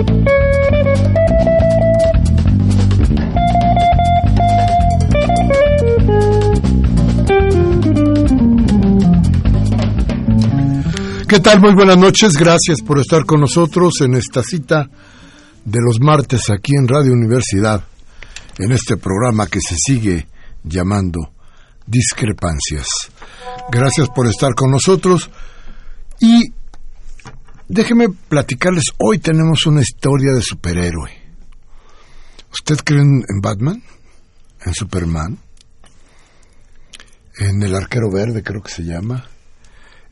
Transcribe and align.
¿Qué 0.00 0.06
tal? 11.38 11.60
Muy 11.60 11.74
buenas 11.74 11.98
noches. 11.98 12.32
Gracias 12.32 12.80
por 12.84 12.98
estar 12.98 13.24
con 13.24 13.40
nosotros 13.40 14.00
en 14.00 14.14
esta 14.14 14.42
cita 14.42 14.88
de 15.64 15.78
los 15.84 16.00
martes 16.00 16.48
aquí 16.50 16.72
en 16.74 16.88
Radio 16.88 17.12
Universidad, 17.12 17.84
en 18.58 18.72
este 18.72 18.96
programa 18.96 19.46
que 19.46 19.60
se 19.60 19.76
sigue 19.76 20.26
llamando 20.64 21.32
Discrepancias. 21.86 22.88
Gracias 23.70 24.08
por 24.08 24.26
estar 24.26 24.54
con 24.54 24.70
nosotros 24.70 25.30
y 26.20 26.52
déjeme 27.70 28.08
platicarles, 28.08 28.84
hoy 28.98 29.18
tenemos 29.18 29.64
una 29.66 29.80
historia 29.80 30.32
de 30.34 30.42
superhéroe. 30.42 31.10
¿Usted 32.52 32.76
cree 32.84 33.00
en 33.00 33.40
Batman? 33.40 33.82
¿En 34.66 34.74
Superman? 34.74 35.38
¿En 37.38 37.62
el 37.62 37.74
arquero 37.74 38.10
verde 38.10 38.42
creo 38.42 38.60
que 38.60 38.72
se 38.72 38.82
llama? 38.82 39.24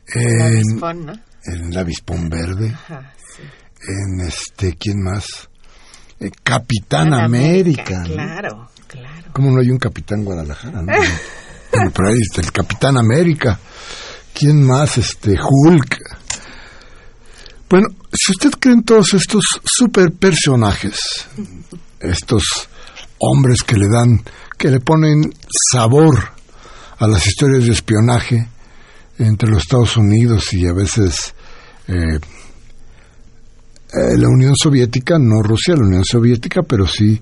El 0.07 0.41
avispón, 0.41 1.05
¿no? 1.05 1.13
En 1.43 1.71
el 1.71 1.77
avispón 1.77 2.29
verde. 2.29 2.69
Ajá, 2.69 3.13
sí. 3.35 3.43
En 3.87 4.25
este, 4.25 4.75
¿quién 4.75 5.03
más? 5.03 5.49
Eh, 6.19 6.31
Capitán 6.43 7.09
Capitán 7.09 7.13
América. 7.13 7.99
¿no? 7.99 8.13
Claro, 8.13 8.69
claro. 8.87 9.31
¿Cómo 9.33 9.51
no 9.51 9.61
hay 9.61 9.69
un 9.69 9.77
Capitán 9.77 10.23
Guadalajara? 10.23 10.81
¿no? 10.81 10.91
bueno, 11.71 11.91
pero 11.93 12.09
ahí 12.09 12.19
está 12.21 12.41
el 12.41 12.51
Capitán 12.51 12.97
América. 12.97 13.59
¿Quién 14.33 14.65
más? 14.65 14.97
Este, 14.97 15.35
Hulk. 15.39 15.97
Bueno, 17.69 17.87
si 18.11 18.31
usted 18.31 18.49
cree 18.59 18.73
en 18.73 18.83
todos 18.83 19.13
estos 19.13 19.43
super 19.63 20.11
personajes, 20.11 20.99
estos 21.99 22.43
hombres 23.19 23.61
que 23.61 23.75
le 23.75 23.87
dan, 23.87 24.23
que 24.57 24.69
le 24.69 24.79
ponen 24.79 25.31
sabor 25.71 26.17
a 26.97 27.07
las 27.07 27.27
historias 27.27 27.65
de 27.65 27.73
espionaje, 27.73 28.49
entre 29.19 29.49
los 29.49 29.63
Estados 29.63 29.97
Unidos 29.97 30.53
y 30.53 30.65
a 30.65 30.73
veces 30.73 31.35
eh, 31.87 31.93
eh, 33.93 34.17
la 34.17 34.29
Unión 34.29 34.53
Soviética, 34.55 35.19
no 35.19 35.43
Rusia, 35.43 35.75
la 35.75 35.85
Unión 35.85 36.03
Soviética, 36.05 36.63
pero 36.63 36.87
sí 36.87 37.21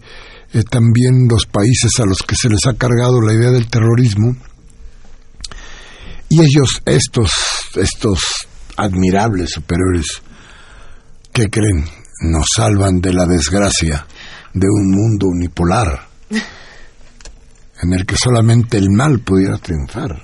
eh, 0.53 0.63
también 0.69 1.27
los 1.29 1.45
países 1.45 1.91
a 1.99 2.05
los 2.05 2.19
que 2.19 2.35
se 2.35 2.49
les 2.49 2.65
ha 2.67 2.73
cargado 2.73 3.19
la 3.19 3.33
idea 3.33 3.51
del 3.51 3.67
terrorismo. 3.67 4.35
Y 6.29 6.39
ellos, 6.39 6.81
estos, 6.85 7.31
estos 7.75 8.19
admirables 8.75 9.51
superiores, 9.51 10.21
que 11.37 11.51
creen? 11.51 11.85
Nos 12.21 12.47
salvan 12.55 12.99
de 12.99 13.13
la 13.13 13.27
desgracia 13.27 14.07
de 14.55 14.67
un 14.67 14.89
mundo 14.89 15.27
unipolar 15.27 16.07
en 16.31 17.93
el 17.93 18.07
que 18.07 18.15
solamente 18.17 18.79
el 18.79 18.89
mal 18.89 19.19
pudiera 19.19 19.59
triunfar. 19.59 20.19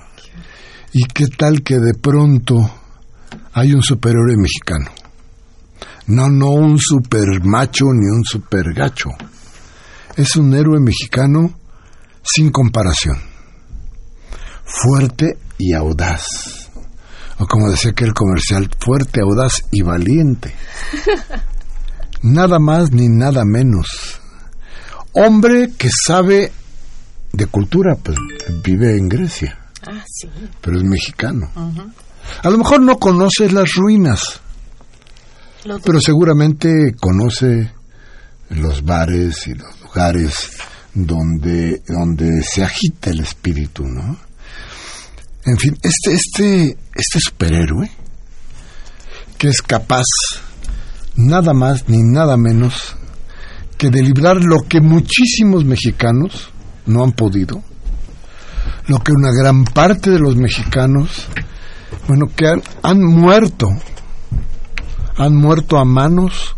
¿Y 0.91 1.03
qué 1.05 1.27
tal 1.27 1.61
que 1.61 1.77
de 1.77 1.93
pronto 1.93 2.67
hay 3.53 3.73
un 3.73 3.83
superhéroe 3.83 4.35
mexicano? 4.37 4.89
No, 6.07 6.29
no 6.29 6.49
un 6.49 6.79
super 6.79 7.43
macho 7.43 7.85
ni 7.93 8.07
un 8.07 8.23
super 8.25 8.73
gacho. 8.73 9.09
Es 10.15 10.35
un 10.35 10.51
héroe 10.55 10.79
mexicano 10.79 11.59
sin 12.23 12.49
comparación. 12.49 13.17
Fuerte 14.65 15.37
y 15.59 15.73
audaz. 15.73 16.52
O 17.39 17.47
como 17.47 17.69
decía 17.69 17.91
aquel 17.91 18.13
comercial, 18.13 18.69
fuerte, 18.79 19.21
audaz 19.21 19.63
y 19.71 19.81
valiente. 19.81 20.53
Nada 22.21 22.59
más 22.59 22.91
ni 22.91 23.09
nada 23.09 23.43
menos. 23.45 24.19
Hombre 25.13 25.71
que 25.77 25.89
sabe 26.05 26.51
de 27.31 27.45
cultura, 27.47 27.95
pues 27.95 28.17
vive 28.63 28.97
en 28.97 29.09
Grecia 29.09 29.59
Ah, 29.85 30.03
sí. 30.07 30.29
pero 30.61 30.77
es 30.77 30.83
mexicano. 30.83 31.51
A 32.43 32.49
lo 32.49 32.57
mejor 32.57 32.81
no 32.81 32.97
conoce 32.99 33.51
las 33.51 33.73
ruinas, 33.73 34.39
pero 35.83 35.99
seguramente 35.99 36.93
conoce 36.99 37.71
los 38.49 38.83
bares 38.85 39.45
y 39.47 39.55
los 39.55 39.81
lugares 39.81 40.51
donde, 40.93 41.81
donde 41.87 42.43
se 42.43 42.63
agita 42.63 43.09
el 43.09 43.19
espíritu, 43.21 43.83
¿no? 43.85 44.17
En 45.45 45.57
fin, 45.57 45.77
este, 45.81 46.13
este, 46.13 46.77
este 46.95 47.19
superhéroe 47.19 47.89
que 49.37 49.49
es 49.49 49.61
capaz 49.61 50.05
nada 51.15 51.53
más 51.53 51.89
ni 51.89 52.01
nada 52.01 52.37
menos 52.37 52.95
que 53.77 53.89
de 53.89 54.01
librar 54.01 54.37
lo 54.37 54.61
que 54.69 54.79
muchísimos 54.79 55.65
mexicanos 55.65 56.49
no 56.85 57.03
han 57.03 57.11
podido, 57.11 57.61
lo 58.87 58.99
que 58.99 59.11
una 59.11 59.31
gran 59.37 59.65
parte 59.65 60.11
de 60.11 60.19
los 60.19 60.37
mexicanos, 60.37 61.27
bueno, 62.07 62.27
que 62.33 62.47
han, 62.47 62.61
han 62.81 63.03
muerto, 63.03 63.67
han 65.17 65.35
muerto 65.35 65.77
a 65.77 65.83
manos 65.83 66.55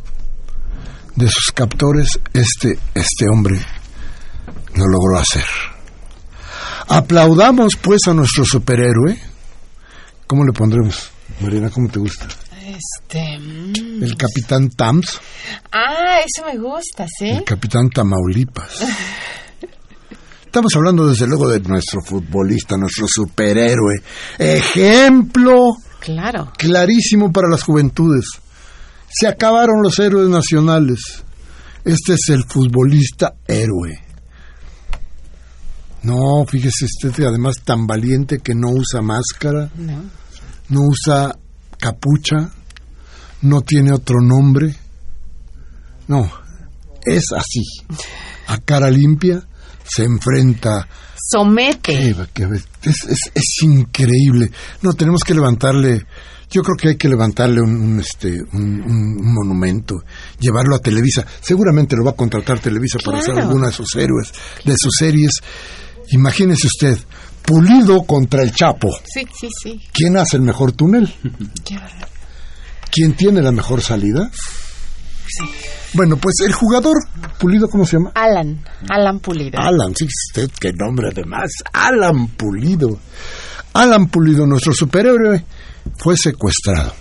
de 1.16 1.28
sus 1.28 1.52
captores, 1.56 2.20
este, 2.34 2.78
este 2.94 3.26
hombre 3.34 3.60
lo 4.76 4.86
logró 4.86 5.18
hacer. 5.18 5.75
Aplaudamos 6.88 7.76
pues 7.82 8.02
a 8.08 8.14
nuestro 8.14 8.46
superhéroe. 8.46 9.18
¿Cómo 10.28 10.44
le 10.46 10.52
pondremos? 10.54 11.10
Marina, 11.42 11.70
¿cómo 11.70 11.90
te 11.90 12.00
gusta? 12.00 12.28
Este. 12.66 13.38
mm. 13.40 14.04
El 14.04 14.16
capitán 14.18 14.70
Tams, 14.70 15.20
Ah, 15.72 16.20
eso 16.26 16.46
me 16.46 16.58
gusta, 16.58 17.06
¿sí? 17.08 17.30
el 17.30 17.44
capitán 17.44 17.90
Tamaulipas. 17.90 18.84
Estamos 20.46 20.74
hablando 20.76 21.08
desde 21.08 21.28
luego 21.28 21.50
de 21.50 21.60
nuestro 21.60 22.02
futbolista, 22.02 22.78
nuestro 22.78 23.08
superhéroe. 23.10 23.96
Ejemplo 24.38 25.76
Claro. 26.00 26.52
clarísimo 26.58 27.32
para 27.32 27.50
las 27.50 27.64
juventudes. 27.64 28.26
Se 29.10 29.28
acabaron 29.28 29.82
los 29.84 30.00
héroes 30.00 30.30
nacionales. 30.30 31.24
Este 31.84 32.14
es 32.14 32.30
el 32.30 32.46
futbolista 32.46 33.34
héroe. 33.48 34.02
No, 36.06 36.46
fíjese 36.48 36.86
usted, 36.86 37.24
además 37.24 37.56
tan 37.64 37.88
valiente 37.88 38.40
que 38.40 38.54
no 38.54 38.70
usa 38.70 39.02
máscara, 39.02 39.70
No. 39.76 40.04
no 40.70 40.82
usa 40.82 41.36
capucha, 41.80 42.52
no 43.42 43.62
tiene 43.62 43.92
otro 43.92 44.22
nombre. 44.22 44.76
No, 46.08 46.30
es 47.06 47.24
así. 47.36 47.62
A 48.48 48.58
cara 48.60 48.90
limpia 48.92 49.44
se 49.84 50.04
enfrenta. 50.04 50.88
Somete. 51.32 52.12
Es, 52.12 53.04
es- 53.08 53.32
es 53.34 53.64
increíble. 53.64 54.52
No, 54.82 54.94
tenemos 54.94 55.22
que 55.24 55.34
levantarle. 55.34 56.06
Yo 56.52 56.62
creo 56.62 56.76
que 56.78 56.90
hay 56.90 56.96
que 56.98 57.10
levantarle 57.10 57.60
un, 57.62 57.76
un, 57.76 58.00
este, 58.00 58.40
un, 58.54 59.16
monumento, 59.34 60.04
llevarlo 60.40 60.76
a 60.76 60.80
Televisa. 60.80 61.26
Seguramente 61.42 61.96
lo 61.96 62.04
va 62.04 62.12
a 62.12 62.16
contratar 62.16 62.60
Televisa 62.60 63.00
para 63.04 63.18
hacer 63.18 63.38
alguna 63.40 63.68
de 63.68 63.74
sus 63.74 63.96
héroes, 63.96 64.32
de 64.64 64.76
sus 64.78 64.94
series. 64.98 65.32
Imagínese 66.10 66.68
usted, 66.68 66.98
Pulido 67.46 68.04
contra 68.04 68.42
el 68.42 68.52
Chapo. 68.52 68.90
Sí, 69.06 69.26
sí, 69.40 69.48
sí. 69.62 69.82
¿Quién 69.94 70.18
hace 70.18 70.38
el 70.38 70.44
mejor 70.44 70.72
túnel? 70.72 71.14
Qué. 71.64 71.78
¿Quién 72.92 73.16
tiene 73.16 73.42
la 73.42 73.52
mejor 73.52 73.82
salida? 73.82 74.32
Bueno, 75.94 76.18
pues 76.18 76.36
el 76.46 76.54
jugador 76.54 76.96
Pulido, 77.40 77.68
¿cómo 77.70 77.86
se 77.86 77.98
llama? 77.98 78.12
Alan. 78.16 78.64
Alan 78.90 79.20
Pulido. 79.20 79.60
Alan, 79.60 79.94
sí, 79.96 80.06
usted 80.06 80.50
qué 80.60 80.72
nombre 80.74 81.10
además. 81.12 81.52
Alan 81.74 82.28
Pulido. 82.30 83.00
Alan 83.74 84.08
Pulido, 84.08 84.46
nuestro 84.48 84.74
superhéroe, 84.74 85.44
fue 85.98 86.16
secuestrado. 86.18 86.94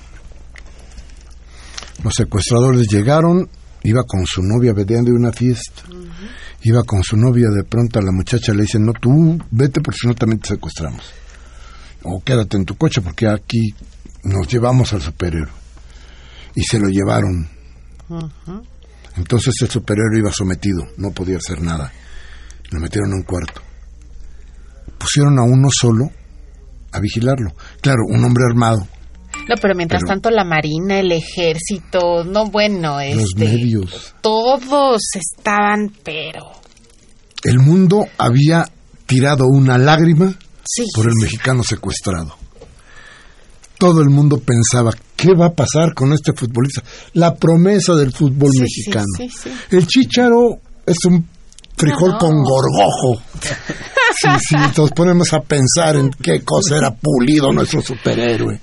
Los 2.03 2.15
secuestradores 2.15 2.89
llegaron, 2.89 3.49
iba 3.83 4.03
con 4.05 4.27
su 4.27 4.43
novia 4.43 4.73
vedeando 4.75 5.11
de 5.11 5.17
una 5.17 5.33
fiesta. 5.33 5.83
Iba 6.67 6.83
con 6.83 7.03
su 7.03 7.17
novia, 7.19 7.51
de 7.51 7.63
pronto 7.63 7.99
a 7.99 8.03
la 8.03 8.11
muchacha 8.11 8.55
le 8.55 8.63
dicen, 8.63 8.87
no, 8.87 8.93
tú 8.95 9.39
vete 9.51 9.83
porque 9.83 9.99
si 10.01 10.09
no 10.09 10.15
también 10.15 10.41
te 10.41 10.49
secuestramos. 10.49 11.13
O 12.05 12.23
quédate 12.25 12.57
en 12.57 12.65
tu 12.65 12.75
coche 12.77 13.03
porque 13.03 13.29
aquí 13.29 13.75
nos 14.23 14.49
llevamos 14.49 14.93
al 14.95 15.03
superhéroe. 15.03 15.53
Y 16.55 16.63
se 16.63 16.79
lo 16.79 16.89
llevaron. 16.89 17.49
Entonces 19.17 19.55
el 19.61 19.69
superhéroe 19.69 20.19
iba 20.19 20.33
sometido, 20.33 20.85
no 20.97 21.11
podía 21.11 21.37
hacer 21.37 21.61
nada. 21.61 21.93
Lo 22.71 22.81
metieron 22.81 23.11
en 23.11 23.17
un 23.19 23.23
cuarto. 23.25 23.61
Pusieron 24.99 25.39
a 25.39 25.43
uno 25.43 25.69
solo 25.71 26.11
a 26.93 27.01
vigilarlo. 27.01 27.51
Claro, 27.83 28.05
un 28.09 28.25
hombre 28.25 28.45
armado, 28.49 28.89
No, 29.49 29.55
pero 29.61 29.75
mientras 29.75 30.01
Pero- 30.03 30.15
tanto 30.15 30.31
la 30.31 30.45
marina, 30.45 31.01
el 31.01 31.13
ejército, 31.13 32.25
no 32.25 32.47
bueno, 32.47 32.99
los 32.99 33.25
este, 33.31 33.45
medios. 33.45 34.15
todos 34.23 35.03
estaban, 35.15 35.93
pero 36.03 36.51
El 37.43 37.59
mundo 37.59 38.07
había 38.17 38.67
tirado 39.07 39.45
una 39.47 39.77
lágrima 39.77 40.35
sí, 40.65 40.85
por 40.95 41.07
el 41.09 41.15
mexicano 41.21 41.63
secuestrado. 41.63 42.35
Todo 43.79 44.01
el 44.01 44.09
mundo 44.09 44.39
pensaba, 44.41 44.93
¿qué 45.17 45.35
va 45.35 45.47
a 45.47 45.53
pasar 45.55 45.93
con 45.95 46.13
este 46.15 46.33
futbolista? 46.33 46.83
La 47.13 47.35
promesa 47.35 47.95
del 47.95 48.13
fútbol 48.13 48.51
Sí, 48.53 48.61
mexicano. 48.63 49.05
El 49.71 49.87
chicharo 49.87 50.59
es 50.87 50.97
un 51.07 51.29
frijol 51.77 52.13
No. 52.13 52.19
con 52.19 52.31
gorgojo. 52.43 53.23
Sí, 53.43 54.29
sí, 54.49 54.57
nos 54.79 54.91
ponemos 54.93 55.31
a 55.35 55.41
pensar 55.41 55.97
en 55.97 56.11
qué 56.13 56.41
cosa 56.43 56.79
era 56.79 56.93
pulido 56.95 57.53
nuestro 57.53 57.83
superhéroe. 57.83 58.59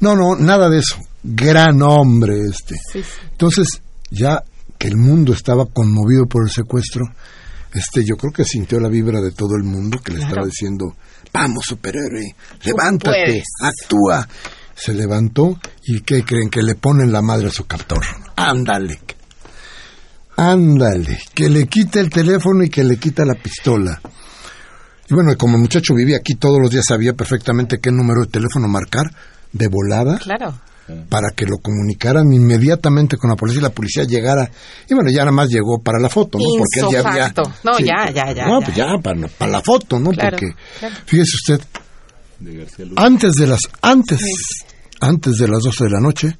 No, 0.00 0.14
no, 0.16 0.34
nada 0.36 0.68
de 0.68 0.78
eso. 0.78 0.96
Gran 1.22 1.82
hombre 1.82 2.40
este. 2.50 2.74
Sí, 2.92 3.02
sí. 3.02 3.08
Entonces, 3.32 3.68
ya 4.10 4.42
que 4.78 4.88
el 4.88 4.96
mundo 4.96 5.32
estaba 5.32 5.66
conmovido 5.66 6.26
por 6.26 6.44
el 6.46 6.50
secuestro, 6.50 7.04
este, 7.74 8.04
yo 8.04 8.16
creo 8.16 8.32
que 8.32 8.44
sintió 8.44 8.80
la 8.80 8.88
vibra 8.88 9.20
de 9.20 9.32
todo 9.32 9.54
el 9.56 9.64
mundo 9.64 9.98
que 10.02 10.12
le 10.12 10.18
Claro. 10.18 10.30
estaba 10.32 10.46
diciendo, 10.46 10.96
vamos 11.32 11.64
superhéroe, 11.66 12.34
levántate, 12.64 13.24
puedes". 13.26 13.44
actúa. 13.60 14.26
Se 14.74 14.94
levantó 14.94 15.60
y 15.84 16.00
¿qué 16.00 16.24
creen? 16.24 16.48
Que 16.48 16.62
le 16.62 16.74
ponen 16.74 17.12
la 17.12 17.20
madre 17.20 17.48
a 17.48 17.50
su 17.50 17.66
captor. 17.66 18.00
Ándale. 18.36 18.98
Ándale. 20.36 21.18
Que 21.34 21.50
le 21.50 21.66
quita 21.66 22.00
el 22.00 22.08
teléfono 22.08 22.64
y 22.64 22.70
que 22.70 22.82
le 22.84 22.96
quita 22.96 23.24
la 23.26 23.34
pistola. 23.34 24.00
Y 25.08 25.14
bueno, 25.14 25.36
como 25.36 25.56
el 25.56 25.60
muchacho 25.62 25.94
vivía 25.94 26.16
aquí 26.18 26.36
todos 26.36 26.58
los 26.62 26.70
días, 26.70 26.84
sabía 26.88 27.12
perfectamente 27.12 27.78
qué 27.78 27.90
número 27.90 28.22
de 28.22 28.28
teléfono 28.28 28.68
marcar 28.68 29.10
de 29.52 29.68
volada 29.68 30.18
claro. 30.18 30.54
para 31.08 31.30
que 31.30 31.44
lo 31.46 31.58
comunicaran 31.58 32.32
inmediatamente 32.32 33.16
con 33.16 33.30
la 33.30 33.36
policía 33.36 33.60
y 33.60 33.62
la 33.62 33.70
policía 33.70 34.04
llegara. 34.04 34.50
Y 34.88 34.94
bueno, 34.94 35.10
ya 35.10 35.20
nada 35.20 35.32
más 35.32 35.48
llegó 35.48 35.82
para 35.82 35.98
la 35.98 36.08
foto, 36.08 36.38
¿no? 36.38 36.44
Porque 36.58 36.80
él 36.80 37.02
ya 37.02 37.08
había. 37.08 37.34
No, 37.64 37.78
ya, 37.78 38.10
ya, 38.12 38.32
ya, 38.32 38.46
No, 38.46 38.60
ya. 38.60 38.66
pues 38.66 38.76
ya, 38.76 38.86
para, 39.02 39.28
para 39.28 39.50
la 39.52 39.60
foto, 39.60 39.98
¿no? 39.98 40.10
Claro, 40.10 40.36
Porque, 40.38 40.54
claro. 40.78 40.94
fíjese 41.06 41.32
usted, 41.42 41.60
antes 42.96 43.34
de 43.34 43.46
las, 43.46 43.60
antes, 43.82 44.20
antes 45.00 45.36
de 45.36 45.48
las 45.48 45.62
12 45.62 45.84
de 45.84 45.90
la 45.90 46.00
noche, 46.00 46.38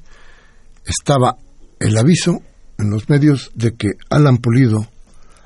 estaba 0.85 1.35
el 1.79 1.97
aviso 1.97 2.41
en 2.77 2.89
los 2.89 3.09
medios 3.09 3.51
de 3.53 3.75
que 3.75 3.89
Alan 4.09 4.37
Pulido 4.37 4.87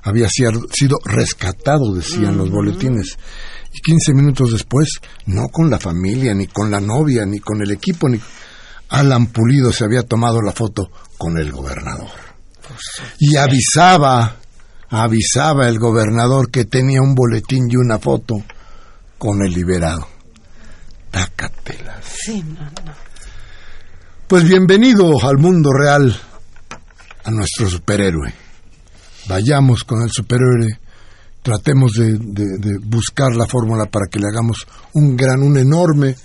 había 0.05 0.29
sido 0.29 0.99
rescatado, 1.03 1.93
decían 1.93 2.37
los 2.37 2.51
boletines. 2.51 3.17
Y 3.73 3.81
15 3.81 4.13
minutos 4.13 4.51
después, 4.51 4.87
no 5.25 5.49
con 5.49 5.69
la 5.69 5.79
familia, 5.79 6.33
ni 6.35 6.45
con 6.45 6.69
la 6.69 6.79
novia, 6.79 7.25
ni 7.25 7.39
con 7.39 7.61
el 7.61 7.71
equipo, 7.71 8.07
ni... 8.07 8.21
Alan 8.87 9.25
Pulido 9.27 9.73
se 9.73 9.83
había 9.83 10.03
tomado 10.03 10.43
la 10.43 10.51
foto 10.51 10.91
con 11.17 11.39
el 11.39 11.51
gobernador. 11.51 12.11
Y 13.19 13.35
avisaba, 13.35 14.35
avisaba 14.89 15.67
el 15.67 15.79
gobernador 15.79 16.51
que 16.51 16.65
tenía 16.65 17.01
un 17.01 17.15
boletín 17.15 17.65
y 17.67 17.75
una 17.77 17.97
foto 17.97 18.35
con 19.17 19.41
el 19.43 19.51
liberado. 19.51 20.07
Tácatelas. 21.09 22.05
Sí, 22.05 22.43
no, 22.43 22.61
no. 22.61 22.93
Pues 24.27 24.43
bienvenido 24.43 25.13
al 25.27 25.39
mundo 25.39 25.71
real, 25.73 26.15
a 27.23 27.31
nuestro 27.31 27.67
superhéroe. 27.67 28.44
Vayamos 29.27 29.83
con 29.83 30.01
el 30.03 30.09
superhéroe, 30.11 30.79
tratemos 31.41 31.93
de, 31.93 32.13
de- 32.19 32.57
de 32.59 32.77
buscar 32.83 33.35
la 33.35 33.45
fórmula 33.47 33.85
para 33.85 34.05
que 34.09 34.19
le 34.19 34.27
hagamos 34.27 34.65
un 34.93 35.15
gran, 35.17 35.41
un 35.41 35.57
enorme, 35.57 36.15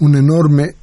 un 0.00 0.16
enorme, 0.16 0.74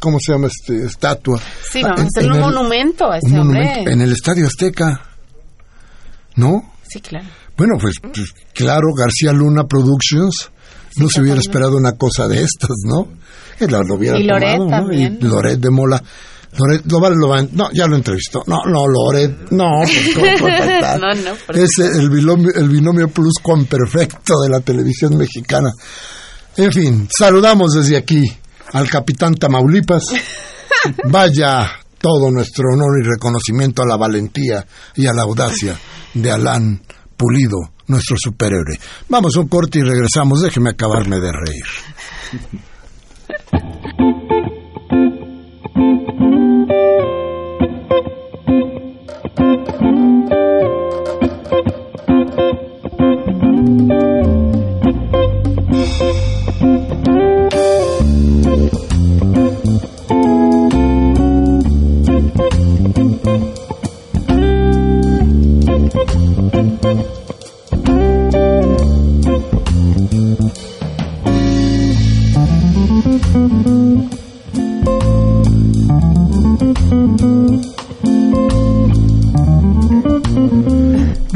¿cómo 0.00 0.18
se 0.20 0.32
llama 0.32 0.46
este? 0.48 0.84
Estatua. 0.86 1.40
Sí, 1.70 1.80
Ah, 1.84 1.88
vamos 1.94 2.00
a 2.00 2.06
hacerle 2.06 2.30
un 2.30 2.36
el- 2.36 2.40
monumento 2.42 3.04
a 3.04 3.08
un 3.08 3.14
ese 3.16 3.38
hombre. 3.38 3.60
monumento 3.60 3.90
en 3.90 4.00
el 4.00 4.12
Estadio 4.12 4.46
Azteca. 4.46 5.02
¿No? 6.36 6.72
Sí, 6.88 7.00
claro. 7.00 7.26
Bueno, 7.56 7.74
pues, 7.80 7.96
pues, 8.00 8.32
claro, 8.54 8.94
García 8.96 9.32
Luna 9.32 9.64
Productions 9.64 10.50
no 10.96 11.08
se 11.08 11.20
hubiera 11.20 11.40
esperado 11.40 11.76
una 11.76 11.92
cosa 11.92 12.28
de 12.28 12.42
estas, 12.42 12.70
¿no? 12.86 13.08
Que 13.58 13.66
lo, 13.66 13.80
hubiera 13.96 14.16
Y 14.18 14.22
Loret 14.24 14.56
tomado, 14.58 14.64
¿no? 14.64 14.70
también. 14.70 15.18
Y 15.20 15.24
Loret 15.24 15.58
de 15.58 15.70
Mola. 15.70 16.02
Loret, 16.58 16.82
lo 16.90 17.00
va- 17.00 17.10
lo 17.10 17.28
va- 17.28 17.46
no, 17.52 17.70
ya 17.72 17.86
lo 17.86 17.96
entrevistó. 17.96 18.42
No, 18.46 18.58
no, 18.66 18.86
Loret, 18.86 19.50
no, 19.50 19.66
pues, 19.84 20.14
¿cómo 20.14 20.26
puede? 20.40 20.80
No, 20.98 21.14
no, 21.14 21.54
Es 21.54 21.78
el 21.78 22.10
binomio, 22.10 22.50
el 22.54 22.68
binomio 22.68 23.08
plus 23.08 23.34
cuan 23.42 23.64
perfecto 23.66 24.34
de 24.42 24.48
la 24.48 24.60
televisión 24.60 25.16
mexicana. 25.16 25.70
En 26.56 26.72
fin, 26.72 27.08
saludamos 27.16 27.74
desde 27.74 27.96
aquí 27.96 28.24
al 28.72 28.88
capitán 28.90 29.34
Tamaulipas. 29.34 30.04
Vaya 31.04 31.70
todo 32.00 32.30
nuestro 32.30 32.64
honor 32.72 33.00
y 33.02 33.08
reconocimiento 33.08 33.82
a 33.82 33.86
la 33.86 33.96
valentía 33.96 34.64
y 34.96 35.06
a 35.06 35.12
la 35.12 35.22
audacia 35.22 35.76
de 36.14 36.30
Alán 36.30 36.80
Pulido, 37.16 37.58
nuestro 37.88 38.16
superhéroe. 38.18 38.78
Vamos 39.08 39.36
a 39.36 39.40
un 39.40 39.48
corte 39.48 39.78
y 39.80 39.82
regresamos. 39.82 40.42
Déjeme 40.42 40.70
acabarme 40.70 41.18
de 41.20 41.32
reír. 41.32 41.64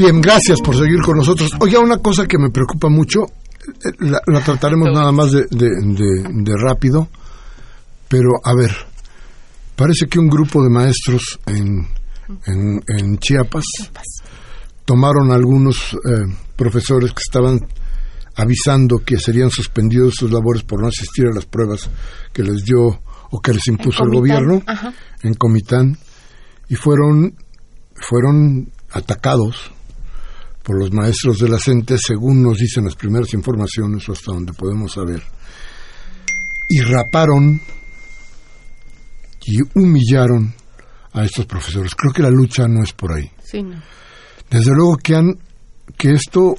Bien, 0.02 0.20
gracias 0.20 0.60
por 0.60 0.76
seguir 0.76 1.00
con 1.00 1.16
nosotros. 1.16 1.50
Oye, 1.60 1.78
una 1.78 1.98
cosa 1.98 2.26
que 2.26 2.36
me 2.38 2.50
preocupa 2.50 2.88
mucho, 2.88 3.20
eh, 3.84 3.92
la, 4.00 4.20
la 4.26 4.40
trataremos 4.40 4.90
nada 4.92 5.12
más 5.12 5.30
de, 5.30 5.46
de- 5.50 5.70
de- 5.80 6.28
de 6.42 6.52
rápido, 6.56 7.08
pero 8.08 8.30
a 8.42 8.52
ver, 8.54 8.72
parece 9.76 10.06
que 10.08 10.18
un 10.18 10.28
grupo 10.28 10.62
de 10.62 10.70
maestros 10.70 11.38
en 11.46 11.86
en, 12.46 12.82
en 12.88 13.18
Chiapas. 13.18 13.64
Tomaron 14.84 15.30
algunos 15.30 15.92
eh, 15.94 16.34
profesores 16.56 17.10
que 17.12 17.20
estaban 17.24 17.60
avisando 18.36 18.98
que 19.04 19.18
serían 19.18 19.50
suspendidos 19.50 20.14
sus 20.16 20.32
labores 20.32 20.62
por 20.62 20.80
no 20.80 20.88
asistir 20.88 21.26
a 21.26 21.34
las 21.34 21.44
pruebas 21.46 21.88
que 22.32 22.42
les 22.42 22.64
dio 22.64 23.00
o 23.30 23.40
que 23.40 23.52
les 23.52 23.66
impuso 23.68 24.02
el 24.04 24.10
gobierno 24.10 24.62
en 25.22 25.34
Comitán 25.34 25.96
y 26.68 26.74
fueron 26.74 27.34
fueron 27.94 28.70
atacados 28.90 29.70
por 30.62 30.78
los 30.78 30.92
maestros 30.92 31.38
de 31.38 31.48
la 31.48 31.58
CENTE, 31.58 31.96
según 31.98 32.42
nos 32.42 32.58
dicen 32.58 32.84
las 32.84 32.94
primeras 32.94 33.32
informaciones 33.34 34.08
o 34.08 34.12
hasta 34.12 34.32
donde 34.32 34.52
podemos 34.52 34.92
saber, 34.92 35.22
y 36.68 36.80
raparon 36.80 37.60
y 39.44 39.58
humillaron 39.74 40.54
a 41.12 41.24
estos 41.24 41.46
profesores. 41.46 41.94
Creo 41.94 42.12
que 42.12 42.22
la 42.22 42.30
lucha 42.30 42.66
no 42.68 42.82
es 42.82 42.92
por 42.92 43.12
ahí. 43.12 43.30
Desde 44.50 44.72
luego 44.74 44.96
que, 44.96 45.14
han, 45.14 45.38
que 45.96 46.12
esto 46.12 46.54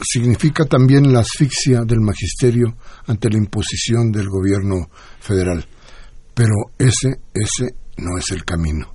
significa 0.00 0.64
también 0.64 1.12
la 1.12 1.20
asfixia 1.20 1.82
del 1.84 2.00
magisterio 2.00 2.76
ante 3.06 3.30
la 3.30 3.38
imposición 3.38 4.12
del 4.12 4.28
gobierno 4.28 4.88
federal. 5.20 5.66
Pero 6.34 6.54
ese, 6.78 7.20
ese 7.34 7.74
no 7.96 8.16
es 8.18 8.30
el 8.30 8.44
camino. 8.44 8.94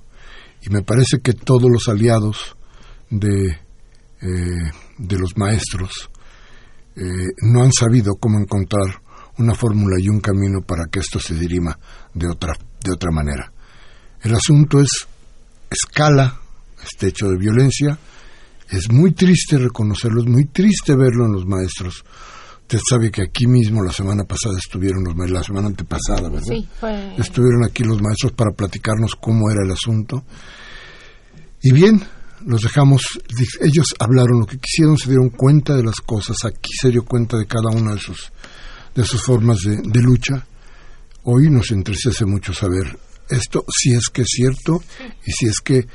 Y 0.62 0.70
me 0.70 0.82
parece 0.82 1.20
que 1.20 1.34
todos 1.34 1.70
los 1.70 1.88
aliados 1.88 2.56
de, 3.10 3.58
eh, 4.24 4.70
de 4.98 5.18
los 5.18 5.36
maestros 5.36 6.10
eh, 6.96 7.32
no 7.42 7.62
han 7.62 7.72
sabido 7.72 8.14
cómo 8.18 8.38
encontrar 8.38 9.02
una 9.38 9.54
fórmula 9.54 9.96
y 10.00 10.08
un 10.08 10.20
camino 10.20 10.60
para 10.62 10.86
que 10.86 11.00
esto 11.00 11.18
se 11.18 11.34
dirima 11.34 11.78
de 12.14 12.28
otra, 12.28 12.54
de 12.82 12.92
otra 12.92 13.10
manera. 13.10 13.52
El 14.22 14.34
asunto 14.34 14.80
es 14.80 15.06
escala 15.70 16.40
este 16.82 17.08
hecho 17.08 17.28
de 17.28 17.36
violencia. 17.36 17.98
Es 18.70 18.90
muy 18.90 19.12
triste 19.12 19.58
reconocerlo, 19.58 20.20
es 20.20 20.28
muy 20.28 20.46
triste 20.46 20.94
verlo 20.94 21.26
en 21.26 21.32
los 21.32 21.46
maestros. 21.46 22.04
Usted 22.62 22.78
sabe 22.88 23.10
que 23.10 23.22
aquí 23.22 23.46
mismo 23.46 23.82
la 23.82 23.92
semana 23.92 24.24
pasada 24.24 24.56
estuvieron 24.56 25.04
los 25.04 25.30
la 25.30 25.42
semana 25.42 25.66
antepasada, 25.66 26.30
¿verdad? 26.30 26.46
Sí, 26.48 26.66
fue... 26.80 27.14
Estuvieron 27.18 27.64
aquí 27.64 27.84
los 27.84 28.00
maestros 28.00 28.32
para 28.32 28.52
platicarnos 28.52 29.16
cómo 29.20 29.50
era 29.50 29.64
el 29.64 29.72
asunto. 29.72 30.24
Y 31.60 31.72
bien, 31.72 32.02
los 32.46 32.62
dejamos, 32.62 33.02
ellos 33.60 33.86
hablaron 33.98 34.40
lo 34.40 34.46
que 34.46 34.58
quisieron, 34.58 34.96
se 34.98 35.08
dieron 35.08 35.30
cuenta 35.30 35.76
de 35.76 35.82
las 35.82 35.96
cosas, 35.96 36.36
aquí 36.44 36.70
se 36.80 36.90
dio 36.90 37.04
cuenta 37.04 37.36
de 37.38 37.46
cada 37.46 37.70
una 37.70 37.94
de 37.94 38.00
sus, 38.00 38.32
de 38.94 39.04
sus 39.04 39.22
formas 39.22 39.58
de, 39.60 39.80
de 39.82 40.00
lucha. 40.02 40.46
Hoy 41.24 41.48
nos 41.50 41.70
entristece 41.70 42.26
mucho 42.26 42.52
saber 42.52 42.98
esto 43.28 43.64
si 43.68 43.94
es 43.94 44.08
que 44.10 44.22
es 44.22 44.28
cierto 44.28 44.82
y 45.24 45.32
si 45.32 45.46
es 45.46 45.60
que 45.60 45.86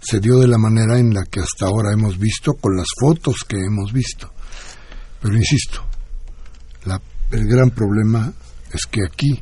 se 0.00 0.20
dio 0.20 0.38
de 0.38 0.48
la 0.48 0.56
manera 0.56 0.98
en 0.98 1.12
la 1.12 1.24
que 1.24 1.40
hasta 1.40 1.66
ahora 1.66 1.92
hemos 1.92 2.18
visto 2.18 2.54
con 2.54 2.76
las 2.76 2.88
fotos 2.98 3.44
que 3.46 3.58
hemos 3.58 3.92
visto. 3.92 4.32
Pero 5.20 5.36
insisto, 5.36 5.84
la, 6.84 7.00
el 7.30 7.46
gran 7.46 7.70
problema 7.70 8.32
es 8.72 8.86
que 8.90 9.04
aquí 9.04 9.38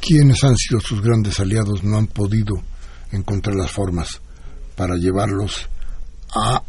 quienes 0.00 0.44
han 0.44 0.56
sido 0.56 0.80
sus 0.80 1.00
grandes 1.00 1.40
aliados 1.40 1.82
no 1.82 1.98
han 1.98 2.06
podido 2.06 2.54
encontrar 3.10 3.56
las 3.56 3.72
formas 3.72 4.20
para 4.76 4.96
llevarlos 4.96 5.68
a 6.34 6.62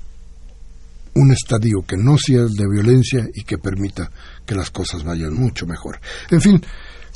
un 1.15 1.31
estadio 1.31 1.83
que 1.87 1.97
no 1.97 2.17
sea 2.17 2.41
de 2.41 2.67
violencia 2.69 3.25
y 3.33 3.43
que 3.43 3.57
permita 3.57 4.11
que 4.45 4.55
las 4.55 4.69
cosas 4.69 5.03
vayan 5.03 5.33
mucho 5.33 5.65
mejor. 5.65 5.99
En 6.29 6.41
fin, 6.41 6.61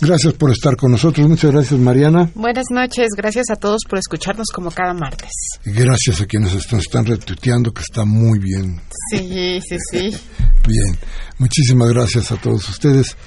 Gracias 0.02 0.34
por 0.36 0.50
estar 0.50 0.78
con 0.78 0.92
nosotros. 0.92 1.28
Muchas 1.28 1.52
gracias, 1.52 1.78
Mariana. 1.78 2.32
Buenas 2.34 2.68
noches. 2.72 3.10
Gracias 3.18 3.50
a 3.50 3.58
todos 3.58 3.82
por 3.88 4.00
escucharnos 4.00 4.48
como 4.54 4.72
cada 4.72 4.94
martes. 4.94 5.30
Y 5.66 5.72
gracias 5.72 6.22
a 6.22 6.26
quienes 6.26 6.54
están 6.54 7.06
retuiteando, 7.06 7.74
que 7.74 7.82
está 7.82 8.06
muy 8.06 8.40
bien. 8.40 8.82
Sí, 9.12 9.60
sí, 9.60 9.78
sí. 9.92 10.18
bien. 10.68 10.98
Muchísimas 11.38 11.90
gracias 11.90 12.32
a 12.32 12.38
todos 12.38 12.70
ustedes. 12.70 13.18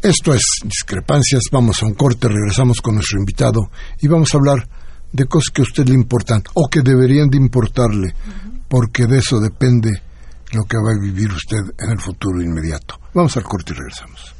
Esto 0.00 0.32
es 0.32 0.42
Discrepancias. 0.64 1.42
Vamos 1.52 1.82
a 1.82 1.86
un 1.86 1.94
corte, 1.94 2.28
regresamos 2.28 2.80
con 2.80 2.94
nuestro 2.94 3.18
invitado 3.18 3.70
y 4.00 4.08
vamos 4.08 4.32
a 4.32 4.38
hablar 4.38 4.66
de 5.12 5.26
cosas 5.26 5.50
que 5.52 5.62
a 5.62 5.64
usted 5.64 5.86
le 5.86 5.94
importan 5.94 6.42
o 6.54 6.68
que 6.68 6.80
deberían 6.82 7.28
de 7.28 7.36
importarle, 7.36 8.14
porque 8.68 9.06
de 9.06 9.18
eso 9.18 9.38
depende 9.40 9.90
lo 10.52 10.64
que 10.64 10.76
va 10.76 10.92
a 10.92 11.00
vivir 11.00 11.30
usted 11.30 11.58
en 11.78 11.90
el 11.90 12.00
futuro 12.00 12.42
inmediato. 12.42 12.98
Vamos 13.14 13.36
al 13.36 13.44
corte 13.44 13.72
y 13.72 13.76
regresamos. 13.76 14.34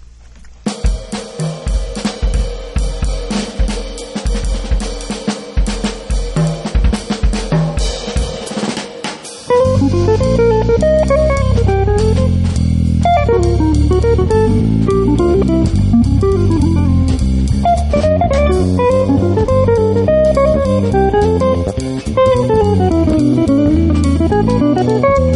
Muchas 25.03 25.32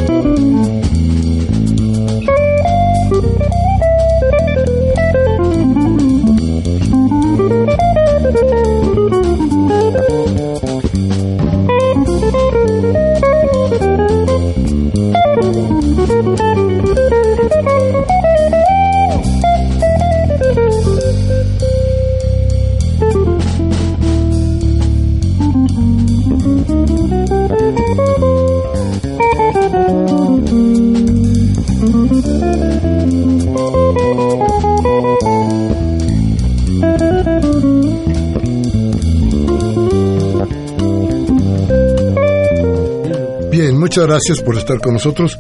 gracias 44.17 44.43
por 44.43 44.57
estar 44.57 44.81
con 44.81 44.95
nosotros. 44.95 45.39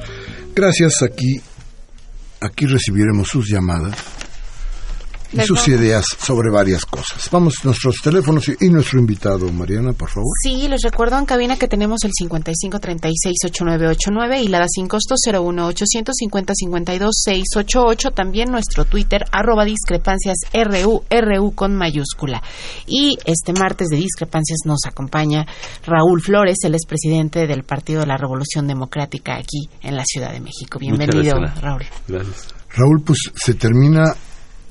Gracias 0.54 1.02
aquí. 1.02 1.40
Aquí 2.40 2.66
recibiremos 2.66 3.28
sus 3.28 3.49
llamadas 3.50 3.97
y 5.36 5.40
sus 5.46 5.68
ideas 5.68 6.04
sobre 6.18 6.50
varias 6.50 6.84
cosas. 6.84 7.30
Vamos, 7.30 7.54
nuestros 7.64 7.94
teléfonos 8.02 8.48
y, 8.48 8.68
nuestro 8.70 8.98
invitado, 8.98 9.52
Mariana, 9.52 9.92
por 9.92 10.08
favor. 10.08 10.32
Sí, 10.42 10.66
les 10.68 10.82
recuerdo 10.82 11.16
en 11.18 11.26
cabina 11.26 11.56
que 11.56 11.68
tenemos 11.68 12.00
el 12.04 12.10
5536-8989 12.12 14.42
y 14.42 14.48
la 14.48 14.60
da 14.60 14.68
sin 14.68 14.88
costo 14.88 15.14
01850-52-688. 15.14 18.14
También 18.14 18.50
nuestro 18.50 18.84
Twitter, 18.84 19.24
arroba 19.32 19.64
discrepancias 19.64 20.36
RU, 20.52 21.04
RU 21.10 21.54
con 21.54 21.74
mayúscula. 21.76 22.42
Y 22.86 23.18
este 23.24 23.52
martes 23.52 23.88
de 23.88 23.96
discrepancias 23.96 24.60
nos 24.64 24.86
acompaña 24.86 25.46
Raúl 25.84 26.20
Flores, 26.20 26.58
el 26.64 26.74
expresidente 26.74 27.46
del 27.46 27.62
Partido 27.64 28.00
de 28.00 28.06
la 28.06 28.16
Revolución 28.16 28.66
Democrática 28.66 29.36
aquí 29.36 29.68
en 29.82 29.96
la 29.96 30.04
Ciudad 30.04 30.32
de 30.32 30.40
México. 30.40 30.78
Bienvenido, 30.78 31.34
Raúl. 31.60 31.84
Gracias. 32.08 32.54
Raúl, 32.76 33.02
pues 33.04 33.18
se 33.34 33.54
termina 33.54 34.14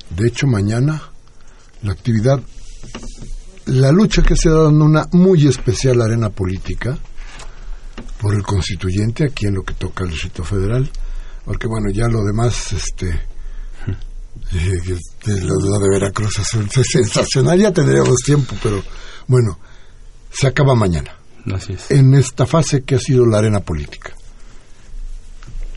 de 0.10 0.28
hecho, 0.28 0.48
mañana 0.48 1.02
la 1.82 1.92
actividad, 1.92 2.42
la 3.66 3.92
lucha 3.92 4.22
que 4.22 4.36
se 4.36 4.50
ha 4.50 4.54
dado 4.54 4.70
en 4.70 4.82
una 4.82 5.08
muy 5.12 5.48
especial 5.48 6.02
arena 6.02 6.30
política 6.30 6.98
por 8.20 8.36
el 8.36 8.44
constituyente 8.44 9.26
aquí 9.26 9.48
en 9.48 9.56
lo 9.56 9.64
que 9.64 9.74
toca 9.74 10.04
el 10.04 10.12
Distrito 10.12 10.44
Federal, 10.44 10.90
porque 11.44 11.68
bueno, 11.68 11.90
ya 11.94 12.08
lo 12.08 12.24
demás, 12.24 12.74
este, 12.74 13.10
eh, 14.54 15.00
lo, 15.42 15.80
de 15.80 15.90
Veracruz 15.90 16.40
es 16.40 16.88
sensacional, 16.92 17.60
ya 17.60 17.72
tendríamos 17.72 18.18
tiempo, 18.26 18.56
pero 18.62 18.84
bueno, 19.28 19.60
se 20.32 20.48
acaba 20.48 20.76
mañana. 20.76 21.12
En 21.90 22.16
esta 22.16 22.48
fase 22.48 22.84
que 22.84 22.96
ha 22.96 23.00
sido 23.00 23.26
la 23.26 23.38
arena 23.38 23.60
política. 23.60 24.16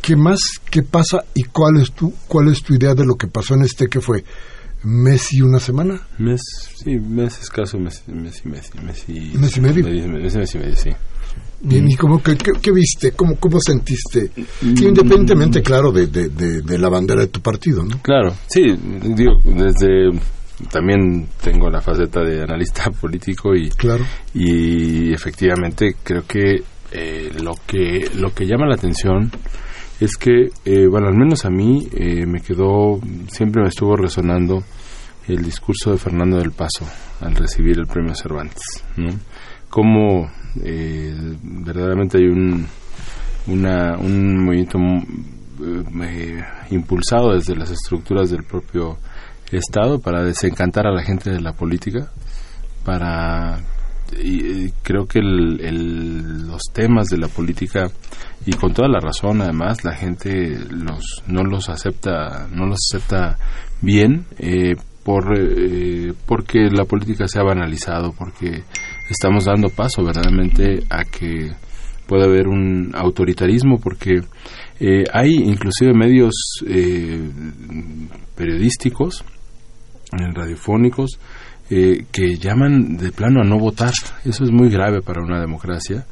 ¿Qué 0.09 0.17
más? 0.17 0.39
¿Qué 0.71 0.83
pasa? 0.83 1.23
¿Y 1.35 1.43
cuál 1.43 1.83
es 1.83 1.93
tu, 1.93 2.15
cuál 2.29 2.49
es 2.49 2.63
tu 2.63 2.73
idea 2.73 2.95
de 2.95 3.05
lo 3.05 3.17
que 3.17 3.27
pasó 3.27 3.53
en 3.57 3.61
este 3.61 3.89
que 3.89 4.01
fue 4.01 4.25
mes 4.83 5.35
y 5.35 5.43
una 5.43 5.61
semana? 5.61 6.01
Mes, 6.17 6.41
sí, 6.83 6.97
mes 6.97 7.39
escaso, 7.39 7.79
mes, 7.79 8.05
mes 8.07 8.41
y 8.43 8.49
mes, 8.49 8.71
mes 8.83 9.05
y, 9.07 9.37
mes 9.37 9.55
y 9.59 9.61
medio. 9.61 9.85
Mes, 9.85 10.35
mes 10.35 10.55
y 10.55 10.59
medio, 10.59 10.77
sí. 10.77 10.89
Bien, 11.61 11.87
¿y 11.91 11.95
cómo, 11.95 12.23
qué, 12.23 12.39
qué, 12.39 12.73
viste? 12.73 13.13
¿Cómo, 13.13 13.37
cómo 13.37 13.59
sentiste? 13.61 14.31
Mm. 14.63 14.83
Independientemente, 14.83 15.61
claro, 15.61 15.93
de, 15.93 16.07
de, 16.07 16.31
de, 16.63 16.79
la 16.79 16.89
bandera 16.89 17.21
de 17.21 17.29
tu 17.29 17.43
partido, 17.43 17.85
¿no? 17.85 18.01
Claro, 18.01 18.35
sí, 18.47 18.63
digo, 19.15 19.33
desde 19.45 20.19
también 20.73 21.29
tengo 21.43 21.69
la 21.69 21.83
faceta 21.83 22.23
de 22.23 22.45
analista 22.45 22.91
político 22.99 23.55
y, 23.55 23.69
Claro. 23.69 24.07
y 24.33 25.13
efectivamente 25.13 25.97
creo 26.03 26.23
que 26.27 26.63
eh, 26.93 27.31
lo 27.43 27.53
que 27.67 28.09
lo 28.15 28.33
que 28.33 28.47
llama 28.47 28.67
la 28.67 28.77
atención 28.77 29.31
es 30.01 30.17
que 30.17 30.51
eh, 30.65 30.87
bueno 30.87 31.09
al 31.09 31.17
menos 31.17 31.45
a 31.45 31.51
mí 31.51 31.89
eh, 31.93 32.27
me 32.27 32.41
quedó 32.41 33.01
siempre 33.29 33.63
me 33.63 33.69
estuvo 33.69 33.97
resonando 33.97 34.63
el 35.27 35.43
discurso 35.43 35.93
de 35.93 35.99
Fernando 35.99 36.39
del 36.39 36.53
Paso 36.53 36.87
al 37.21 37.35
recibir 37.35 37.79
el 37.79 37.87
premio 37.87 38.15
Cervantes 38.15 38.85
¿no? 38.97 39.11
cómo 39.69 40.31
eh, 40.63 41.15
verdaderamente 41.43 42.19
hay 42.19 42.25
un 42.25 42.67
una, 43.49 43.97
un 43.99 44.45
movimiento 44.45 44.79
eh, 44.79 46.45
impulsado 46.71 47.35
desde 47.35 47.57
las 47.57 47.71
estructuras 47.71 48.31
del 48.31 48.45
propio 48.45 48.99
Estado 49.51 49.99
para 49.99 50.23
desencantar 50.23 50.87
a 50.87 50.93
la 50.93 51.03
gente 51.03 51.31
de 51.31 51.41
la 51.41 51.55
política, 51.55 52.11
para 52.85 53.61
y, 54.17 54.71
creo 54.83 55.07
que 55.07 55.19
el, 55.19 55.61
el, 55.61 56.47
los 56.47 56.63
temas 56.73 57.09
de 57.09 57.19
la 57.19 57.29
política 57.29 57.91
y 58.47 58.53
con 58.53 58.73
toda 58.73 58.89
la 58.89 59.01
razón 59.01 59.41
además 59.43 59.85
la 59.85 59.95
gente 59.95 60.59
los 60.71 61.23
no 61.27 61.43
los 61.43 61.69
acepta 61.69 62.49
no 62.53 62.67
los 62.67 62.79
acepta 62.91 63.37
bien 63.83 64.27
eh, 64.39 64.77
por 65.05 65.39
eh, 65.39 66.13
porque 66.27 66.69
la 66.71 66.85
política 66.85 67.27
se 67.27 67.39
ha 67.41 67.43
banalizado 67.43 68.13
porque 68.13 68.65
estamos 69.09 69.45
dando 69.47 69.69
paso 69.69 70.05
verdaderamente 70.05 70.85
a 70.91 71.05
que 71.05 71.51
pueda 72.07 72.25
haber 72.25 72.49
un 72.49 72.93
autoritarismo 72.95 73.79
porque 73.79 74.23
eh, 74.81 75.05
hay 75.13 75.33
inclusive 75.35 75.93
medios 75.93 76.35
eh, 76.67 77.21
periodísticos 78.35 79.25
radiofónicos 80.11 81.19
eh, 81.71 82.07
que 82.11 82.37
llaman 82.37 82.97
de 82.97 83.13
plano 83.13 83.43
a 83.43 83.45
no 83.45 83.59
votar. 83.59 83.93
Eso 84.25 84.45
es 84.45 84.51
muy 84.51 84.71
grave 84.71 85.03
para 85.03 85.23
una 85.23 85.41
democracia. 85.41 86.07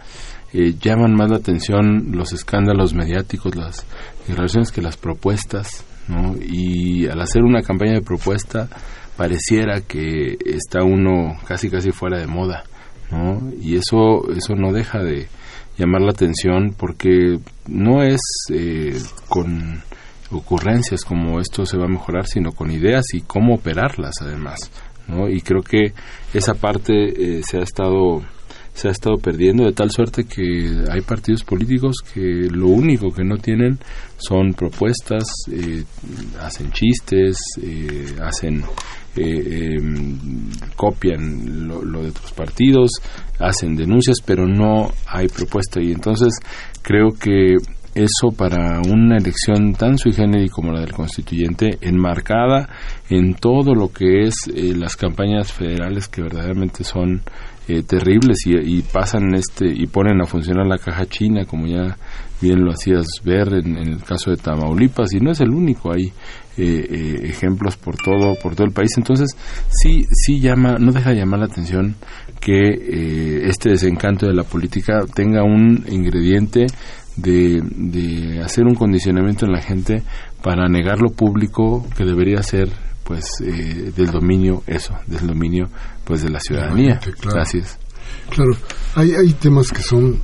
Eh, 0.53 0.75
llaman 0.81 1.15
más 1.15 1.31
la 1.31 1.37
atención 1.37 2.13
los 2.13 2.33
escándalos 2.33 2.95
mediáticos, 2.95 3.57
las 3.57 3.85
declaraciones 4.27 4.71
que 4.71 4.83
las 4.83 4.97
propuestas, 4.97 5.85
¿no? 6.09 6.35
Y 6.41 7.07
al 7.07 7.21
hacer 7.21 7.43
una 7.43 7.63
campaña 7.63 7.95
de 7.95 8.03
propuesta 8.03 8.69
pareciera 9.17 9.81
que 9.81 10.37
está 10.45 10.83
uno 10.83 11.37
casi 11.47 11.69
casi 11.69 11.91
fuera 11.91 12.19
de 12.19 12.27
moda, 12.27 12.65
¿no? 13.11 13.51
Y 13.61 13.77
eso 13.77 14.31
eso 14.31 14.55
no 14.55 14.73
deja 14.73 15.03
de 15.03 15.29
llamar 15.77 16.03
la 16.03 16.13
atención 16.13 16.75
porque 16.77 17.39
no 17.67 18.03
es 18.03 18.21
eh, 18.53 18.99
con 19.29 19.83
ocurrencias 20.31 21.05
como 21.05 21.41
esto 21.41 21.67
se 21.67 21.77
va 21.77 21.85
a 21.85 21.89
mejorar, 21.89 22.27
sino 22.27 22.53
con 22.53 22.71
ideas 22.71 23.05
y 23.13 23.21
cómo 23.21 23.55
operarlas 23.55 24.15
además. 24.21 24.71
¿No? 25.09 25.29
Y 25.29 25.41
creo 25.41 25.63
que 25.63 25.93
esa 26.35 26.55
parte 26.55 26.93
eh, 27.39 27.43
se 27.45 27.59
ha 27.59 27.63
estado 27.63 28.23
se 28.77 28.89
ha 28.89 28.91
estado 28.91 29.17
perdiendo 29.17 29.65
de 29.65 29.73
tal 29.73 29.91
suerte 29.91 30.25
que 30.25 30.85
hay 30.91 31.01
partidos 31.01 31.43
políticos 31.45 31.97
que 32.13 32.47
lo 32.51 32.69
único 32.69 33.11
que 33.11 33.25
no 33.25 33.39
tienen 33.39 33.79
son 34.19 34.53
propuestas, 34.53 35.25
eh, 35.51 35.83
hacen 36.43 36.71
chistes, 36.73 37.39
eh, 37.63 38.17
hacen 38.23 38.63
eh, 39.17 39.77
copian 40.77 41.67
lo, 41.67 41.83
lo, 41.83 42.03
de 42.03 42.11
otros 42.11 42.33
partidos, 42.33 42.91
hacen 43.39 43.77
denuncias, 43.77 44.19
pero 44.23 44.47
no 44.47 44.93
hay 45.07 45.29
propuesta 45.29 45.81
y 45.83 45.93
entonces 45.93 46.35
creo 46.83 47.13
que 47.19 47.57
eso 47.97 48.31
para 48.37 48.81
una 48.81 49.17
elección 49.17 49.73
tan 49.73 49.97
sui 49.97 50.13
generis 50.13 50.53
como 50.53 50.71
la 50.71 50.81
del 50.81 50.93
constituyente, 50.93 51.79
enmarcada 51.81 52.69
en 53.09 53.35
todo 53.35 53.75
lo 53.75 53.91
que 53.91 54.25
es 54.25 54.35
eh, 54.55 54.75
las 54.77 54.97
campañas 54.97 55.51
federales 55.51 56.07
que 56.07 56.21
verdaderamente 56.21 56.85
son 56.85 57.23
eh, 57.69 57.83
terribles 57.83 58.47
y, 58.47 58.53
y, 58.59 58.83
pasan 58.83 59.35
este 59.35 59.67
y 59.67 59.87
ponen 59.87 60.21
a 60.21 60.27
funcionar 60.27 60.67
la 60.67 60.79
caja 60.79 61.07
china 61.07 61.47
como 61.47 61.67
ya 61.67 61.97
bien 62.41 62.63
lo 62.63 62.71
hacías 62.71 63.07
ver 63.25 63.49
en, 63.55 63.77
el 63.77 64.05
caso 64.05 64.31
de 64.31 64.37
Tamaulipas 64.37 65.13
y 65.15 65.19
no 65.19 65.33
es 65.33 65.41
el 65.41 65.51
único 65.51 65.91
hay 65.93 66.13
eh, 66.59 67.17
ejemplos 67.25 67.77
por 67.77 67.97
todo 67.97 68.35
por 68.41 68.55
todo 68.55 68.67
el 68.67 68.73
país. 68.73 68.91
Entonces 68.99 69.31
sí 69.69 70.05
sí 70.13 70.39
llama 70.39 70.77
no 70.79 70.93
deja 70.93 71.11
de 71.11 71.17
llamar 71.17 71.41
la 71.41 71.47
atención 71.47 71.97
que 72.41 73.49
este 73.49 73.71
desencanto 73.71 74.27
de 74.27 74.35
la 74.35 74.45
política 74.45 75.01
tenga 75.13 75.43
un 75.43 75.85
ingrediente 75.89 76.67
de, 77.17 77.63
de, 77.63 78.43
hacer 78.43 78.65
un 78.65 78.75
condicionamiento 78.75 79.47
en 79.47 79.53
la 79.53 79.63
gente 79.63 80.03
para 80.43 80.69
negar 80.69 81.01
lo 81.01 81.11
público 81.11 81.87
que 81.97 82.05
debería 82.05 82.43
ser 82.43 82.69
pues 83.05 83.25
eh, 83.43 83.93
del 83.97 84.11
dominio 84.11 84.63
eso 84.67 84.95
del 85.07 85.27
dominio 85.27 85.67
pues 86.05 86.23
de 86.23 86.31
la 86.31 86.41
ciudadanía. 86.41 86.99
Claro. 86.99 87.37
gracias 87.37 87.79
claro 88.29 88.53
hay, 88.95 89.13
hay 89.15 89.33
temas 89.35 89.71
que 89.71 89.83
son 89.83 90.21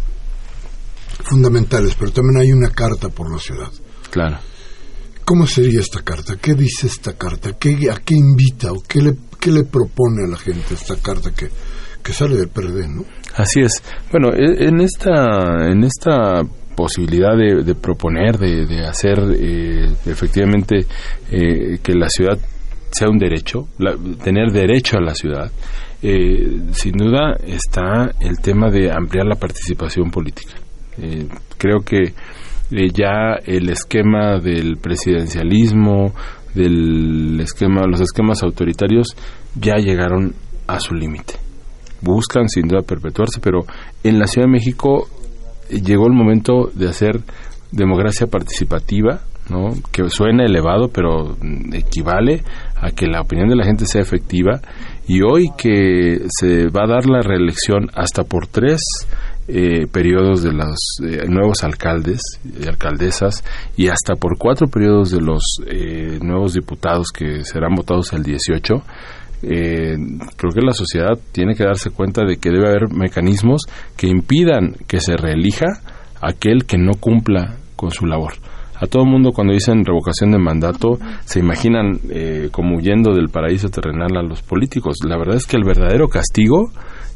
fundamentales 1.25 1.95
pero 1.99 2.13
también 2.13 2.41
hay 2.41 2.53
una 2.53 2.71
carta 2.71 3.09
por 3.09 3.33
la 3.33 3.39
ciudad. 3.39 3.71
Claro. 4.11 4.39
Cómo 5.25 5.47
sería 5.47 5.81
esta 5.81 6.03
carta 6.03 6.37
qué 6.37 6.55
dice 6.55 6.89
esta 6.89 7.15
carta 7.15 7.53
¿Qué, 7.59 7.91
a 7.91 7.97
qué 7.97 8.15
invita 8.15 8.73
o 8.73 8.83
qué 8.87 9.01
le 9.01 9.17
qué 9.41 9.51
le 9.51 9.65
propone 9.65 10.25
a 10.27 10.29
la 10.29 10.37
gente 10.37 10.75
esta 10.75 10.97
carta 10.97 11.31
que 11.33 11.49
que 12.03 12.13
sale 12.13 12.37
del 12.37 12.49
PRD 12.49 12.89
no 12.89 13.05
así 13.37 13.61
es. 13.61 13.83
Bueno 14.11 14.31
en 14.35 14.81
esta 14.81 15.71
en 15.71 15.85
esta 15.85 16.43
posibilidad 16.75 17.37
de, 17.37 17.63
de 17.63 17.75
proponer, 17.75 18.39
de, 18.39 18.67
de 18.67 18.87
hacer 18.87 19.19
eh, 19.39 19.93
efectivamente 20.07 20.87
eh, 21.31 21.79
que 21.83 21.95
la 21.95 22.09
ciudad 22.09 22.39
sea 22.91 23.09
un 23.09 23.19
derecho, 23.19 23.69
la, 23.79 23.97
tener 24.23 24.51
derecho 24.53 24.99
a 24.99 25.01
la 25.01 25.15
ciudad, 25.15 25.51
eh, 26.03 26.61
sin 26.73 26.93
duda 26.93 27.37
está 27.47 28.11
el 28.21 28.39
tema 28.41 28.71
de 28.71 28.91
ampliar 28.91 29.27
la 29.27 29.37
participación 29.37 30.11
política. 30.11 30.55
creo 31.57 31.81
que 31.81 32.13
ya 32.93 33.37
el 33.47 33.71
esquema 33.71 34.39
del 34.39 34.79
presidencialismo, 34.79 36.13
del 36.55 37.41
esquema, 37.41 37.83
los 37.87 38.01
esquemas 38.01 38.43
autoritarios 38.43 39.17
ya 39.55 39.77
llegaron 39.77 40.35
a 40.67 40.81
su 40.81 40.95
límite. 40.95 41.35
Buscan 42.01 42.49
sin 42.49 42.67
duda 42.67 42.83
perpetuarse, 42.83 43.41
pero 43.41 43.61
en 44.03 44.19
la 44.19 44.27
Ciudad 44.27 44.47
de 44.47 44.53
México 44.53 45.07
llegó 45.81 46.07
el 46.07 46.15
momento 46.15 46.71
de 46.75 46.89
hacer 46.89 47.21
democracia 47.71 48.27
participativa, 48.27 49.21
¿no? 49.49 49.75
que 49.91 50.09
suena 50.09 50.45
elevado, 50.45 50.89
pero 50.89 51.37
equivale 51.73 52.43
a 52.77 52.91
que 52.91 53.07
la 53.07 53.23
opinión 53.23 53.49
de 53.49 53.57
la 53.57 53.65
gente 53.65 53.87
sea 53.87 54.03
efectiva. 54.03 54.61
Y 55.07 55.23
hoy 55.23 55.51
que 55.57 56.23
se 56.29 56.69
va 56.69 56.85
a 56.85 56.89
dar 56.89 57.07
la 57.07 57.23
reelección 57.23 57.89
hasta 57.95 58.25
por 58.25 58.47
tres 58.47 58.81
eh, 59.49 59.89
periodos 59.91 60.45
de 60.45 60.53
los 60.53 60.79
eh, 61.05 61.27
nuevos 61.29 61.65
alcaldes 61.65 62.21
y 62.45 62.65
alcaldesas 62.69 63.43
y 63.77 63.89
hasta 63.89 64.15
por 64.15 64.39
cuatro 64.39 64.69
periodos 64.69 65.11
de 65.11 65.21
los 65.21 65.43
eh, 65.67 66.21
nuevos 66.23 66.55
diputados 66.55 67.09
que 67.13 67.43
serán 67.45 67.75
votados 67.75 68.13
el 68.13 68.23
18, 68.23 68.75
eh, 69.43 69.97
creo 70.37 70.53
que 70.53 70.61
la 70.63 70.73
sociedad 70.73 71.19
tiene 71.33 71.55
que 71.55 71.65
darse 71.65 71.91
cuenta 71.91 72.25
de 72.25 72.37
que 72.37 72.51
debe 72.51 72.69
haber 72.69 72.93
mecanismos 72.93 73.63
que 73.97 74.07
impidan 74.07 74.77
que 74.87 75.01
se 75.01 75.17
reelija 75.17 75.67
aquel 76.21 76.65
que 76.65 76.79
no 76.79 76.93
cumpla 76.99 77.57
con 77.77 77.91
su 77.91 78.07
labor. 78.07 78.35
A 78.83 78.87
todo 78.87 79.05
mundo 79.05 79.31
cuando 79.33 79.53
dicen 79.53 79.85
revocación 79.85 80.33
de 80.33 80.39
mandato 80.39 80.99
se 81.25 81.39
imaginan 81.39 82.01
eh, 82.11 82.49
como 82.51 82.77
huyendo 82.77 83.15
del 83.15 83.29
paraíso 83.29 83.69
terrenal 83.69 84.17
a 84.17 84.23
los 84.23 84.43
políticos. 84.43 84.97
La 85.07 85.17
verdad 85.17 85.37
es 85.37 85.47
que 85.47 85.57
el 85.57 85.65
verdadero 85.65 86.09
castigo 86.09 86.73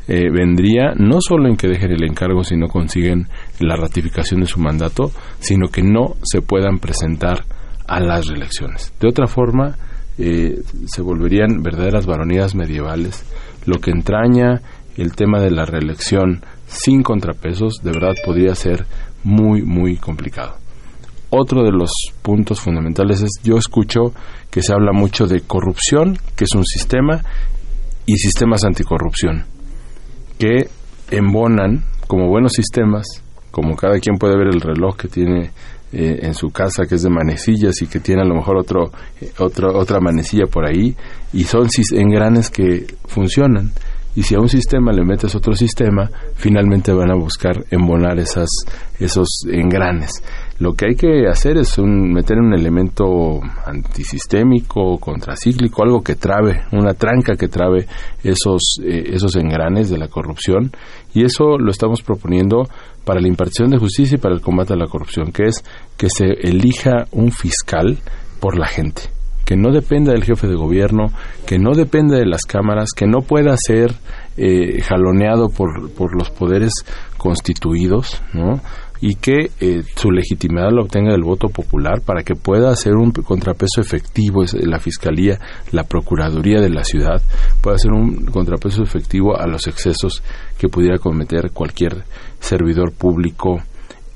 eh, 0.06 0.30
vendría 0.30 0.94
no 0.96 1.18
solo 1.20 1.48
en 1.48 1.56
que 1.56 1.66
dejen 1.66 1.90
el 1.90 2.04
encargo 2.04 2.44
si 2.44 2.56
no 2.56 2.68
consiguen 2.68 3.26
la 3.58 3.74
ratificación 3.74 4.40
de 4.40 4.46
su 4.46 4.60
mandato, 4.60 5.10
sino 5.40 5.66
que 5.66 5.82
no 5.82 6.14
se 6.22 6.40
puedan 6.40 6.78
presentar 6.78 7.44
a 7.88 7.98
las 7.98 8.28
reelecciones. 8.28 8.92
De 9.00 9.08
otra 9.08 9.26
forma, 9.26 9.76
eh, 10.18 10.62
se 10.86 11.02
volverían 11.02 11.62
verdaderas 11.62 12.06
baronías 12.06 12.54
medievales, 12.54 13.24
lo 13.66 13.78
que 13.80 13.90
entraña 13.90 14.62
el 14.96 15.14
tema 15.14 15.40
de 15.40 15.50
la 15.50 15.64
reelección 15.64 16.42
sin 16.66 17.02
contrapesos, 17.02 17.80
de 17.82 17.92
verdad 17.92 18.14
podría 18.24 18.54
ser 18.54 18.86
muy, 19.24 19.62
muy 19.62 19.96
complicado. 19.96 20.56
Otro 21.30 21.64
de 21.64 21.72
los 21.72 21.90
puntos 22.22 22.60
fundamentales 22.60 23.22
es, 23.22 23.30
yo 23.42 23.56
escucho 23.56 24.14
que 24.50 24.62
se 24.62 24.72
habla 24.72 24.92
mucho 24.92 25.26
de 25.26 25.40
corrupción, 25.40 26.16
que 26.36 26.44
es 26.44 26.54
un 26.54 26.64
sistema, 26.64 27.20
y 28.06 28.16
sistemas 28.16 28.64
anticorrupción, 28.64 29.44
que 30.38 30.68
embonan 31.10 31.84
como 32.06 32.28
buenos 32.28 32.52
sistemas, 32.52 33.06
como 33.50 33.74
cada 33.74 33.98
quien 33.98 34.16
puede 34.16 34.36
ver 34.36 34.48
el 34.48 34.60
reloj 34.60 34.96
que 34.96 35.08
tiene 35.08 35.50
eh, 35.98 36.26
en 36.26 36.34
su 36.34 36.50
casa 36.50 36.84
que 36.86 36.96
es 36.96 37.02
de 37.02 37.08
manecillas 37.08 37.80
y 37.80 37.86
que 37.86 38.00
tiene 38.00 38.20
a 38.20 38.26
lo 38.26 38.34
mejor 38.34 38.58
otro, 38.58 38.92
eh, 39.18 39.32
otro, 39.38 39.74
otra 39.78 39.98
manecilla 39.98 40.44
por 40.44 40.66
ahí 40.66 40.94
y 41.32 41.44
son 41.44 41.68
engranes 41.92 42.50
que 42.50 42.86
funcionan. 43.06 43.72
Y 44.14 44.22
si 44.22 44.34
a 44.34 44.40
un 44.40 44.48
sistema 44.50 44.92
le 44.92 45.04
metes 45.04 45.34
otro 45.34 45.54
sistema 45.54 46.10
finalmente 46.34 46.92
van 46.92 47.10
a 47.10 47.14
buscar 47.14 47.64
embonar 47.70 48.18
esas, 48.18 48.48
esos 48.98 49.28
engranes 49.50 50.22
lo 50.58 50.74
que 50.74 50.86
hay 50.86 50.94
que 50.94 51.26
hacer 51.28 51.58
es 51.58 51.76
un, 51.76 52.12
meter 52.12 52.38
un 52.38 52.54
elemento 52.54 53.40
antisistémico, 53.66 54.98
contracíclico, 54.98 55.82
algo 55.82 56.02
que 56.02 56.14
trabe, 56.14 56.62
una 56.72 56.94
tranca 56.94 57.34
que 57.36 57.48
trabe 57.48 57.86
esos, 58.24 58.78
eh, 58.82 59.10
esos 59.12 59.36
engranes 59.36 59.90
de 59.90 59.98
la 59.98 60.08
corrupción. 60.08 60.72
Y 61.12 61.24
eso 61.24 61.58
lo 61.58 61.70
estamos 61.70 62.02
proponiendo 62.02 62.64
para 63.04 63.20
la 63.20 63.28
impartición 63.28 63.70
de 63.70 63.78
justicia 63.78 64.16
y 64.16 64.20
para 64.20 64.34
el 64.34 64.40
combate 64.40 64.72
a 64.72 64.76
la 64.76 64.86
corrupción, 64.86 65.30
que 65.30 65.44
es 65.44 65.62
que 65.96 66.08
se 66.08 66.24
elija 66.24 67.04
un 67.12 67.30
fiscal 67.32 67.98
por 68.40 68.58
la 68.58 68.66
gente, 68.66 69.02
que 69.44 69.56
no 69.56 69.72
dependa 69.72 70.12
del 70.12 70.24
jefe 70.24 70.46
de 70.46 70.56
gobierno, 70.56 71.06
que 71.46 71.58
no 71.58 71.72
dependa 71.72 72.16
de 72.16 72.26
las 72.26 72.42
cámaras, 72.42 72.90
que 72.96 73.06
no 73.06 73.20
pueda 73.20 73.54
ser 73.56 73.94
eh, 74.36 74.82
jaloneado 74.82 75.48
por, 75.48 75.90
por 75.92 76.16
los 76.16 76.30
poderes 76.30 76.72
constituidos, 77.16 78.22
¿no? 78.32 78.60
Y 79.00 79.14
que 79.16 79.50
eh, 79.60 79.82
su 79.94 80.10
legitimidad 80.10 80.70
la 80.72 80.82
obtenga 80.82 81.12
del 81.12 81.22
voto 81.22 81.48
popular 81.48 82.00
para 82.02 82.22
que 82.22 82.34
pueda 82.34 82.70
hacer 82.70 82.94
un 82.94 83.12
contrapeso 83.12 83.80
efectivo 83.80 84.44
la 84.52 84.78
fiscalía, 84.78 85.38
la 85.72 85.84
procuraduría 85.84 86.60
de 86.60 86.70
la 86.70 86.84
ciudad 86.84 87.22
pueda 87.60 87.76
hacer 87.76 87.92
un 87.92 88.26
contrapeso 88.26 88.82
efectivo 88.82 89.38
a 89.38 89.46
los 89.46 89.66
excesos 89.66 90.22
que 90.58 90.68
pudiera 90.68 90.98
cometer 90.98 91.50
cualquier 91.52 92.04
servidor 92.40 92.92
público 92.92 93.62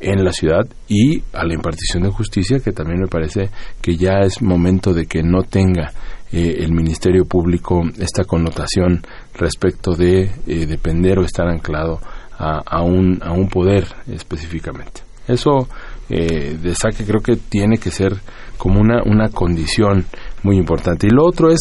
en 0.01 0.25
la 0.25 0.33
ciudad 0.33 0.67
y 0.89 1.23
a 1.33 1.45
la 1.45 1.55
impartición 1.55 2.05
de 2.05 2.11
justicia 2.11 2.59
que 2.59 2.73
también 2.73 3.01
me 3.01 3.07
parece 3.07 3.51
que 3.83 3.97
ya 3.97 4.21
es 4.21 4.41
momento 4.41 4.95
de 4.95 5.07
que 5.07 5.23
no 5.23 5.43
tenga 5.43 5.93
eh, 6.33 6.57
el 6.61 6.73
Ministerio 6.73 7.25
Público 7.25 7.83
esta 7.99 8.25
connotación 8.25 9.03
respecto 9.35 9.95
de 9.95 10.31
eh, 10.47 10.67
depender 10.67 11.19
o 11.19 11.25
estar 11.25 11.49
anclado 11.49 12.01
a, 12.41 12.83
un, 12.83 13.21
a 13.23 13.33
un 13.33 13.49
poder 13.49 13.87
específicamente. 14.11 15.03
Eso 15.29 15.69
eh, 16.09 16.57
de 16.61 16.75
saque 16.75 17.05
creo 17.05 17.21
que 17.21 17.37
tiene 17.37 17.79
que 17.79 17.91
ser 17.91 18.17
como 18.57 18.81
una, 18.81 19.03
una 19.05 19.29
condición 19.29 20.07
muy 20.43 20.57
importante. 20.57 21.07
Y 21.07 21.11
lo 21.11 21.25
otro 21.25 21.51
es 21.51 21.61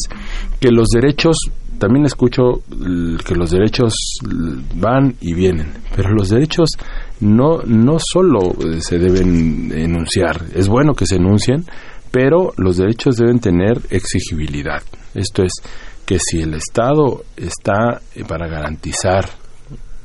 que 0.60 0.72
los 0.72 0.88
derechos, 0.88 1.38
también 1.78 2.06
escucho 2.06 2.62
que 3.26 3.36
los 3.36 3.52
derechos 3.52 3.94
van 4.76 5.16
y 5.22 5.34
vienen, 5.34 5.74
pero 5.96 6.12
los 6.12 6.30
derechos 6.30 6.70
no, 7.20 7.60
no 7.66 7.98
solo 8.00 8.40
eh, 8.52 8.82
se 8.82 8.98
deben 8.98 9.72
enunciar, 9.74 10.46
es 10.56 10.68
bueno 10.68 10.94
que 10.94 11.06
se 11.06 11.18
enuncien, 11.18 11.66
pero 12.12 12.54
los 12.58 12.78
derechos 12.78 13.16
deben 13.18 13.40
tener 13.40 13.82
exigibilidad. 13.90 14.82
Esto 15.14 15.44
es, 15.44 15.52
que 16.10 16.18
si 16.18 16.42
el 16.42 16.56
Estado 16.56 17.24
está 17.38 18.02
eh, 18.16 18.24
para 18.28 18.48
garantizar 18.48 19.30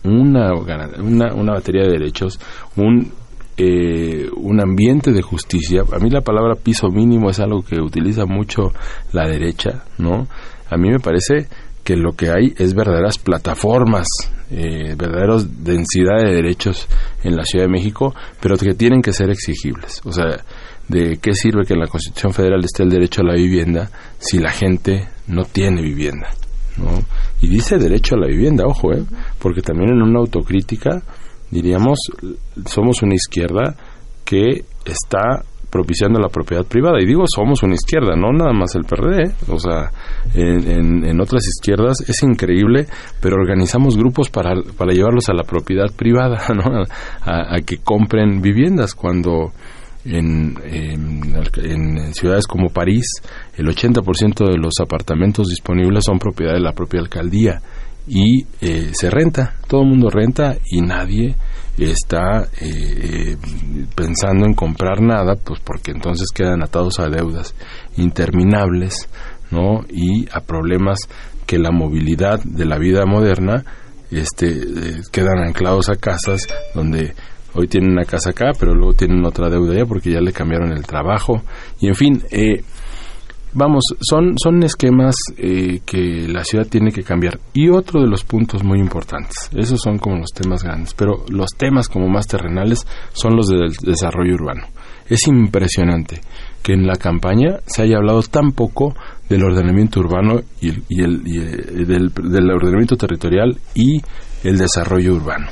una, 0.04 0.52
una, 0.54 1.34
una 1.34 1.52
batería 1.52 1.84
de 1.84 1.92
derechos, 1.92 2.38
un, 2.76 3.12
eh, 3.56 4.28
un 4.36 4.60
ambiente 4.60 5.12
de 5.12 5.22
justicia. 5.22 5.82
A 5.92 5.98
mí 5.98 6.10
la 6.10 6.20
palabra 6.20 6.54
piso 6.54 6.88
mínimo 6.88 7.30
es 7.30 7.40
algo 7.40 7.62
que 7.62 7.80
utiliza 7.80 8.26
mucho 8.26 8.72
la 9.12 9.26
derecha, 9.26 9.84
¿no? 9.98 10.26
A 10.70 10.76
mí 10.76 10.90
me 10.90 10.98
parece 10.98 11.48
que 11.82 11.96
lo 11.96 12.12
que 12.12 12.30
hay 12.30 12.54
es 12.56 12.74
verdaderas 12.74 13.18
plataformas, 13.18 14.06
eh, 14.50 14.94
verdaderas 14.96 15.64
densidad 15.64 16.22
de 16.24 16.34
derechos 16.34 16.88
en 17.22 17.36
la 17.36 17.44
Ciudad 17.44 17.66
de 17.66 17.72
México, 17.72 18.14
pero 18.40 18.56
que 18.56 18.74
tienen 18.74 19.02
que 19.02 19.12
ser 19.12 19.30
exigibles. 19.30 20.00
O 20.04 20.12
sea, 20.12 20.42
¿de 20.88 21.18
qué 21.18 21.34
sirve 21.34 21.64
que 21.66 21.74
en 21.74 21.80
la 21.80 21.86
Constitución 21.86 22.32
Federal 22.32 22.64
esté 22.64 22.82
el 22.82 22.90
derecho 22.90 23.20
a 23.20 23.26
la 23.26 23.34
vivienda 23.34 23.90
si 24.18 24.38
la 24.38 24.50
gente 24.50 25.08
no 25.28 25.44
tiene 25.44 25.82
vivienda? 25.82 26.30
¿No? 26.78 27.00
Y 27.40 27.48
dice 27.48 27.78
derecho 27.78 28.14
a 28.14 28.20
la 28.20 28.26
vivienda, 28.26 28.64
ojo, 28.66 28.92
¿eh? 28.92 29.04
porque 29.38 29.62
también 29.62 29.90
en 29.90 30.02
una 30.02 30.20
autocrítica 30.20 31.02
diríamos, 31.50 31.98
somos 32.66 33.02
una 33.02 33.14
izquierda 33.14 33.76
que 34.24 34.64
está 34.84 35.44
propiciando 35.70 36.20
la 36.20 36.28
propiedad 36.28 36.64
privada. 36.64 37.00
Y 37.00 37.06
digo, 37.06 37.24
somos 37.26 37.62
una 37.62 37.74
izquierda, 37.74 38.14
no 38.16 38.32
nada 38.32 38.52
más 38.52 38.74
el 38.74 38.84
PRD. 38.84 39.22
¿eh? 39.22 39.34
O 39.48 39.58
sea, 39.58 39.90
en, 40.34 41.04
en, 41.04 41.20
otras 41.20 41.46
izquierdas 41.46 42.00
es 42.08 42.22
increíble, 42.22 42.86
pero 43.20 43.36
organizamos 43.36 43.96
grupos 43.96 44.30
para, 44.30 44.54
para 44.76 44.92
llevarlos 44.92 45.28
a 45.28 45.34
la 45.34 45.42
propiedad 45.42 45.90
privada, 45.96 46.46
¿no? 46.54 46.84
a 47.22 47.60
que 47.66 47.78
compren 47.78 48.40
viviendas 48.40 48.94
cuando 48.94 49.52
en, 50.04 50.56
en, 50.64 52.14
ciudades 52.14 52.46
como 52.46 52.68
París, 52.68 53.06
el 53.56 53.66
80% 53.66 54.50
de 54.50 54.58
los 54.58 54.74
apartamentos 54.80 55.48
disponibles 55.48 56.04
son 56.04 56.18
propiedad 56.18 56.54
de 56.54 56.60
la 56.60 56.72
propia 56.72 57.00
alcaldía 57.00 57.60
y 58.06 58.46
eh, 58.60 58.90
se 58.92 59.10
renta, 59.10 59.56
todo 59.66 59.82
el 59.82 59.88
mundo 59.88 60.10
renta 60.10 60.56
y 60.70 60.80
nadie 60.82 61.34
está 61.78 62.46
eh, 62.60 63.36
pensando 63.94 64.46
en 64.46 64.54
comprar 64.54 65.00
nada, 65.00 65.36
pues 65.42 65.60
porque 65.60 65.90
entonces 65.90 66.28
quedan 66.32 66.62
atados 66.62 67.00
a 67.00 67.08
deudas 67.08 67.54
interminables, 67.96 69.08
¿no? 69.50 69.84
Y 69.88 70.28
a 70.32 70.40
problemas 70.40 70.98
que 71.46 71.58
la 71.58 71.70
movilidad 71.70 72.40
de 72.44 72.64
la 72.64 72.78
vida 72.78 73.06
moderna 73.06 73.64
este, 74.10 74.48
eh, 74.48 75.02
quedan 75.10 75.38
anclados 75.44 75.88
a 75.88 75.96
casas 75.96 76.46
donde 76.74 77.14
hoy 77.54 77.68
tienen 77.68 77.92
una 77.92 78.04
casa 78.04 78.30
acá, 78.30 78.52
pero 78.58 78.74
luego 78.74 78.94
tienen 78.94 79.24
otra 79.24 79.48
deuda 79.48 79.74
allá 79.74 79.86
porque 79.86 80.12
ya 80.12 80.20
le 80.20 80.32
cambiaron 80.32 80.72
el 80.72 80.86
trabajo. 80.86 81.42
Y 81.80 81.88
en 81.88 81.94
fin, 81.94 82.22
eh, 82.30 82.62
vamos, 83.54 83.84
son, 84.00 84.34
son 84.36 84.62
esquemas 84.62 85.14
eh, 85.36 85.80
que 85.86 86.28
la 86.28 86.44
ciudad 86.44 86.66
tiene 86.66 86.92
que 86.92 87.02
cambiar. 87.02 87.38
Y 87.52 87.70
otro 87.70 88.02
de 88.02 88.08
los 88.08 88.24
puntos 88.24 88.62
muy 88.62 88.78
importantes, 88.78 89.50
esos 89.54 89.80
son 89.80 89.98
como 89.98 90.18
los 90.18 90.30
temas 90.32 90.62
grandes, 90.62 90.92
pero 90.94 91.24
los 91.28 91.50
temas 91.56 91.88
como 91.88 92.08
más 92.08 92.26
terrenales 92.26 92.86
son 93.12 93.36
los 93.36 93.46
del 93.46 93.72
desarrollo 93.82 94.34
urbano. 94.34 94.66
Es 95.08 95.26
impresionante 95.26 96.20
que 96.62 96.72
en 96.72 96.86
la 96.86 96.96
campaña 96.96 97.58
se 97.66 97.82
haya 97.82 97.96
hablado 97.96 98.22
tan 98.22 98.52
poco 98.52 98.94
del 99.28 99.44
ordenamiento 99.44 100.00
urbano 100.00 100.40
y, 100.60 100.70
el, 100.70 101.22
y 101.26 101.84
del, 101.84 102.12
del 102.12 102.50
ordenamiento 102.50 102.96
territorial 102.96 103.58
y 103.74 104.00
el 104.44 104.58
desarrollo 104.58 105.14
urbano. 105.14 105.48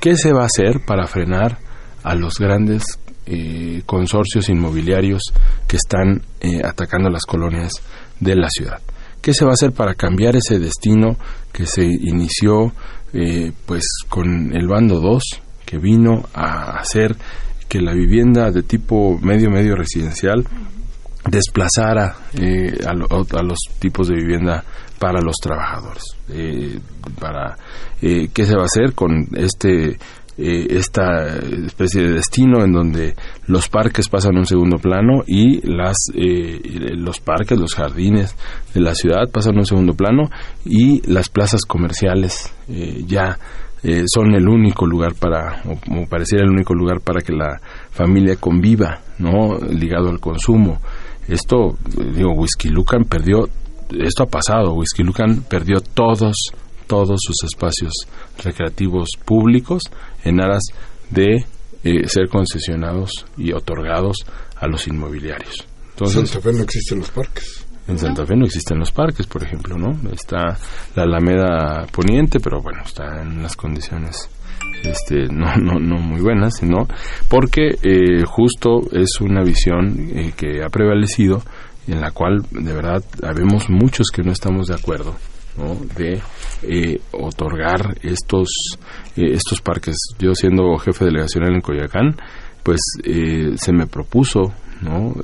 ¿Qué 0.00 0.16
se 0.16 0.32
va 0.32 0.44
a 0.44 0.46
hacer 0.46 0.80
para 0.80 1.06
frenar 1.06 1.58
a 2.02 2.14
los 2.14 2.38
grandes 2.38 2.84
eh, 3.26 3.82
consorcios 3.84 4.48
inmobiliarios 4.48 5.20
que 5.68 5.76
están 5.76 6.22
eh, 6.40 6.62
atacando 6.64 7.10
las 7.10 7.26
colonias 7.26 7.70
de 8.18 8.34
la 8.34 8.48
ciudad? 8.48 8.80
¿Qué 9.20 9.34
se 9.34 9.44
va 9.44 9.50
a 9.50 9.54
hacer 9.54 9.72
para 9.72 9.94
cambiar 9.94 10.36
ese 10.36 10.58
destino 10.58 11.18
que 11.52 11.66
se 11.66 11.84
inició 11.84 12.72
eh, 13.12 13.52
pues 13.66 13.84
con 14.08 14.56
el 14.56 14.66
bando 14.66 15.00
2 15.00 15.22
que 15.66 15.76
vino 15.76 16.24
a 16.32 16.78
hacer 16.78 17.14
que 17.68 17.82
la 17.82 17.92
vivienda 17.92 18.50
de 18.50 18.62
tipo 18.62 19.18
medio 19.20 19.50
medio 19.50 19.76
residencial 19.76 20.46
desplazara 21.30 22.06
a, 22.06 22.90
a, 22.90 23.42
los 23.42 23.58
tipos 23.78 24.08
de 24.08 24.14
vivienda 24.14 24.64
para 25.00 25.20
los 25.20 25.36
trabajadores. 25.36 26.04
Eh, 26.28 26.78
para 27.18 27.56
eh, 28.02 28.28
qué 28.32 28.44
se 28.44 28.54
va 28.56 28.62
a 28.62 28.66
hacer 28.66 28.94
con 28.94 29.28
este 29.36 29.98
eh, 30.38 30.66
esta 30.70 31.36
especie 31.66 32.02
de 32.02 32.12
destino 32.12 32.64
en 32.64 32.72
donde 32.72 33.14
los 33.46 33.68
parques 33.68 34.08
pasan 34.08 34.36
a 34.36 34.40
un 34.40 34.46
segundo 34.46 34.78
plano 34.78 35.22
y 35.26 35.60
las 35.66 35.96
los 36.14 37.20
parques, 37.20 37.58
los 37.58 37.74
jardines 37.74 38.34
de 38.72 38.80
la 38.80 38.94
ciudad 38.94 39.28
pasan 39.30 39.56
a 39.56 39.60
un 39.60 39.66
segundo 39.66 39.92
plano 39.92 40.30
y 40.64 41.06
las 41.10 41.28
plazas 41.28 41.60
comerciales 41.66 42.52
ya 43.06 43.38
son 44.06 44.34
el 44.34 44.46
único 44.46 44.86
lugar 44.86 45.14
para, 45.14 45.62
o, 45.66 45.78
como 45.80 46.06
pareciera 46.06 46.44
el 46.44 46.50
único 46.50 46.74
lugar 46.74 47.00
para 47.00 47.20
que 47.20 47.32
la 47.32 47.60
familia 47.90 48.36
conviva, 48.36 49.00
¿no? 49.18 49.58
Ligado 49.58 50.10
al 50.10 50.20
consumo. 50.20 50.80
Esto, 51.26 51.78
digo, 52.14 52.32
Whisky 52.34 52.68
perdió 53.08 53.48
esto 53.98 54.24
ha 54.24 54.26
pasado. 54.26 54.74
Whisky 54.74 55.02
Lucan 55.02 55.44
perdió 55.48 55.80
todos, 55.80 56.52
todos 56.90 57.20
sus 57.20 57.44
espacios 57.44 57.92
recreativos 58.42 59.10
públicos 59.24 59.80
en 60.24 60.42
aras 60.42 60.64
de 61.08 61.46
eh, 61.84 62.08
ser 62.08 62.28
concesionados 62.28 63.26
y 63.38 63.52
otorgados 63.52 64.16
a 64.56 64.66
los 64.66 64.88
inmobiliarios. 64.88 65.64
Entonces, 65.90 66.16
en 66.16 66.26
Santa 66.26 66.50
Fe 66.50 66.56
no 66.56 66.64
existen 66.64 66.98
los 66.98 67.10
parques. 67.10 67.66
En 67.86 67.96
Santa 67.96 68.26
Fe 68.26 68.34
no 68.34 68.44
existen 68.44 68.80
los 68.80 68.90
parques, 68.90 69.28
por 69.28 69.44
ejemplo, 69.44 69.78
¿no? 69.78 69.92
Está 70.10 70.58
la 70.96 71.04
Alameda 71.04 71.86
Poniente, 71.92 72.40
pero 72.40 72.60
bueno, 72.60 72.82
está 72.84 73.22
en 73.22 73.38
unas 73.38 73.54
condiciones 73.54 74.28
este, 74.82 75.28
no, 75.32 75.54
no, 75.58 75.78
no 75.78 75.96
muy 75.96 76.20
buenas, 76.20 76.56
sino 76.58 76.88
porque 77.28 77.68
eh, 77.82 78.24
justo 78.26 78.80
es 78.90 79.20
una 79.20 79.44
visión 79.44 80.10
eh, 80.12 80.32
que 80.36 80.64
ha 80.64 80.68
prevalecido 80.68 81.40
en 81.86 82.00
la 82.00 82.10
cual 82.10 82.42
de 82.50 82.72
verdad 82.72 83.04
habemos 83.22 83.70
muchos 83.70 84.08
que 84.12 84.22
no 84.22 84.32
estamos 84.32 84.66
de 84.66 84.74
acuerdo 84.74 85.14
de 85.96 86.20
eh, 86.62 87.00
otorgar 87.12 87.96
estos 88.02 88.48
eh, 89.16 89.32
estos 89.32 89.60
parques. 89.60 89.96
Yo 90.18 90.34
siendo 90.34 90.76
jefe 90.78 91.04
delegacional 91.04 91.54
en 91.54 91.60
Coyacán 91.60 92.16
pues 92.62 92.80
eh, 93.04 93.52
se 93.56 93.72
me 93.72 93.86
propuso 93.86 94.52
no 94.82 95.14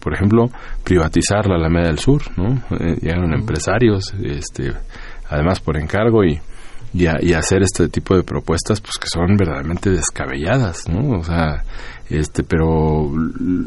por 0.00 0.14
ejemplo 0.14 0.46
privatizar 0.84 1.46
la 1.46 1.56
Alameda 1.56 1.88
del 1.88 1.98
Sur 1.98 2.22
no 2.38 2.62
llegaron 2.70 3.34
empresarios 3.34 4.14
este 4.22 4.72
además 5.28 5.60
por 5.60 5.76
encargo 5.76 6.24
y 6.24 6.40
y, 6.94 7.04
y, 7.04 7.32
hacer 7.32 7.62
este 7.62 7.88
tipo 7.88 8.14
de 8.16 8.22
propuestas 8.22 8.80
pues 8.80 8.92
que 8.98 9.08
son 9.08 9.36
verdaderamente 9.36 9.90
descabelladas 9.90 10.88
no 10.88 11.18
o 11.18 11.22
sea 11.22 11.62
este 12.08 12.42
pero 12.42 13.10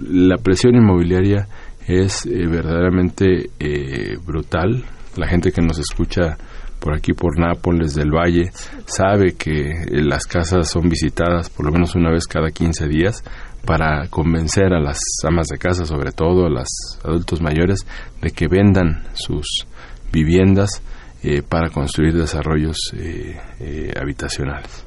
la 0.09 0.37
presión 0.37 0.75
inmobiliaria 0.75 1.47
es 1.87 2.25
eh, 2.25 2.47
verdaderamente 2.47 3.49
eh, 3.59 4.17
brutal 4.25 4.83
la 5.15 5.27
gente 5.27 5.51
que 5.51 5.61
nos 5.61 5.79
escucha 5.79 6.37
por 6.79 6.95
aquí 6.95 7.13
por 7.13 7.39
Nápoles 7.39 7.93
del 7.95 8.11
Valle 8.11 8.51
sabe 8.85 9.33
que 9.33 9.51
eh, 9.51 10.01
las 10.03 10.25
casas 10.25 10.69
son 10.69 10.89
visitadas 10.89 11.49
por 11.49 11.65
lo 11.65 11.71
menos 11.71 11.95
una 11.95 12.11
vez 12.11 12.25
cada 12.27 12.51
15 12.51 12.87
días 12.87 13.23
para 13.65 14.07
convencer 14.09 14.73
a 14.73 14.79
las 14.79 14.99
amas 15.27 15.47
de 15.47 15.57
casa, 15.57 15.85
sobre 15.85 16.11
todo 16.11 16.45
a 16.45 16.49
los 16.49 16.67
adultos 17.03 17.41
mayores, 17.41 17.79
de 18.21 18.31
que 18.31 18.47
vendan 18.47 19.03
sus 19.13 19.65
viviendas 20.11 20.81
eh, 21.23 21.41
para 21.41 21.69
construir 21.69 22.13
desarrollos 22.13 22.77
eh, 22.93 23.35
eh, 23.59 23.91
habitacionales. 23.99 24.83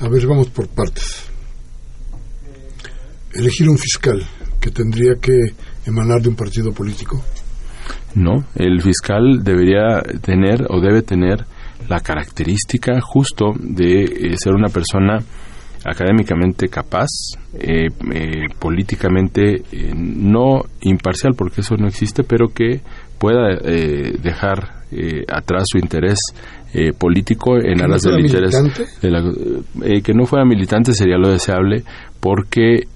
A 0.00 0.08
ver, 0.08 0.26
vamos 0.26 0.48
por 0.48 0.68
partes. 0.68 1.24
Elegir 3.34 3.68
un 3.68 3.78
fiscal 3.78 4.24
que 4.60 4.70
tendría 4.70 5.14
que 5.20 5.32
emanar 5.86 6.22
de 6.22 6.28
un 6.28 6.36
partido 6.36 6.72
político. 6.72 7.22
No, 8.16 8.44
el 8.56 8.80
fiscal 8.80 9.44
debería 9.44 10.00
tener 10.22 10.66
o 10.70 10.80
debe 10.80 11.02
tener 11.02 11.44
la 11.88 12.00
característica 12.00 13.00
justo 13.00 13.52
de 13.58 14.34
ser 14.38 14.54
una 14.54 14.68
persona 14.68 15.18
académicamente 15.84 16.68
capaz, 16.68 17.08
eh, 17.54 17.86
eh, 18.12 18.46
políticamente 18.58 19.62
eh, 19.70 19.92
no 19.94 20.62
imparcial, 20.80 21.34
porque 21.36 21.60
eso 21.60 21.76
no 21.76 21.86
existe, 21.86 22.24
pero 22.24 22.48
que 22.48 22.80
pueda 23.18 23.56
dejar 24.22 24.84
atrás 25.32 25.64
su 25.66 25.78
interés 25.78 26.18
político 26.98 27.56
en 27.56 27.82
aras 27.82 28.02
del 28.02 28.20
interés 28.20 28.54
de 29.00 29.10
la, 29.10 29.22
que 30.02 30.12
no 30.12 30.26
fuera 30.26 30.44
militante 30.44 30.92
sería 30.92 31.16
lo 31.16 31.30
deseable 31.30 31.82
porque 32.26 32.88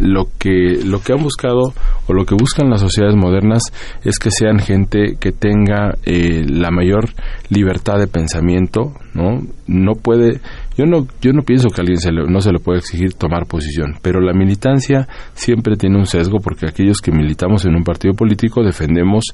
lo 0.00 0.28
que 0.38 0.84
lo 0.84 1.00
que 1.02 1.12
han 1.12 1.20
buscado 1.20 1.74
o 2.06 2.12
lo 2.12 2.24
que 2.24 2.36
buscan 2.36 2.70
las 2.70 2.80
sociedades 2.80 3.16
modernas 3.16 3.60
es 4.04 4.20
que 4.20 4.30
sean 4.30 4.60
gente 4.60 5.16
que 5.18 5.32
tenga 5.32 5.96
la 6.06 6.70
mayor 6.70 7.08
libertad 7.48 7.98
de 7.98 8.06
pensamiento 8.06 8.92
no 9.14 9.40
no 9.66 9.94
puede 9.94 10.40
yo 10.76 10.86
no, 10.86 11.08
yo 11.20 11.32
no 11.32 11.42
pienso 11.42 11.70
que 11.70 11.80
a 11.80 11.82
alguien 11.82 11.98
se 11.98 12.12
no 12.12 12.40
se 12.40 12.52
le 12.52 12.60
puede 12.60 12.78
exigir 12.78 13.14
tomar 13.14 13.46
posición, 13.46 13.96
pero 14.00 14.20
la 14.20 14.32
militancia 14.32 15.08
siempre 15.34 15.76
tiene 15.76 15.98
un 15.98 16.06
sesgo 16.06 16.38
porque 16.38 16.66
aquellos 16.66 16.98
que 17.02 17.10
militamos 17.10 17.66
en 17.66 17.74
un 17.74 17.82
partido 17.82 18.14
político 18.14 18.62
defendemos 18.62 19.24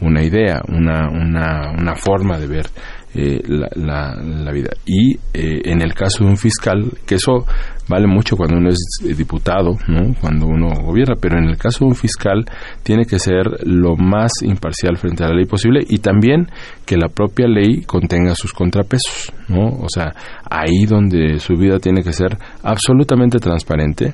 una 0.00 0.24
idea, 0.24 0.62
una, 0.68 1.10
una, 1.10 1.72
una 1.78 1.94
forma 1.94 2.38
de 2.38 2.46
ver 2.46 2.66
eh, 3.14 3.40
la, 3.46 4.14
la, 4.14 4.52
vida. 4.52 4.70
Y 4.84 5.14
eh, 5.32 5.62
en 5.64 5.80
el 5.80 5.94
caso 5.94 6.24
de 6.24 6.30
un 6.30 6.36
fiscal, 6.36 6.84
que 7.06 7.14
eso 7.14 7.46
vale 7.88 8.06
mucho 8.06 8.36
cuando 8.36 8.58
uno 8.58 8.68
es 8.68 8.78
eh, 9.04 9.14
diputado, 9.14 9.72
¿no? 9.88 10.12
cuando 10.20 10.46
uno 10.46 10.68
gobierna, 10.82 11.14
pero 11.18 11.38
en 11.38 11.48
el 11.48 11.56
caso 11.56 11.80
de 11.80 11.86
un 11.86 11.94
fiscal 11.94 12.44
tiene 12.82 13.06
que 13.06 13.18
ser 13.18 13.46
lo 13.64 13.96
más 13.96 14.32
imparcial 14.42 14.98
frente 14.98 15.24
a 15.24 15.28
la 15.28 15.36
ley 15.36 15.46
posible 15.46 15.80
y 15.88 15.98
también 15.98 16.48
que 16.84 16.98
la 16.98 17.08
propia 17.08 17.46
ley 17.46 17.84
contenga 17.86 18.34
sus 18.34 18.52
contrapesos, 18.52 19.32
¿no? 19.48 19.66
O 19.66 19.86
sea, 19.88 20.12
ahí 20.50 20.84
donde 20.84 21.38
su 21.38 21.54
vida 21.54 21.78
tiene 21.78 22.02
que 22.02 22.12
ser 22.12 22.36
absolutamente 22.62 23.38
transparente, 23.38 24.12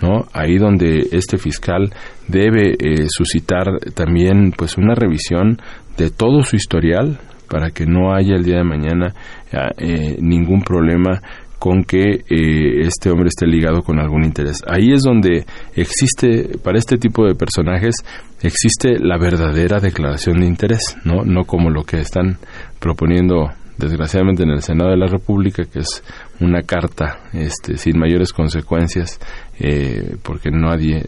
¿no? 0.00 0.28
Ahí 0.32 0.56
donde 0.56 1.08
este 1.12 1.36
fiscal 1.36 1.92
debe 2.26 2.74
suscitar 3.08 3.66
también 3.94 4.52
pues 4.56 4.78
una 4.78 4.94
revisión 4.94 5.58
de 5.98 6.10
todo 6.10 6.42
su 6.42 6.56
historial, 6.56 7.18
para 7.50 7.70
que 7.72 7.84
no 7.84 8.14
haya 8.14 8.36
el 8.36 8.44
día 8.44 8.58
de 8.58 8.64
mañana 8.64 9.12
ah, 9.52 9.70
eh, 9.76 10.16
ningún 10.20 10.62
problema 10.62 11.20
con 11.58 11.84
que 11.84 12.22
eh, 12.26 12.80
este 12.86 13.10
hombre 13.10 13.28
esté 13.28 13.46
ligado 13.46 13.82
con 13.82 13.98
algún 13.98 14.24
interés. 14.24 14.62
Ahí 14.66 14.92
es 14.92 15.02
donde 15.02 15.44
existe, 15.74 16.58
para 16.64 16.78
este 16.78 16.96
tipo 16.96 17.26
de 17.26 17.34
personajes, 17.34 17.96
existe 18.40 18.98
la 18.98 19.18
verdadera 19.18 19.78
declaración 19.78 20.40
de 20.40 20.46
interés, 20.46 20.96
¿no? 21.04 21.22
No 21.24 21.44
como 21.44 21.68
lo 21.68 21.82
que 21.82 21.98
están 21.98 22.38
proponiendo 22.78 23.50
desgraciadamente 23.76 24.44
en 24.44 24.50
el 24.50 24.62
Senado 24.62 24.90
de 24.90 24.96
la 24.96 25.06
República, 25.06 25.64
que 25.64 25.80
es 25.80 26.02
una 26.40 26.62
carta 26.62 27.18
este, 27.32 27.76
sin 27.76 27.98
mayores 27.98 28.32
consecuencias, 28.32 29.18
eh, 29.58 30.16
porque 30.22 30.50
nadie, 30.50 31.02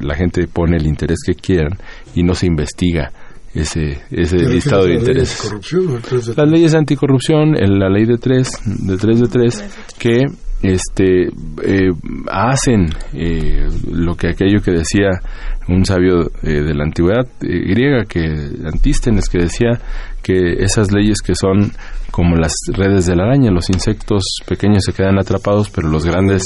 la 0.00 0.14
gente 0.14 0.46
pone 0.46 0.76
el 0.76 0.86
interés 0.86 1.18
que 1.26 1.34
quieran 1.34 1.76
y 2.14 2.22
no 2.22 2.34
se 2.34 2.46
investiga 2.46 3.10
ese, 3.54 3.98
ese 4.10 4.36
listado 4.36 4.84
de 4.84 4.94
interés. 4.94 5.50
Las 6.36 6.50
leyes 6.50 6.72
de 6.72 6.78
anticorrupción, 6.78 7.52
la 7.52 7.88
ley 7.88 8.04
de 8.04 8.18
tres, 8.18 8.50
de 8.64 8.96
tres 8.96 9.20
de 9.20 9.28
tres, 9.28 9.64
que 9.98 10.24
este 10.62 11.28
eh, 11.62 11.90
hacen 12.30 12.88
eh, 13.12 13.68
lo 13.92 14.16
que 14.16 14.30
aquello 14.30 14.60
que 14.60 14.72
decía 14.72 15.10
un 15.68 15.84
sabio 15.84 16.30
eh, 16.42 16.62
de 16.62 16.74
la 16.74 16.84
antigüedad 16.84 17.28
griega 17.40 18.04
que 18.06 18.22
Antístenes 18.64 19.28
que 19.28 19.38
decía 19.38 19.80
que 20.20 20.54
esas 20.58 20.90
leyes 20.90 21.18
que 21.24 21.34
son 21.36 21.72
como 22.10 22.34
las 22.34 22.54
redes 22.72 23.06
de 23.06 23.14
la 23.14 23.24
araña 23.24 23.52
los 23.52 23.70
insectos 23.70 24.24
pequeños 24.48 24.82
se 24.84 24.92
quedan 24.92 25.18
atrapados 25.20 25.70
pero 25.70 25.88
los 25.88 26.04
grandes 26.04 26.42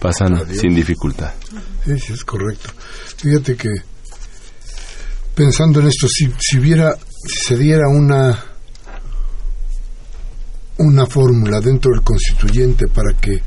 pasan 0.00 0.46
sin 0.48 0.74
dificultad. 0.74 1.32
Sí, 1.84 1.98
sí 1.98 2.12
es 2.12 2.24
correcto. 2.24 2.70
Fíjate 3.16 3.56
que 3.56 3.70
pensando 5.36 5.80
en 5.80 5.88
esto, 5.88 6.08
si, 6.08 6.32
si 6.38 6.58
hubiera, 6.58 6.96
si 6.96 7.48
se 7.48 7.56
diera 7.56 7.88
una 7.88 8.36
una 10.78 11.06
fórmula 11.06 11.60
dentro 11.60 11.92
del 11.92 12.02
constituyente 12.02 12.86
para 12.88 13.18
que, 13.18 13.40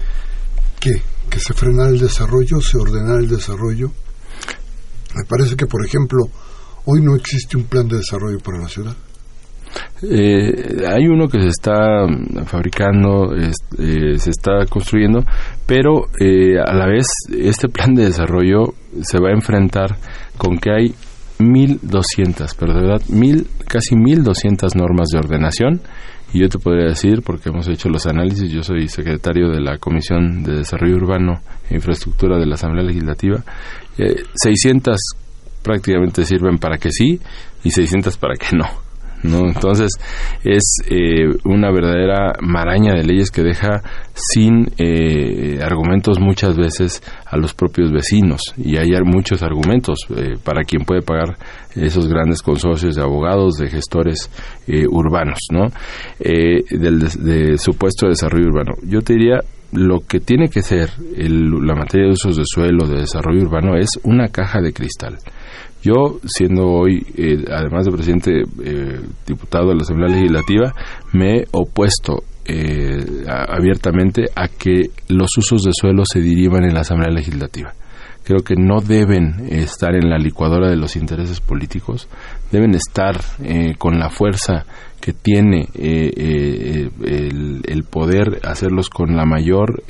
que, 0.80 1.02
que 1.30 1.40
se 1.40 1.54
frenara 1.54 1.90
el 1.90 2.00
desarrollo, 2.00 2.60
se 2.62 2.78
ordenara 2.78 3.20
el 3.20 3.28
desarrollo. 3.28 3.92
Me 5.16 5.26
parece 5.26 5.56
que, 5.56 5.66
por 5.66 5.86
ejemplo, 5.86 6.26
hoy 6.86 7.02
no 7.02 7.16
existe 7.16 7.58
un 7.58 7.66
plan 7.66 7.88
de 7.88 7.98
desarrollo 7.98 8.40
para 8.40 8.60
la 8.60 8.68
ciudad. 8.68 8.96
Eh, 10.02 10.84
hay 10.88 11.06
uno 11.08 11.28
que 11.28 11.40
se 11.40 11.50
está 11.50 12.08
fabricando, 12.46 13.36
eh, 13.36 14.18
se 14.18 14.30
está 14.32 14.66
construyendo, 14.68 15.24
pero 15.68 16.06
eh, 16.20 16.58
a 16.58 16.74
la 16.74 16.88
vez 16.88 17.06
este 17.38 17.70
plan 17.70 17.94
de 17.94 18.06
desarrollo 18.06 18.74
se 19.02 19.20
va 19.20 19.30
a 19.30 19.34
enfrentar 19.34 19.98
con 20.38 20.58
que 20.58 20.72
hay 20.72 20.96
1.200, 21.40 22.54
pero 22.58 22.74
de 22.74 22.82
verdad, 22.82 23.02
mil, 23.10 23.48
casi 23.68 23.96
1.200 23.96 24.76
normas 24.76 25.08
de 25.12 25.20
ordenación. 25.20 25.82
Y 26.32 26.42
yo 26.42 26.50
te 26.50 26.60
podría 26.60 26.90
decir, 26.90 27.24
porque 27.24 27.50
hemos 27.50 27.68
hecho 27.68 27.90
los 27.90 28.06
análisis, 28.06 28.52
yo 28.52 28.62
soy 28.62 28.88
secretario 28.88 29.50
de 29.50 29.62
la 29.62 29.80
Comisión 29.80 30.44
de 30.44 30.58
Desarrollo 30.58 30.98
Urbano 30.98 31.42
e 31.70 31.76
Infraestructura 31.76 32.38
de 32.38 32.46
la 32.46 32.54
Asamblea 32.54 32.86
Legislativa, 32.86 33.44
600 34.36 34.94
eh, 34.94 34.98
prácticamente 35.64 36.26
sirven 36.26 36.58
para 36.58 36.78
que 36.78 36.92
sí 36.92 37.20
y 37.64 37.72
600 37.72 38.16
para 38.18 38.36
que 38.36 38.56
no. 38.56 38.89
¿No? 39.24 39.48
Entonces 39.48 39.92
es 40.44 40.78
eh, 40.90 41.28
una 41.46 41.72
verdadera 41.72 42.34
maraña 42.42 42.94
de 42.94 43.04
leyes 43.04 43.32
que 43.32 43.44
deja 43.44 43.82
sin 44.14 44.68
eh, 44.78 45.60
argumentos 45.62 46.20
muchas 46.20 46.58
veces 46.58 47.02
a 47.26 47.38
los 47.38 47.54
propios 47.54 47.92
vecinos 47.92 48.42
y 48.58 48.78
hay 48.78 48.90
muchos 49.04 49.44
argumentos 49.44 50.00
eh, 50.16 50.36
para 50.44 50.64
quien 50.64 50.84
puede 50.84 51.02
pagar 51.02 51.38
esos 51.76 52.08
grandes 52.08 52.42
consorcios 52.42 52.96
de 52.96 53.02
abogados, 53.02 53.58
de 53.58 53.70
gestores 53.70 54.30
urbanos, 54.90 55.40
¿no? 55.52 55.68
del 56.20 57.00
de 57.00 57.58
supuesto 57.58 58.08
desarrollo 58.08 58.48
urbano. 58.48 58.74
Yo 58.84 59.02
te 59.02 59.14
diría 59.14 59.40
lo 59.72 60.00
que 60.00 60.20
tiene 60.20 60.50
que 60.50 60.62
ser 60.62 60.90
la 61.00 61.76
materia 61.76 62.08
de 62.08 62.14
usos 62.14 62.38
de 62.38 62.44
suelo, 62.46 62.88
de 62.88 63.02
desarrollo 63.02 63.44
urbano, 63.44 63.78
es 63.78 63.90
una 64.04 64.30
caja 64.30 64.62
de 64.62 64.74
cristal. 64.74 65.18
Yo, 65.82 66.20
siendo 66.26 66.68
hoy, 66.68 67.06
eh, 67.16 67.46
además 67.50 67.86
de 67.86 67.92
presidente 67.92 68.32
eh, 68.64 69.00
diputado 69.26 69.70
de 69.70 69.76
la 69.76 69.82
Asamblea 69.82 70.10
Legislativa, 70.10 70.74
me 71.14 71.38
he 71.38 71.48
opuesto 71.52 72.24
eh, 72.46 73.24
abiertamente 73.28 74.26
a 74.36 74.50
que 74.50 74.90
los 75.08 75.30
usos 75.38 75.64
de 75.64 75.72
suelo 75.72 76.04
se 76.06 76.20
dirivan 76.20 76.66
en 76.66 76.74
la 76.74 76.82
Asamblea 76.82 77.12
Legislativa. 77.12 77.74
Creo 78.26 78.40
que 78.40 78.56
no 78.58 78.82
deben 78.82 79.48
estar 79.50 79.96
en 79.96 80.10
la 80.10 80.18
licuadora 80.18 80.70
de 80.70 80.76
los 80.76 80.98
intereses 80.98 81.40
políticos, 81.40 82.10
deben 82.52 82.76
estar 82.76 83.16
con 83.80 83.98
la 83.98 84.10
fuerza 84.10 84.66
que 85.02 85.14
tiene 85.14 85.68
el, 85.74 86.92
el, 87.66 87.84
poder 87.90 88.42
hacerlos 88.44 88.90
con 88.90 89.16
la 89.16 89.26
mayor 89.26 89.82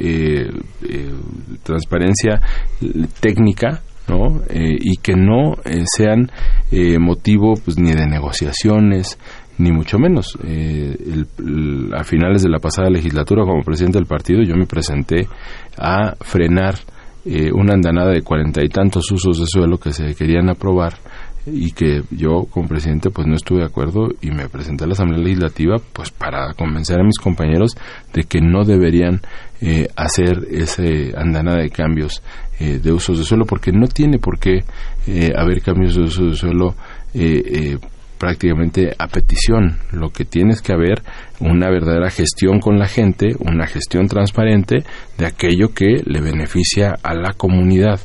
transparencia 1.64 2.40
técnica 3.20 3.82
¿no? 4.10 4.42
Eh, 4.50 4.76
y 4.80 4.98
que 4.98 5.14
no 5.16 5.54
eh, 5.66 5.84
sean 5.86 6.32
eh, 6.72 6.98
motivo 7.00 7.54
pues, 7.64 7.78
ni 7.78 7.92
de 7.92 8.08
negociaciones, 8.08 9.18
ni 9.58 9.72
mucho 9.72 10.00
menos. 10.00 10.38
a 11.94 12.04
finales 12.06 12.44
de 12.44 12.50
la 12.50 12.60
pasada 12.60 12.90
legislatura, 12.90 13.44
como 13.44 13.62
presidente 13.62 13.98
del 13.98 14.08
partido, 14.08 14.42
yo 14.42 14.56
me 14.56 14.66
presenté 14.66 15.28
a 15.78 16.16
frenar 16.22 16.76
una 17.54 17.74
andanada 17.74 18.12
de 18.12 18.22
cuarenta 18.22 18.64
y 18.64 18.70
tantos 18.70 19.12
usos 19.12 19.38
de 19.38 19.46
suelo 19.46 19.78
que 19.78 19.92
se 19.92 20.16
querían 20.16 20.50
aprobar 20.50 20.94
y 21.46 21.72
que 21.72 22.04
yo 22.12 22.46
como 22.50 22.68
presidente 22.68 23.10
pues 23.10 23.28
no 23.28 23.36
estuve 23.36 23.60
de 23.60 23.66
acuerdo 23.66 24.10
y 24.22 24.32
me 24.32 24.50
presenté 24.50 24.84
a 24.84 24.88
la 24.88 24.94
Asamblea 24.94 25.24
Legislativa 25.24 25.78
pues 25.94 26.12
para 26.12 26.54
convencer 26.54 27.00
a 27.00 27.04
mis 27.04 27.18
compañeros 27.18 27.76
de 28.14 28.24
que 28.24 28.42
no 28.42 28.64
deberían 28.64 29.22
eh, 29.62 29.88
hacer 29.96 30.48
ese 30.52 31.14
andanada 31.16 31.62
de 31.62 31.70
cambios 31.70 32.22
eh, 32.60 32.80
de 32.80 32.92
usos 32.92 33.18
de 33.18 33.24
suelo 33.24 33.46
porque 33.46 33.72
no 33.72 33.88
tiene 33.88 34.20
por 34.20 34.40
qué 34.40 34.60
eh, 35.08 35.32
haber 35.36 35.62
cambios 35.62 35.96
de 35.96 36.02
uso 36.02 36.26
de 36.26 36.36
suelo 36.36 36.76
prácticamente 38.20 38.92
a 39.00 39.08
petición. 39.08 39.80
Lo 39.92 40.10
que 40.10 40.26
tiene 40.26 40.52
es 40.52 40.62
que 40.62 40.74
haber 40.74 41.02
una 41.40 41.70
verdadera 41.70 42.10
gestión 42.12 42.60
con 42.60 42.78
la 42.78 42.88
gente, 42.88 43.30
una 43.40 43.66
gestión 43.66 44.08
transparente 44.08 44.84
de 45.18 45.26
aquello 45.26 45.74
que 45.74 46.04
le 46.06 46.22
beneficia 46.22 46.98
a 47.02 47.16
la 47.16 47.34
comunidad, 47.34 48.00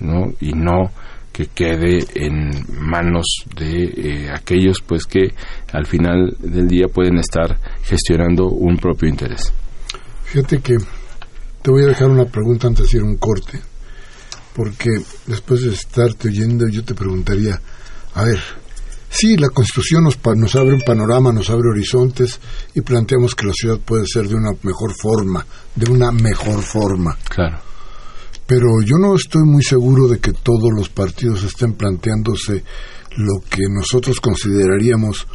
¿no? 0.00 0.32
Y 0.40 0.52
no 0.52 0.90
que 1.36 1.48
quede 1.48 1.98
en 2.14 2.50
manos 2.80 3.26
de 3.58 3.82
eh, 3.84 4.30
aquellos 4.30 4.80
pues 4.80 5.04
que 5.04 5.34
al 5.70 5.84
final 5.84 6.34
del 6.38 6.66
día 6.66 6.86
pueden 6.86 7.18
estar 7.18 7.58
gestionando 7.82 8.46
un 8.46 8.78
propio 8.78 9.06
interés. 9.06 9.52
Fíjate 10.24 10.60
que 10.60 10.78
te 11.60 11.70
voy 11.70 11.82
a 11.82 11.88
dejar 11.88 12.08
una 12.08 12.24
pregunta 12.24 12.68
antes 12.68 12.90
de 12.90 12.98
ir 12.98 13.04
un 13.04 13.18
corte, 13.18 13.60
porque 14.56 14.90
después 15.26 15.60
de 15.60 15.74
estarte 15.74 16.28
oyendo 16.28 16.66
yo 16.68 16.82
te 16.82 16.94
preguntaría, 16.94 17.60
a 18.14 18.24
ver, 18.24 18.40
sí, 19.10 19.36
la 19.36 19.50
Constitución 19.50 20.04
nos, 20.04 20.18
nos 20.36 20.56
abre 20.56 20.72
un 20.72 20.80
panorama, 20.80 21.30
nos 21.30 21.50
abre 21.50 21.68
horizontes 21.68 22.40
y 22.74 22.80
planteamos 22.80 23.34
que 23.34 23.46
la 23.46 23.52
ciudad 23.52 23.78
puede 23.78 24.06
ser 24.06 24.26
de 24.26 24.34
una 24.34 24.52
mejor 24.62 24.94
forma, 24.94 25.46
de 25.74 25.90
una 25.90 26.10
mejor 26.10 26.62
forma. 26.62 27.16
Claro 27.28 27.66
pero 28.46 28.80
yo 28.80 28.96
no 28.96 29.16
estoy 29.16 29.42
muy 29.44 29.62
seguro 29.62 30.06
de 30.06 30.20
que 30.20 30.32
todos 30.32 30.70
los 30.74 30.88
partidos 30.88 31.42
estén 31.42 31.74
planteándose 31.74 32.62
lo 33.16 33.40
que 33.50 33.62
nosotros 33.68 34.20
consideraríamos 34.20 35.26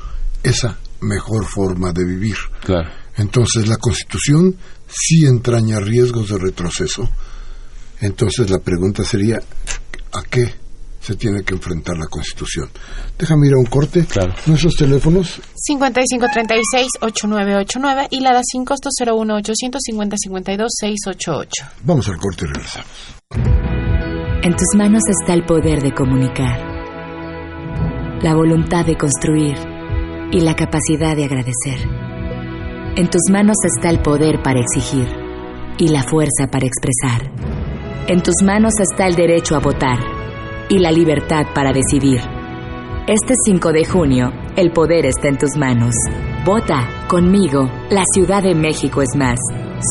esa 0.43 0.79
mejor 1.01 1.45
forma 1.45 1.91
de 1.91 2.05
vivir. 2.05 2.37
Claro. 2.63 2.89
Entonces 3.17 3.67
la 3.67 3.77
Constitución 3.77 4.55
sí 4.87 5.25
entraña 5.25 5.79
riesgos 5.79 6.29
de 6.29 6.37
retroceso. 6.37 7.09
Entonces 8.01 8.49
la 8.49 8.59
pregunta 8.59 9.03
sería, 9.03 9.37
¿a 9.37 10.23
qué 10.23 10.61
se 11.01 11.15
tiene 11.15 11.43
que 11.43 11.55
enfrentar 11.55 11.97
la 11.97 12.05
Constitución. 12.05 12.69
Déjame 13.17 13.47
ir 13.47 13.53
a 13.53 13.57
un 13.57 13.65
corte. 13.65 14.05
Claro. 14.05 14.35
Nuestros 14.45 14.75
teléfonos. 14.75 15.41
5536-8989 15.67 18.07
y 18.11 18.19
la 18.21 18.33
da 18.33 18.41
sin 18.43 18.63
costo 18.63 18.89
01850-52-688. 19.03 21.47
Vamos 21.83 22.07
al 22.07 22.17
corte 22.17 22.45
y 22.45 22.49
regresamos. 22.49 22.87
En 24.43 24.55
tus 24.55 24.75
manos 24.75 25.01
está 25.09 25.33
el 25.33 25.43
poder 25.45 25.81
de 25.81 25.93
comunicar, 25.93 26.59
la 28.23 28.33
voluntad 28.33 28.83
de 28.85 28.97
construir 28.97 29.55
y 30.31 30.39
la 30.41 30.55
capacidad 30.55 31.15
de 31.15 31.25
agradecer. 31.25 31.77
En 32.95 33.07
tus 33.09 33.29
manos 33.31 33.57
está 33.63 33.89
el 33.89 34.01
poder 34.01 34.41
para 34.43 34.59
exigir 34.59 35.07
y 35.77 35.89
la 35.89 36.03
fuerza 36.03 36.47
para 36.51 36.65
expresar. 36.65 37.60
En 38.07 38.21
tus 38.23 38.35
manos 38.43 38.73
está 38.79 39.05
el 39.05 39.15
derecho 39.15 39.55
a 39.55 39.59
votar 39.59 39.99
y 40.69 40.79
la 40.79 40.91
libertad 40.91 41.45
para 41.53 41.71
decidir. 41.71 42.19
Este 43.07 43.35
5 43.45 43.71
de 43.71 43.85
junio, 43.85 44.31
el 44.55 44.71
poder 44.71 45.05
está 45.05 45.27
en 45.27 45.37
tus 45.37 45.55
manos. 45.55 45.93
Vota 46.43 47.05
conmigo. 47.07 47.69
La 47.89 48.03
Ciudad 48.13 48.41
de 48.41 48.55
México 48.55 49.01
es 49.01 49.15
más. 49.15 49.39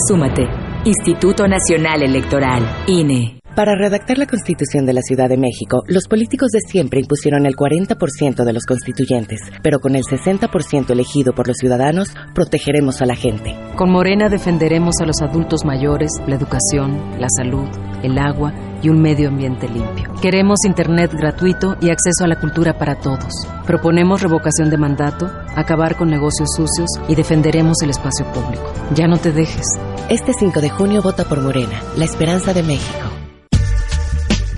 Súmate. 0.08 0.48
Instituto 0.84 1.46
Nacional 1.46 2.02
Electoral, 2.02 2.84
INE. 2.86 3.39
Para 3.54 3.74
redactar 3.74 4.16
la 4.16 4.26
Constitución 4.26 4.86
de 4.86 4.92
la 4.92 5.02
Ciudad 5.02 5.28
de 5.28 5.36
México, 5.36 5.82
los 5.88 6.06
políticos 6.06 6.50
de 6.52 6.60
siempre 6.60 7.00
impusieron 7.00 7.46
el 7.46 7.56
40% 7.56 8.44
de 8.44 8.52
los 8.52 8.64
constituyentes, 8.64 9.40
pero 9.60 9.80
con 9.80 9.96
el 9.96 10.04
60% 10.04 10.90
elegido 10.90 11.32
por 11.32 11.48
los 11.48 11.56
ciudadanos, 11.56 12.14
protegeremos 12.32 13.02
a 13.02 13.06
la 13.06 13.16
gente. 13.16 13.56
Con 13.76 13.90
Morena 13.90 14.28
defenderemos 14.28 15.00
a 15.00 15.04
los 15.04 15.20
adultos 15.20 15.64
mayores, 15.64 16.12
la 16.28 16.36
educación, 16.36 17.20
la 17.20 17.26
salud, 17.28 17.68
el 18.04 18.18
agua 18.18 18.54
y 18.82 18.88
un 18.88 19.02
medio 19.02 19.28
ambiente 19.28 19.68
limpio. 19.68 20.12
Queremos 20.22 20.60
Internet 20.64 21.12
gratuito 21.12 21.76
y 21.80 21.90
acceso 21.90 22.24
a 22.24 22.28
la 22.28 22.38
cultura 22.38 22.78
para 22.78 23.00
todos. 23.00 23.34
Proponemos 23.66 24.22
revocación 24.22 24.70
de 24.70 24.78
mandato, 24.78 25.28
acabar 25.56 25.96
con 25.96 26.08
negocios 26.08 26.50
sucios 26.56 26.88
y 27.08 27.16
defenderemos 27.16 27.82
el 27.82 27.90
espacio 27.90 28.24
público. 28.32 28.72
Ya 28.94 29.08
no 29.08 29.18
te 29.18 29.32
dejes. 29.32 29.66
Este 30.08 30.32
5 30.38 30.60
de 30.60 30.70
junio 30.70 31.02
vota 31.02 31.24
por 31.24 31.40
Morena, 31.40 31.82
la 31.96 32.04
esperanza 32.04 32.54
de 32.54 32.62
México. 32.62 33.19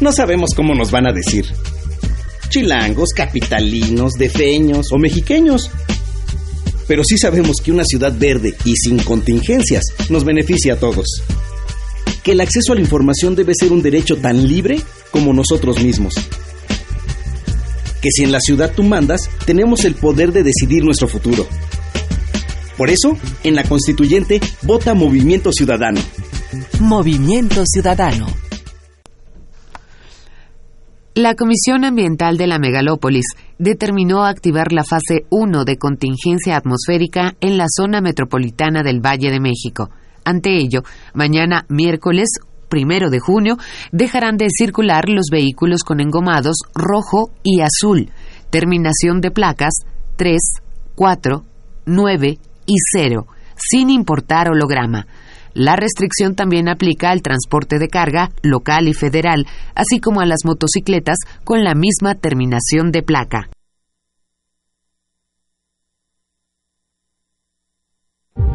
No 0.03 0.13
sabemos 0.13 0.51
cómo 0.55 0.75
nos 0.75 0.91
van 0.91 1.07
a 1.07 1.13
decir. 1.13 1.47
Chilangos, 2.51 3.09
capitalinos, 3.17 4.13
defeños 4.19 4.93
o 4.93 4.99
mexiqueños. 4.99 5.71
Pero 6.87 7.05
sí 7.05 7.17
sabemos 7.17 7.57
que 7.65 7.73
una 7.73 7.85
ciudad 7.85 8.13
verde 8.19 8.55
y 8.67 8.77
sin 8.77 8.99
contingencias 8.99 9.85
nos 10.11 10.25
beneficia 10.25 10.75
a 10.75 10.77
todos 10.77 11.23
que 12.23 12.33
el 12.33 12.41
acceso 12.41 12.73
a 12.73 12.75
la 12.77 12.81
información 12.81 13.35
debe 13.35 13.53
ser 13.59 13.73
un 13.73 13.83
derecho 13.83 14.17
tan 14.17 14.47
libre 14.47 14.81
como 15.11 15.33
nosotros 15.33 15.83
mismos. 15.83 16.15
Que 18.01 18.11
si 18.11 18.25
en 18.25 18.33
la 18.33 18.41
ciudad 18.41 18.73
tú 18.75 18.83
mandas, 18.83 19.29
tenemos 19.45 19.85
el 19.85 19.95
poder 19.95 20.33
de 20.33 20.43
decidir 20.43 20.85
nuestro 20.85 21.09
futuro. 21.09 21.47
Por 22.77 22.91
eso, 22.91 23.17
en 23.45 23.55
la 23.55 23.65
constituyente, 23.65 24.41
vota 24.63 24.95
Movimiento 24.95 25.53
Ciudadano. 25.53 26.01
Movimiento 26.81 27.65
Ciudadano. 27.67 28.27
La 31.15 31.35
Comisión 31.35 31.85
Ambiental 31.85 32.37
de 32.39 32.47
la 32.47 32.59
Megalópolis 32.59 33.27
determinó 33.59 34.25
activar 34.25 34.73
la 34.73 34.83
fase 34.83 35.27
1 35.31 35.65
de 35.65 35.77
contingencia 35.77 36.57
atmosférica 36.57 37.35
en 37.41 37.59
la 37.59 37.67
zona 37.69 38.01
metropolitana 38.01 38.83
del 38.83 39.01
Valle 39.01 39.31
de 39.31 39.41
México 39.41 39.91
ante 40.25 40.57
ello, 40.57 40.83
mañana 41.15 41.65
miércoles 41.69 42.29
primero 42.69 43.11
de 43.11 43.19
junio 43.19 43.57
dejarán 43.91 44.37
de 44.37 44.47
circular 44.49 45.09
los 45.09 45.27
vehículos 45.31 45.83
con 45.83 46.01
engomados 46.01 46.57
rojo 46.75 47.31
y 47.43 47.61
azul, 47.61 48.11
terminación 48.51 49.21
de 49.21 49.31
placas 49.31 49.75
3, 50.17 50.39
4, 50.95 51.45
9 51.87 52.39
y 52.67 52.75
0, 52.95 53.27
sin 53.57 53.91
importar 53.91 54.49
holograma. 54.51 55.07
La 55.55 55.77
restricción 55.77 56.35
también 56.35 56.69
aplica 56.69 57.11
al 57.11 57.23
transporte 57.23 57.79
de 57.79 57.89
carga 57.89 58.31
local 58.43 58.89
y 58.89 58.95
federal, 58.95 59.47
así 59.75 60.01
como 60.01 60.21
a 60.21 60.27
las 60.27 60.45
motocicletas 60.45 61.19
con 61.45 61.63
la 61.65 61.75
misma 61.75 62.15
terminación 62.15 62.91
de 62.93 63.03
placa. 63.03 63.49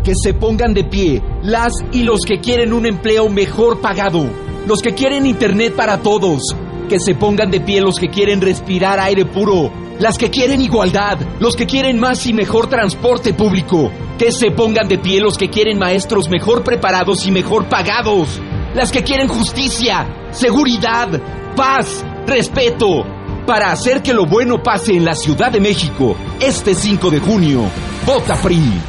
que 0.07 0.13
se 0.15 0.33
pongan 0.33 0.73
de 0.73 0.85
pie 0.85 1.21
las 1.43 1.73
y 1.91 2.03
los 2.03 2.21
que 2.25 2.39
quieren 2.39 2.71
un 2.71 2.85
empleo 2.85 3.27
mejor 3.27 3.81
pagado, 3.81 4.29
los 4.65 4.81
que 4.81 4.93
quieren 4.93 5.25
internet 5.25 5.75
para 5.75 6.01
todos, 6.01 6.55
que 6.87 6.97
se 6.97 7.13
pongan 7.13 7.51
de 7.51 7.59
pie 7.59 7.81
los 7.81 7.99
que 7.99 8.07
quieren 8.07 8.39
respirar 8.39 9.01
aire 9.01 9.25
puro, 9.25 9.69
las 9.99 10.17
que 10.17 10.29
quieren 10.29 10.61
igualdad, 10.61 11.19
los 11.39 11.55
que 11.55 11.65
quieren 11.65 11.99
más 11.99 12.25
y 12.25 12.33
mejor 12.33 12.67
transporte 12.67 13.33
público, 13.33 13.91
que 14.17 14.31
se 14.31 14.51
pongan 14.51 14.87
de 14.87 14.97
pie 14.97 15.19
los 15.19 15.37
que 15.37 15.49
quieren 15.49 15.79
maestros 15.79 16.29
mejor 16.29 16.63
preparados 16.63 17.25
y 17.25 17.31
mejor 17.31 17.67
pagados, 17.67 18.39
las 18.75 18.91
que 18.91 19.03
quieren 19.03 19.27
justicia, 19.27 20.29
seguridad, 20.31 21.07
paz, 21.55 22.05
respeto, 22.25 23.05
para 23.47 23.71
hacer 23.71 24.03
que 24.03 24.13
lo 24.13 24.25
bueno 24.25 24.61
pase 24.61 24.93
en 24.93 25.05
la 25.05 25.15
Ciudad 25.15 25.51
de 25.51 25.61
México 25.61 26.15
este 26.39 26.75
5 26.75 27.09
de 27.09 27.19
junio. 27.19 27.61
Vota 28.05 28.35
PRI. 28.35 28.81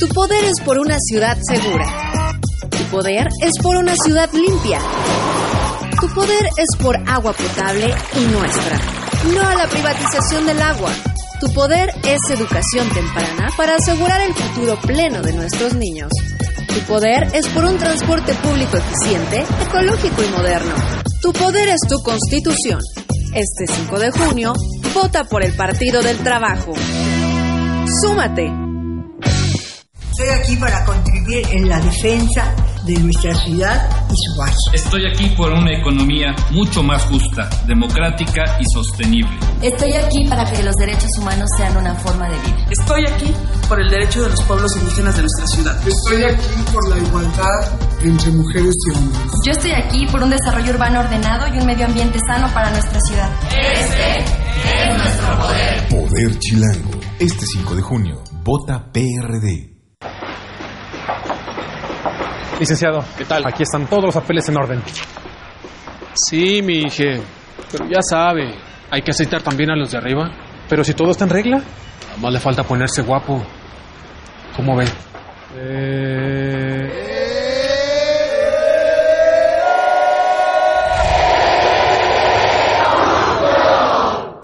Tu 0.00 0.08
poder 0.08 0.44
es 0.44 0.64
por 0.64 0.78
una 0.78 0.96
ciudad 0.98 1.36
segura. 1.42 1.86
Tu 2.70 2.84
poder 2.90 3.28
es 3.40 3.52
por 3.62 3.76
una 3.76 3.94
ciudad 3.94 4.30
limpia. 4.32 4.80
Tu 6.00 6.08
poder 6.08 6.48
es 6.56 6.82
por 6.82 6.96
agua 7.08 7.32
potable 7.32 7.94
y 8.14 8.20
nuestra. 8.32 9.05
No 9.34 9.42
a 9.42 9.54
la 9.54 9.66
privatización 9.66 10.46
del 10.46 10.62
agua. 10.62 10.90
Tu 11.40 11.52
poder 11.52 11.90
es 12.04 12.18
educación 12.30 12.88
temprana 12.90 13.48
para 13.56 13.74
asegurar 13.76 14.20
el 14.20 14.32
futuro 14.34 14.78
pleno 14.80 15.20
de 15.22 15.32
nuestros 15.32 15.74
niños. 15.74 16.10
Tu 16.68 16.80
poder 16.82 17.28
es 17.32 17.46
por 17.48 17.64
un 17.64 17.76
transporte 17.76 18.34
público 18.34 18.76
eficiente, 18.76 19.44
ecológico 19.66 20.22
y 20.22 20.28
moderno. 20.28 20.74
Tu 21.20 21.32
poder 21.32 21.68
es 21.68 21.80
tu 21.88 22.02
constitución. 22.02 22.80
Este 23.34 23.66
5 23.66 23.98
de 23.98 24.10
junio, 24.12 24.54
vota 24.94 25.24
por 25.24 25.42
el 25.42 25.52
Partido 25.52 26.02
del 26.02 26.18
Trabajo. 26.18 26.72
Súmate. 28.02 28.50
Estoy 30.10 30.28
aquí 30.40 30.56
para 30.56 30.84
contribuir 30.84 31.46
en 31.50 31.68
la 31.68 31.80
defensa 31.80 32.54
de 32.86 32.98
nuestra 33.00 33.34
ciudad 33.34 33.88
y 34.08 34.14
su 34.14 34.38
valle. 34.38 34.54
Estoy 34.72 35.02
aquí 35.06 35.34
por 35.36 35.52
una 35.52 35.72
economía 35.76 36.34
mucho 36.52 36.82
más 36.82 37.04
justa, 37.04 37.50
democrática 37.66 38.58
y 38.60 38.64
sostenible. 38.72 39.36
Estoy 39.60 39.92
aquí 39.92 40.24
para 40.28 40.44
que 40.50 40.62
los 40.62 40.74
derechos 40.76 41.10
humanos 41.18 41.48
sean 41.56 41.76
una 41.76 41.94
forma 41.96 42.28
de 42.28 42.38
vida. 42.38 42.66
Estoy 42.70 43.04
aquí 43.06 43.32
por 43.68 43.80
el 43.80 43.90
derecho 43.90 44.22
de 44.22 44.30
los 44.30 44.42
pueblos 44.42 44.76
indígenas 44.76 45.16
de 45.16 45.22
nuestra 45.22 45.46
ciudad. 45.48 45.88
Estoy 45.88 46.22
aquí 46.22 46.72
por 46.72 46.88
la 46.88 46.98
igualdad 46.98 47.78
entre 48.02 48.30
mujeres 48.30 48.74
y 48.88 48.96
hombres. 48.96 49.32
Yo 49.44 49.52
estoy 49.52 49.72
aquí 49.72 50.06
por 50.06 50.22
un 50.22 50.30
desarrollo 50.30 50.72
urbano 50.72 51.00
ordenado 51.00 51.54
y 51.54 51.58
un 51.58 51.66
medio 51.66 51.86
ambiente 51.86 52.18
sano 52.28 52.48
para 52.54 52.70
nuestra 52.70 53.00
ciudad. 53.00 53.30
Este 53.50 54.46
Poder 55.90 56.38
Chilango. 56.38 56.90
Este 57.18 57.46
5 57.46 57.74
de 57.74 57.82
junio, 57.82 58.22
vota 58.44 58.92
PRD. 58.92 59.75
Licenciado, 62.58 63.04
¿qué 63.18 63.24
tal? 63.24 63.44
Aquí 63.46 63.62
están 63.62 63.86
todos 63.86 64.04
los 64.04 64.14
papeles 64.14 64.48
en 64.48 64.56
orden. 64.56 64.82
Sí, 66.14 66.62
mi 66.62 66.78
hija. 66.78 67.20
Pero 67.70 67.86
ya 67.86 68.00
sabe, 68.00 68.54
hay 68.90 69.02
que 69.02 69.10
aceitar 69.10 69.42
también 69.42 69.70
a 69.70 69.76
los 69.76 69.90
de 69.90 69.98
arriba. 69.98 70.30
Pero 70.68 70.82
si 70.82 70.94
todo 70.94 71.10
está 71.10 71.24
en 71.24 71.30
regla. 71.30 71.58
Nada 71.58 72.18
más 72.18 72.32
le 72.32 72.40
falta 72.40 72.62
ponerse 72.62 73.02
guapo. 73.02 73.42
¿Cómo 74.56 74.76
ve? 74.76 74.86
Eh... 75.58 77.12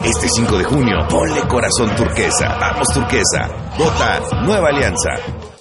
Este 0.05 0.29
5 0.29 0.59
de 0.59 0.65
junio, 0.65 0.97
ponle 1.09 1.41
corazón 1.49 1.95
turquesa. 1.97 2.59
Vamos 2.61 2.89
turquesa. 2.93 3.49
Vota 3.79 4.21
Nueva 4.45 4.69
Alianza. 4.69 5.52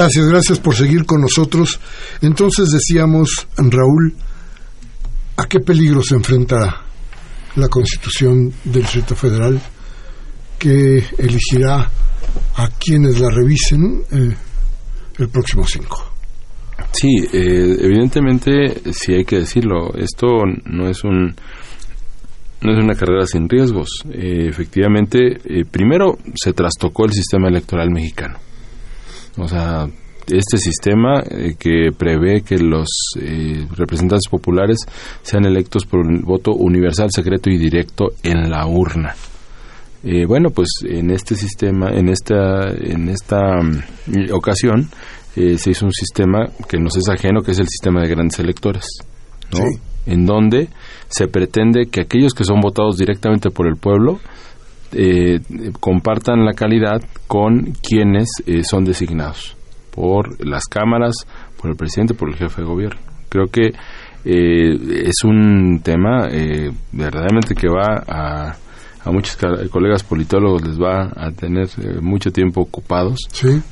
Gracias, 0.00 0.28
gracias 0.28 0.58
por 0.58 0.74
seguir 0.74 1.04
con 1.04 1.20
nosotros. 1.20 1.78
Entonces 2.22 2.70
decíamos, 2.70 3.46
Raúl, 3.58 4.14
¿a 5.36 5.44
qué 5.44 5.60
peligro 5.60 6.00
se 6.02 6.14
enfrenta 6.14 6.86
la 7.56 7.68
Constitución 7.68 8.50
del 8.64 8.80
Distrito 8.80 9.14
Federal 9.14 9.60
que 10.58 11.04
elegirá 11.18 11.90
a 12.56 12.68
quienes 12.78 13.20
la 13.20 13.28
revisen 13.28 14.02
eh, 14.10 14.34
el 15.18 15.28
próximo 15.28 15.66
5? 15.66 16.14
Sí, 16.92 17.18
eh, 17.34 17.76
evidentemente, 17.80 18.80
sí 18.94 19.12
hay 19.12 19.26
que 19.26 19.40
decirlo, 19.40 19.92
esto 19.98 20.28
no 20.64 20.88
es 20.88 21.04
un 21.04 21.34
no 22.62 22.72
es 22.72 22.82
una 22.82 22.94
carrera 22.94 23.26
sin 23.26 23.50
riesgos. 23.50 24.02
Eh, 24.10 24.48
efectivamente, 24.48 25.18
eh, 25.44 25.66
primero 25.70 26.16
se 26.34 26.54
trastocó 26.54 27.04
el 27.04 27.12
sistema 27.12 27.48
electoral 27.48 27.90
mexicano. 27.90 28.38
O 29.36 29.48
sea, 29.48 29.86
este 30.30 30.58
sistema 30.58 31.22
eh, 31.28 31.54
que 31.58 31.90
prevé 31.96 32.42
que 32.42 32.58
los 32.58 32.88
eh, 33.20 33.66
representantes 33.76 34.28
populares 34.28 34.78
sean 35.22 35.44
electos 35.44 35.84
por 35.86 36.00
un 36.00 36.22
voto 36.22 36.52
universal, 36.52 37.08
secreto 37.10 37.50
y 37.50 37.58
directo 37.58 38.08
en 38.22 38.50
la 38.50 38.66
urna. 38.66 39.14
Eh, 40.02 40.24
bueno, 40.26 40.50
pues 40.50 40.68
en 40.84 41.10
este 41.10 41.34
sistema, 41.34 41.90
en 41.90 42.08
esta, 42.08 42.70
en 42.70 43.08
esta 43.08 43.60
mm, 43.60 44.32
ocasión, 44.32 44.88
se 45.34 45.70
hizo 45.70 45.86
un 45.86 45.92
sistema 45.92 46.48
que 46.68 46.78
nos 46.78 46.96
es 46.96 47.08
ajeno, 47.08 47.40
que 47.42 47.52
es 47.52 47.58
el 47.60 47.68
sistema 47.68 48.02
de 48.02 48.08
grandes 48.08 48.40
electores, 48.40 48.84
¿no? 49.52 49.64
En 50.04 50.26
donde 50.26 50.68
se 51.08 51.28
pretende 51.28 51.86
que 51.86 52.00
aquellos 52.00 52.34
que 52.34 52.44
son 52.44 52.60
votados 52.60 52.96
directamente 52.96 53.50
por 53.50 53.68
el 53.68 53.76
pueblo 53.76 54.18
eh, 54.92 55.40
compartan 55.78 56.44
la 56.44 56.52
calidad 56.52 57.00
con 57.26 57.72
quienes 57.82 58.28
eh, 58.46 58.62
son 58.62 58.84
designados 58.84 59.56
por 59.90 60.44
las 60.44 60.64
cámaras, 60.66 61.14
por 61.60 61.70
el 61.70 61.76
presidente, 61.76 62.14
por 62.14 62.28
el 62.28 62.36
jefe 62.36 62.62
de 62.62 62.66
gobierno. 62.66 63.00
Creo 63.28 63.46
que 63.46 63.68
eh, 64.24 65.04
es 65.04 65.24
un 65.24 65.80
tema 65.82 66.28
verdaderamente 66.92 67.54
que 67.54 67.68
va 67.68 68.02
a, 68.06 68.56
a 69.04 69.10
muchos 69.10 69.36
colegas 69.70 70.02
politólogos 70.02 70.66
les 70.66 70.78
va 70.78 71.10
a 71.16 71.30
tener 71.30 71.68
mucho 72.02 72.30
tiempo 72.30 72.62
ocupados, 72.62 73.18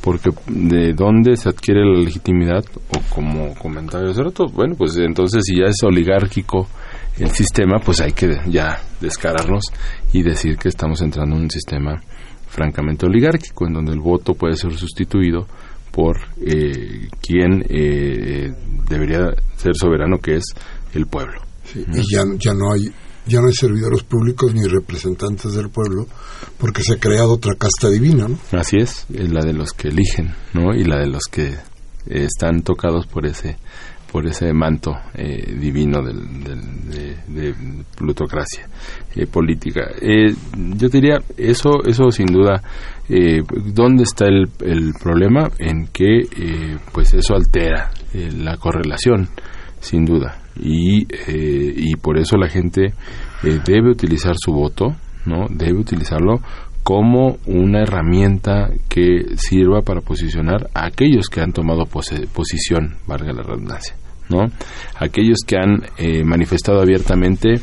porque 0.01 0.31
de 0.47 0.93
dónde 0.95 1.37
se 1.37 1.49
adquiere 1.49 1.85
la 1.85 2.01
legitimidad, 2.01 2.64
o 2.91 3.14
como 3.14 3.55
comentario 3.55 4.11
hace 4.11 4.23
rato, 4.23 4.47
bueno, 4.47 4.75
pues 4.77 4.97
entonces 4.97 5.43
si 5.45 5.57
ya 5.59 5.66
es 5.66 5.83
oligárquico 5.83 6.66
el 7.19 7.31
sistema, 7.31 7.79
pues 7.85 8.01
hay 8.01 8.12
que 8.12 8.41
ya 8.47 8.81
descararnos 9.01 9.64
y 10.12 10.23
decir 10.23 10.57
que 10.57 10.69
estamos 10.69 11.01
entrando 11.01 11.37
en 11.37 11.43
un 11.43 11.51
sistema 11.51 12.01
francamente 12.49 13.07
oligárquico, 13.07 13.66
en 13.66 13.75
donde 13.75 13.93
el 13.93 14.01
voto 14.01 14.35
puede 14.35 14.55
ser 14.55 14.73
sustituido 14.77 15.47
por 15.91 16.16
eh, 16.41 17.09
quien 17.21 17.64
eh, 17.69 18.53
debería 18.89 19.31
ser 19.57 19.75
soberano, 19.75 20.19
que 20.19 20.37
es 20.37 20.45
el 20.95 21.07
pueblo. 21.07 21.43
Y 21.75 22.14
ya, 22.14 22.25
ya 22.39 22.55
no 22.55 22.73
hay 22.73 22.91
ya 23.27 23.41
no 23.41 23.49
hay 23.49 23.53
servidores 23.53 24.05
públicos 24.05 24.55
ni 24.55 24.64
representantes 24.66 25.53
del 25.53 25.69
pueblo, 25.69 26.07
porque 26.57 26.83
se 26.83 26.95
ha 26.95 26.99
creado 26.99 27.35
otra 27.35 27.55
casta 27.57 27.91
divina, 27.91 28.27
¿no? 28.27 28.39
Así 28.59 28.79
es, 28.79 29.05
es 29.12 29.31
la 29.31 29.43
de 29.43 29.53
los 29.53 29.73
que 29.73 29.89
eligen, 29.89 30.35
¿no? 30.55 30.75
Y 30.75 30.85
la 30.85 30.99
de 30.99 31.09
los 31.09 31.25
que 31.31 31.55
están 32.07 32.62
tocados 32.62 33.07
por 33.07 33.27
ese 33.27 33.59
por 34.11 34.26
ese 34.26 34.52
manto 34.52 34.92
eh, 35.14 35.54
divino 35.59 36.00
de, 36.02 37.54
plutocracia 37.96 38.66
eh, 39.14 39.26
política. 39.26 39.90
Eh, 40.00 40.34
yo 40.76 40.88
diría, 40.88 41.18
eso, 41.36 41.84
eso 41.86 42.11
sin 42.11 42.26
duda, 42.26 42.62
¿dónde 43.74 44.04
está 44.04 44.26
el, 44.26 44.48
el, 44.61 44.92
problema? 45.00 45.50
En 45.59 45.88
que 45.88 46.22
pues 46.92 47.14
eso 47.14 47.34
altera 47.34 47.90
la 48.12 48.56
correlación, 48.56 49.28
sin 49.80 50.04
duda. 50.04 50.42
Y, 50.61 51.06
y 51.28 51.96
por 51.96 52.18
eso 52.18 52.36
la 52.36 52.48
gente 52.48 52.92
debe 53.42 53.90
utilizar 53.90 54.34
su 54.36 54.52
voto, 54.52 54.96
¿no? 55.24 55.46
Debe 55.50 55.78
utilizarlo 55.78 56.40
como 56.83 57.39
una 57.47 57.83
herramienta 57.83 58.70
que 58.89 59.37
sirva 59.37 59.83
para 59.83 60.01
posicionar 60.01 60.70
a 60.74 60.87
aquellos 60.87 61.29
que 61.29 61.41
han 61.41 61.53
tomado 61.53 61.85
posición, 61.85 62.97
valga 63.07 63.33
la 63.33 63.43
redundancia, 63.43 63.95
¿no? 64.29 64.47
Aquellos 64.99 65.39
que 65.47 65.57
han 65.57 65.83
eh, 65.99 66.24
manifestado 66.24 66.81
abiertamente 66.81 67.61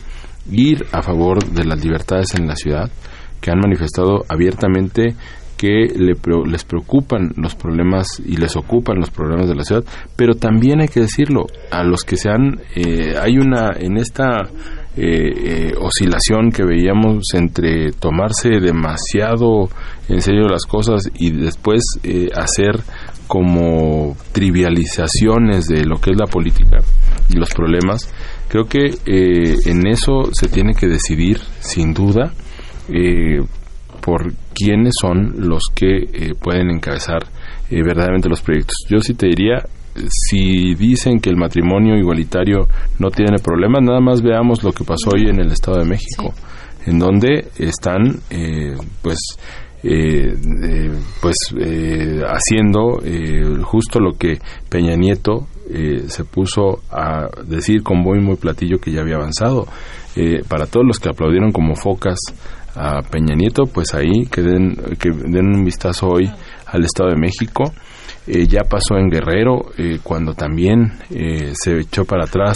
ir 0.51 0.86
a 0.91 1.01
favor 1.01 1.43
de 1.43 1.66
las 1.66 1.84
libertades 1.84 2.36
en 2.36 2.47
la 2.47 2.55
ciudad, 2.55 2.91
que 3.41 3.51
han 3.51 3.59
manifestado 3.59 4.26
abiertamente 4.30 5.16
que 5.57 5.88
les 5.95 6.63
preocupan 6.66 7.32
los 7.38 7.55
problemas 7.55 8.22
y 8.24 8.38
les 8.38 8.55
ocupan 8.55 8.99
los 8.99 9.09
problemas 9.09 9.47
de 9.47 9.55
la 9.55 9.63
ciudad, 9.63 9.84
pero 10.16 10.36
también 10.36 10.82
hay 10.82 10.88
que 10.88 11.01
decirlo, 11.01 11.45
a 11.72 11.84
los 11.84 12.03
que 12.03 12.18
se 12.18 12.30
han, 12.30 12.59
eh, 12.76 13.16
hay 13.20 13.38
una, 13.38 13.72
en 13.78 13.97
esta 13.97 14.41
eh, 14.97 15.01
eh, 15.07 15.73
oscilación 15.77 16.51
que 16.51 16.63
veíamos 16.63 17.25
entre 17.33 17.91
tomarse 17.91 18.61
demasiado 18.61 19.67
en 20.07 20.21
serio 20.21 20.47
las 20.47 20.63
cosas 20.63 21.09
y 21.19 21.31
después 21.31 21.83
eh, 22.01 22.29
hacer 22.33 22.79
como 23.27 24.15
trivializaciones 24.31 25.65
de 25.65 25.83
lo 25.85 25.97
que 25.99 26.11
es 26.11 26.17
la 26.17 26.27
política 26.27 26.77
y 27.29 27.37
los 27.37 27.49
problemas, 27.49 28.09
creo 28.47 28.65
que 28.65 28.83
en 29.05 29.87
eso 29.87 30.29
se 30.31 30.47
tiene 30.47 30.73
que 30.75 30.87
decidir 30.87 31.39
sin 31.59 31.93
duda 31.93 32.31
por 33.99 34.31
quiénes 34.53 34.93
son 35.01 35.33
los 35.39 35.63
que 35.73 36.35
pueden 36.39 36.69
encabezar 36.69 37.25
verdaderamente 37.71 38.29
los 38.29 38.41
proyectos. 38.41 38.75
Yo 38.87 38.99
sí 38.99 39.15
te 39.15 39.25
diría, 39.25 39.63
si 40.09 40.75
dicen 40.75 41.19
que 41.19 41.29
el 41.29 41.37
matrimonio 41.37 41.95
igualitario 41.95 42.67
no 42.99 43.09
tiene 43.09 43.39
problemas, 43.39 43.81
nada 43.83 44.01
más 44.01 44.21
veamos 44.21 44.63
lo 44.63 44.71
que 44.71 44.83
pasó 44.83 45.11
hoy 45.13 45.29
en 45.29 45.39
el 45.39 45.51
Estado 45.51 45.79
de 45.79 45.85
México, 45.85 46.33
en 46.85 46.99
donde 46.99 47.47
están, 47.57 48.19
eh, 48.29 48.75
pues, 49.01 49.19
eh, 49.83 50.33
eh, 50.33 50.91
pues 51.21 51.35
haciendo 52.25 52.99
justo 53.63 53.99
lo 53.99 54.13
que 54.17 54.39
Peña 54.69 54.95
Nieto 54.95 55.47
se 56.07 56.23
puso 56.25 56.79
a 56.91 57.27
decir 57.45 57.83
con 57.83 57.99
muy 57.99 58.19
muy 58.19 58.35
platillo 58.35 58.79
que 58.79 58.91
ya 58.91 59.01
había 59.01 59.15
avanzado. 59.15 59.67
para 60.47 60.65
todos 60.65 60.85
los 60.85 60.99
que 60.99 61.09
aplaudieron 61.09 61.51
como 61.51 61.75
focas 61.75 62.17
a 62.75 63.01
Peña 63.03 63.35
Nieto, 63.35 63.63
pues 63.65 63.93
ahí 63.93 64.25
que 64.31 64.41
den, 64.41 64.75
que 64.99 65.09
den 65.09 65.55
un 65.55 65.63
vistazo 65.63 66.07
hoy 66.07 66.29
al 66.67 66.83
Estado 66.83 67.11
de 67.11 67.17
México 67.17 67.63
eh, 68.28 68.47
ya 68.47 68.63
pasó 68.63 68.97
en 68.97 69.09
Guerrero, 69.09 69.71
eh, 69.78 69.99
cuando 70.01 70.34
también 70.34 70.93
eh, 71.09 71.53
se 71.53 71.80
echó 71.80 72.05
para 72.05 72.26
atrás 72.26 72.55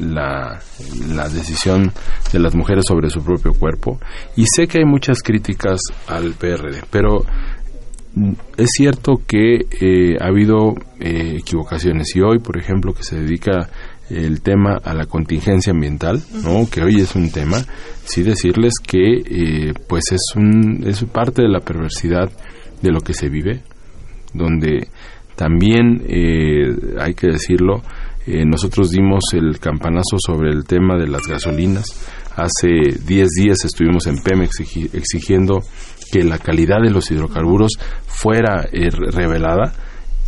la, 0.00 0.60
la, 1.08 1.28
decisión 1.28 1.92
de 2.32 2.38
las 2.38 2.54
mujeres 2.54 2.84
sobre 2.86 3.10
su 3.10 3.22
propio 3.22 3.52
cuerpo. 3.52 3.98
Y 4.36 4.44
sé 4.46 4.66
que 4.66 4.78
hay 4.78 4.84
muchas 4.84 5.22
críticas 5.22 5.80
al 6.06 6.34
PRD, 6.34 6.82
pero 6.90 7.24
es 8.56 8.70
cierto 8.76 9.20
que 9.26 9.66
eh, 9.80 10.16
ha 10.20 10.28
habido 10.28 10.74
eh, 11.00 11.36
equivocaciones 11.38 12.16
y 12.16 12.20
hoy, 12.20 12.38
por 12.38 12.58
ejemplo, 12.58 12.94
que 12.94 13.02
se 13.02 13.16
dedica 13.16 13.68
el 14.08 14.40
tema 14.40 14.80
a 14.82 14.94
la 14.94 15.06
contingencia 15.06 15.72
ambiental, 15.72 16.22
¿no? 16.42 16.68
que 16.70 16.82
hoy 16.82 17.00
es 17.00 17.14
un 17.14 17.30
tema, 17.30 17.58
sí 18.04 18.22
decirles 18.22 18.74
que 18.82 19.16
eh, 19.16 19.74
pues 19.88 20.04
es, 20.12 20.22
un, 20.36 20.84
es 20.86 21.04
parte 21.04 21.42
de 21.42 21.48
la 21.48 21.60
perversidad 21.60 22.30
de 22.80 22.90
lo 22.90 23.00
que 23.00 23.14
se 23.14 23.28
vive, 23.28 23.62
donde 24.36 24.88
también 25.34 26.02
hay 26.98 27.14
que 27.14 27.28
decirlo, 27.28 27.82
nosotros 28.26 28.90
dimos 28.90 29.24
el 29.34 29.58
campanazo 29.58 30.16
sobre 30.18 30.50
el 30.50 30.64
tema 30.64 30.96
de 30.96 31.06
las 31.06 31.26
gasolinas. 31.26 31.84
Hace 32.36 32.98
10 33.06 33.28
días 33.30 33.64
estuvimos 33.64 34.06
en 34.06 34.22
Pemex 34.22 34.60
exigiendo 34.92 35.60
que 36.12 36.22
la 36.22 36.38
calidad 36.38 36.82
de 36.82 36.90
los 36.90 37.10
hidrocarburos 37.10 37.72
fuera 38.06 38.66
eh, 38.72 38.90
revelada 38.90 39.72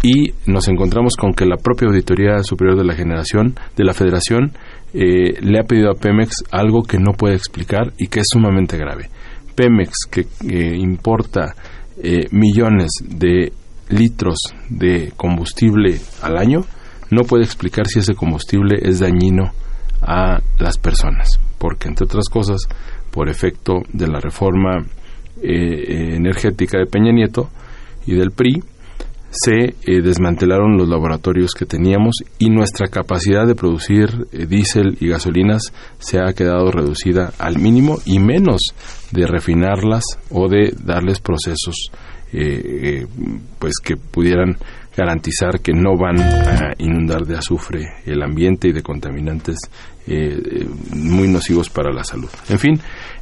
y 0.03 0.33
nos 0.47 0.69
encontramos 0.69 1.17
con 1.17 1.33
que 1.33 1.45
la 1.45 1.57
propia 1.57 1.89
Auditoría 1.89 2.43
Superior 2.43 2.79
de 2.79 2.85
la 2.85 2.95
Generación 2.95 3.55
de 3.77 3.85
la 3.85 3.95
Federación 3.95 4.53
eh, 4.95 5.41
le 5.41 5.59
ha 5.59 5.65
pedido 5.65 5.91
a 5.91 5.95
Pemex 5.95 6.45
algo 6.51 6.83
que 6.83 6.99
no 6.99 7.13
puede 7.13 7.35
explicar 7.35 7.93
y 7.99 8.07
que 8.07 8.21
es 8.21 8.27
sumamente 8.31 8.77
grave. 8.77 9.11
Pemex, 9.55 9.93
que 10.11 10.25
importa 10.77 11.55
eh, 12.03 12.27
millones 12.31 12.91
de 13.03 13.53
litros 13.89 14.39
de 14.69 15.13
combustible 15.17 16.01
al 16.23 16.37
año, 16.37 16.65
no 17.11 17.23
puede 17.23 17.45
explicar 17.45 17.87
si 17.87 18.01
ese 18.01 18.15
combustible 18.15 18.79
es 18.83 19.01
dañino 19.01 19.53
a 20.03 20.41
las 20.59 20.79
personas, 20.79 21.41
porque 21.59 21.89
entre 21.89 22.05
otras 22.05 22.29
cosas, 22.29 22.63
por 23.11 23.29
efecto 23.29 23.83
de 23.93 24.07
la 24.07 24.21
reforma 24.21 24.85
eh, 25.43 26.15
energética 26.17 26.79
de 26.79 26.87
Peña 26.87 27.13
Nieto 27.13 27.49
y 28.07 28.15
del 28.15 28.31
PRI, 28.31 28.63
se 29.31 29.75
eh, 29.83 30.01
desmantelaron 30.03 30.79
los 30.79 30.89
laboratorios 30.89 31.53
que 31.53 31.67
teníamos 31.67 32.17
y 32.39 32.49
nuestra 32.49 32.89
capacidad 32.89 33.47
de 33.47 33.55
producir 33.55 34.27
eh, 34.33 34.47
diésel 34.47 34.97
y 35.01 35.09
gasolinas 35.09 35.73
se 35.99 36.19
ha 36.19 36.33
quedado 36.33 36.71
reducida 36.71 37.33
al 37.39 37.59
mínimo 37.59 37.99
y 38.07 38.21
menos 38.21 38.61
de 39.13 39.27
refinarlas 39.27 40.05
o 40.31 40.49
de 40.49 40.73
darles 40.83 41.21
procesos 41.21 41.91
pues 43.59 43.75
que 43.83 43.97
pudieran 43.97 44.57
garantizar 44.97 45.61
que 45.61 45.73
no 45.73 45.97
van 45.97 46.21
a 46.21 46.75
inundar 46.79 47.25
de 47.25 47.37
azufre 47.37 47.87
el 48.05 48.23
ambiente 48.23 48.69
y 48.69 48.73
de 48.73 48.83
contaminantes 48.83 49.57
muy 50.95 51.29
nocivos 51.29 51.69
para 51.69 51.93
la 51.93 52.03
salud. 52.03 52.31
En 52.49 52.59
fin, 52.59 52.81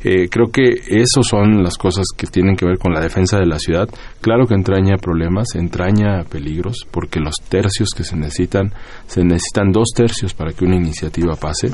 eh, 0.09 0.29
creo 0.29 0.53
que 0.53 0.63
esas 0.87 1.27
son 1.29 1.65
las 1.65 1.77
cosas 1.77 2.05
que 2.17 2.29
tienen 2.29 2.55
que 2.55 2.65
ver 2.65 2.79
con 2.79 2.93
la 2.93 3.01
defensa 3.01 3.39
de 3.39 3.47
la 3.47 3.59
ciudad. 3.59 3.89
Claro 4.21 4.47
que 4.47 4.55
entraña 4.55 4.97
problemas, 4.99 5.57
entraña 5.57 6.23
peligros, 6.23 6.87
porque 6.93 7.19
los 7.19 7.35
tercios 7.49 7.91
que 7.91 8.05
se 8.05 8.17
necesitan, 8.17 8.73
se 9.09 9.25
necesitan 9.25 9.73
dos 9.73 9.89
tercios 9.95 10.33
para 10.33 10.53
que 10.53 10.65
una 10.65 10.77
iniciativa 10.77 11.35
pase, 11.35 11.71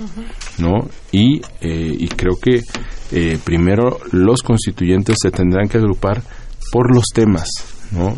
¿no? 0.58 0.88
Y, 1.10 1.42
eh, 1.60 1.94
y 1.98 2.08
creo 2.08 2.36
que 2.40 2.62
eh, 3.12 3.38
primero 3.44 3.98
los 4.12 4.40
constituyentes 4.42 5.16
se 5.22 5.30
tendrán 5.30 5.68
que 5.68 5.76
agrupar 5.76 6.22
por 6.70 6.94
los 6.94 7.06
temas, 7.14 7.48
¿no? 7.90 8.16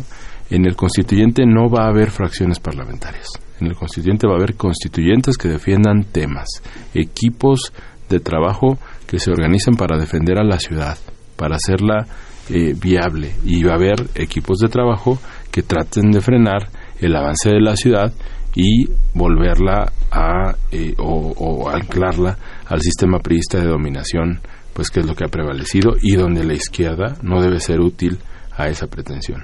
En 0.49 0.65
el 0.65 0.75
constituyente 0.75 1.43
no 1.45 1.69
va 1.69 1.85
a 1.85 1.89
haber 1.89 2.11
fracciones 2.11 2.59
parlamentarias. 2.59 3.27
En 3.59 3.67
el 3.67 3.75
constituyente 3.75 4.27
va 4.27 4.33
a 4.33 4.37
haber 4.37 4.55
constituyentes 4.55 5.37
que 5.37 5.47
defiendan 5.47 6.03
temas, 6.03 6.47
equipos 6.93 7.73
de 8.09 8.19
trabajo 8.19 8.77
que 9.07 9.19
se 9.19 9.31
organicen 9.31 9.75
para 9.75 9.97
defender 9.97 10.37
a 10.37 10.43
la 10.43 10.59
ciudad, 10.59 10.97
para 11.35 11.55
hacerla 11.55 12.05
eh, 12.49 12.75
viable. 12.79 13.33
Y 13.43 13.63
va 13.63 13.73
a 13.73 13.75
haber 13.75 14.07
equipos 14.15 14.59
de 14.59 14.67
trabajo 14.67 15.17
que 15.51 15.63
traten 15.63 16.11
de 16.11 16.21
frenar 16.21 16.69
el 16.99 17.15
avance 17.15 17.49
de 17.49 17.61
la 17.61 17.75
ciudad 17.75 18.13
y 18.55 18.87
volverla 19.13 19.91
a 20.11 20.55
eh, 20.71 20.93
o, 20.97 21.69
anclarla 21.69 22.37
al 22.67 22.81
sistema 22.81 23.19
priista 23.19 23.59
de 23.59 23.67
dominación, 23.67 24.39
pues 24.73 24.89
que 24.89 25.01
es 25.01 25.05
lo 25.05 25.15
que 25.15 25.25
ha 25.25 25.29
prevalecido 25.29 25.93
y 26.01 26.15
donde 26.15 26.43
la 26.43 26.53
izquierda 26.53 27.17
no 27.21 27.41
debe 27.41 27.59
ser 27.59 27.79
útil 27.79 28.19
a 28.57 28.67
esa 28.67 28.87
pretensión. 28.87 29.43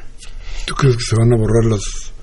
¿Tú 0.66 0.76
crees 0.76 0.96
que 0.98 1.04
se 1.04 1.16
van 1.16 1.34
a 1.34 1.38
borrar 1.38 1.66
las 1.66 2.14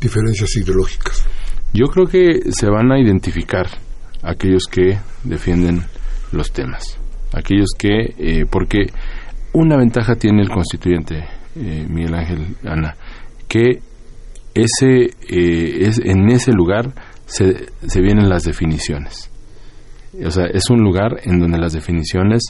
diferencias 0.00 0.56
ideológicas? 0.56 1.24
Yo 1.72 1.86
creo 1.86 2.06
que 2.06 2.52
se 2.52 2.68
van 2.68 2.92
a 2.92 3.00
identificar 3.00 3.66
aquellos 4.22 4.64
que 4.70 4.98
defienden 5.24 5.84
los 6.32 6.52
temas. 6.52 6.98
Aquellos 7.32 7.70
que, 7.76 8.14
eh, 8.18 8.46
porque 8.48 8.86
una 9.52 9.76
ventaja 9.76 10.14
tiene 10.14 10.42
el 10.42 10.50
constituyente, 10.50 11.24
eh, 11.56 11.86
Miguel 11.88 12.14
Ángel 12.14 12.56
Ana, 12.64 12.94
que 13.48 13.80
ese, 14.54 15.04
eh, 15.28 15.86
es, 15.86 15.98
en 15.98 16.30
ese 16.30 16.52
lugar 16.52 16.94
se, 17.26 17.66
se 17.86 18.00
vienen 18.00 18.28
las 18.28 18.44
definiciones. 18.44 19.30
O 20.24 20.30
sea, 20.30 20.46
es 20.46 20.70
un 20.70 20.78
lugar 20.78 21.20
en 21.24 21.40
donde 21.40 21.58
las 21.58 21.72
definiciones 21.72 22.42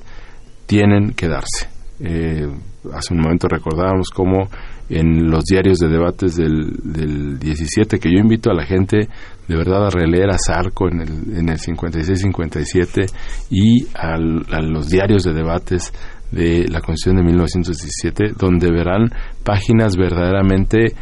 tienen 0.66 1.12
que 1.12 1.28
darse. 1.28 1.73
Hace 2.00 3.14
un 3.14 3.20
momento 3.20 3.46
recordábamos 3.48 4.08
cómo 4.10 4.48
en 4.88 5.30
los 5.30 5.44
diarios 5.44 5.78
de 5.78 5.88
debates 5.88 6.36
del, 6.36 6.72
del 6.82 7.38
17, 7.38 7.98
que 7.98 8.10
yo 8.10 8.18
invito 8.18 8.50
a 8.50 8.54
la 8.54 8.66
gente 8.66 9.08
de 9.48 9.56
verdad 9.56 9.86
a 9.86 9.90
releer 9.90 10.30
a 10.30 10.38
Sarco 10.38 10.88
en 10.88 11.00
el, 11.00 11.38
en 11.38 11.48
el 11.48 11.58
56-57 11.58 13.06
y 13.50 13.86
a 13.94 14.16
los 14.18 14.88
diarios 14.88 15.24
de 15.24 15.32
debates 15.32 15.92
de 16.30 16.66
la 16.68 16.80
Constitución 16.80 17.16
de 17.16 17.22
1917, 17.22 18.32
donde 18.36 18.70
verán 18.70 19.10
páginas 19.44 19.96
verdaderamente 19.96 20.94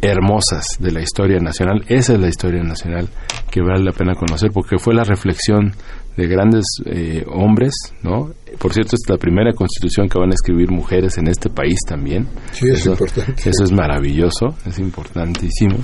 hermosas 0.00 0.76
de 0.78 0.92
la 0.92 1.00
historia 1.00 1.38
nacional. 1.40 1.84
Esa 1.88 2.14
es 2.14 2.20
la 2.20 2.28
historia 2.28 2.62
nacional 2.62 3.08
que 3.50 3.62
vale 3.62 3.82
la 3.82 3.92
pena 3.92 4.14
conocer 4.14 4.50
porque 4.52 4.78
fue 4.78 4.94
la 4.94 5.04
reflexión 5.04 5.72
de 6.16 6.26
grandes 6.26 6.64
eh, 6.86 7.24
hombres, 7.28 7.74
¿no? 8.02 8.30
Por 8.58 8.72
cierto, 8.72 8.96
es 8.96 9.02
la 9.08 9.18
primera 9.18 9.52
constitución 9.52 10.08
que 10.08 10.18
van 10.18 10.30
a 10.30 10.34
escribir 10.34 10.70
mujeres 10.70 11.18
en 11.18 11.28
este 11.28 11.50
país 11.50 11.78
también. 11.86 12.26
Sí, 12.52 12.68
es 12.70 12.86
importante. 12.86 13.50
Eso 13.50 13.64
es 13.64 13.72
maravilloso, 13.72 14.54
es 14.64 14.78
importantísimo. 14.78 15.76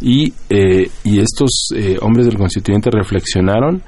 Y, 0.00 0.32
eh, 0.50 0.90
y 1.04 1.20
estos 1.20 1.68
eh, 1.74 1.96
hombres 2.00 2.26
del 2.26 2.36
constituyente 2.36 2.90
reflexionaron 2.90 3.82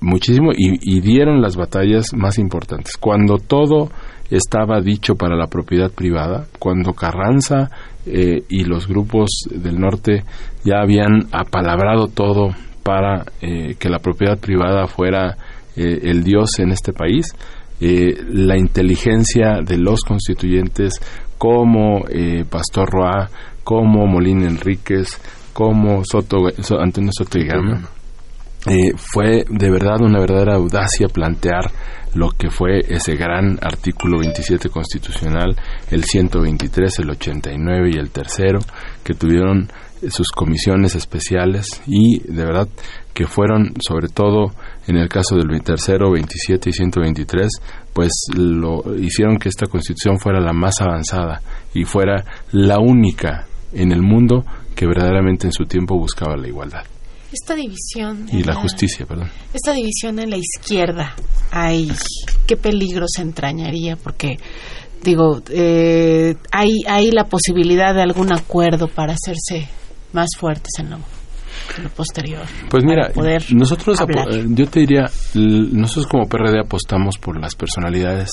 muchísimo 0.00 0.52
y, 0.56 0.78
y 0.80 1.00
dieron 1.00 1.42
las 1.42 1.54
batallas 1.54 2.14
más 2.14 2.38
importantes. 2.38 2.96
Cuando 2.96 3.36
todo 3.36 3.90
estaba 4.30 4.80
dicho 4.80 5.16
para 5.16 5.36
la 5.36 5.48
propiedad 5.48 5.90
privada, 5.90 6.46
cuando 6.58 6.94
Carranza 6.94 7.68
y 8.06 8.64
los 8.64 8.88
grupos 8.88 9.28
del 9.50 9.78
norte 9.78 10.24
ya 10.64 10.80
habían 10.80 11.26
apalabrado 11.30 12.06
todo 12.06 12.54
para 12.84 13.24
eh, 13.40 13.74
que 13.76 13.88
la 13.88 13.98
propiedad 13.98 14.38
privada 14.38 14.86
fuera 14.86 15.36
eh, 15.74 16.00
el 16.02 16.22
dios 16.22 16.58
en 16.58 16.70
este 16.70 16.92
país. 16.92 17.26
Eh, 17.80 18.14
la 18.28 18.56
inteligencia 18.56 19.60
de 19.64 19.78
los 19.78 20.02
constituyentes 20.02 21.00
como 21.36 22.04
Pastor 22.48 22.88
Roa, 22.88 23.28
como 23.64 24.06
Molina 24.06 24.46
Enríquez, 24.46 25.20
como 25.52 26.02
Soto, 26.04 26.46
Antonio 26.78 27.10
Soto 27.12 27.38
y 27.38 27.46
Gama, 27.46 27.82
fue 28.96 29.44
de 29.46 29.70
verdad 29.70 30.00
una 30.00 30.20
verdadera 30.20 30.54
audacia 30.54 31.08
plantear 31.08 31.70
lo 32.14 32.30
que 32.30 32.48
fue 32.48 32.80
ese 32.88 33.16
gran 33.16 33.58
artículo 33.60 34.20
27 34.20 34.68
constitucional, 34.70 35.54
el 35.90 36.04
123, 36.04 37.00
el 37.00 37.10
89 37.10 37.90
y 37.92 37.98
el 37.98 38.10
tercero, 38.10 38.60
que 39.02 39.14
tuvieron 39.14 39.68
sus 40.10 40.30
comisiones 40.30 40.94
especiales 40.94 41.82
y 41.86 42.20
de 42.20 42.44
verdad 42.44 42.68
que 43.12 43.26
fueron 43.26 43.74
sobre 43.86 44.08
todo 44.08 44.52
en 44.86 44.96
el 44.96 45.08
caso 45.08 45.36
del 45.36 45.62
tercero, 45.62 46.12
27 46.12 46.70
y 46.70 46.72
123, 46.72 47.48
pues 47.92 48.10
lo 48.36 48.82
hicieron 48.96 49.38
que 49.38 49.48
esta 49.48 49.66
constitución 49.66 50.18
fuera 50.18 50.40
la 50.40 50.52
más 50.52 50.80
avanzada 50.80 51.40
y 51.72 51.84
fuera 51.84 52.24
la 52.52 52.78
única 52.78 53.46
en 53.72 53.92
el 53.92 54.02
mundo 54.02 54.44
que 54.74 54.86
verdaderamente 54.86 55.46
en 55.46 55.52
su 55.52 55.64
tiempo 55.64 55.96
buscaba 55.96 56.36
la 56.36 56.48
igualdad. 56.48 56.84
Esta 57.32 57.54
división. 57.54 58.28
Y 58.32 58.44
la, 58.44 58.54
justicia, 58.54 59.06
perdón. 59.06 59.28
Esta 59.52 59.72
división 59.72 60.20
en 60.20 60.30
la 60.30 60.36
izquierda, 60.36 61.16
hay 61.50 61.90
qué 62.46 62.56
peligro 62.56 63.06
se 63.08 63.22
entrañaría, 63.22 63.96
porque 63.96 64.36
digo, 65.02 65.42
eh, 65.50 66.36
hay, 66.52 66.70
hay 66.86 67.10
la 67.10 67.24
posibilidad 67.24 67.94
de 67.94 68.02
algún 68.02 68.32
acuerdo 68.32 68.86
para 68.86 69.14
hacerse 69.14 69.68
más 70.14 70.30
fuertes 70.38 70.70
en 70.78 70.90
lo, 70.90 70.98
posterior. 71.94 72.42
Pues 72.68 72.84
mira, 72.84 73.10
nosotros, 73.52 74.00
eh, 74.00 74.44
yo 74.48 74.66
te 74.66 74.80
diría, 74.80 75.10
nosotros 75.34 76.06
como 76.06 76.26
PRD 76.26 76.60
apostamos 76.60 77.18
por 77.18 77.40
las 77.40 77.54
personalidades 77.54 78.30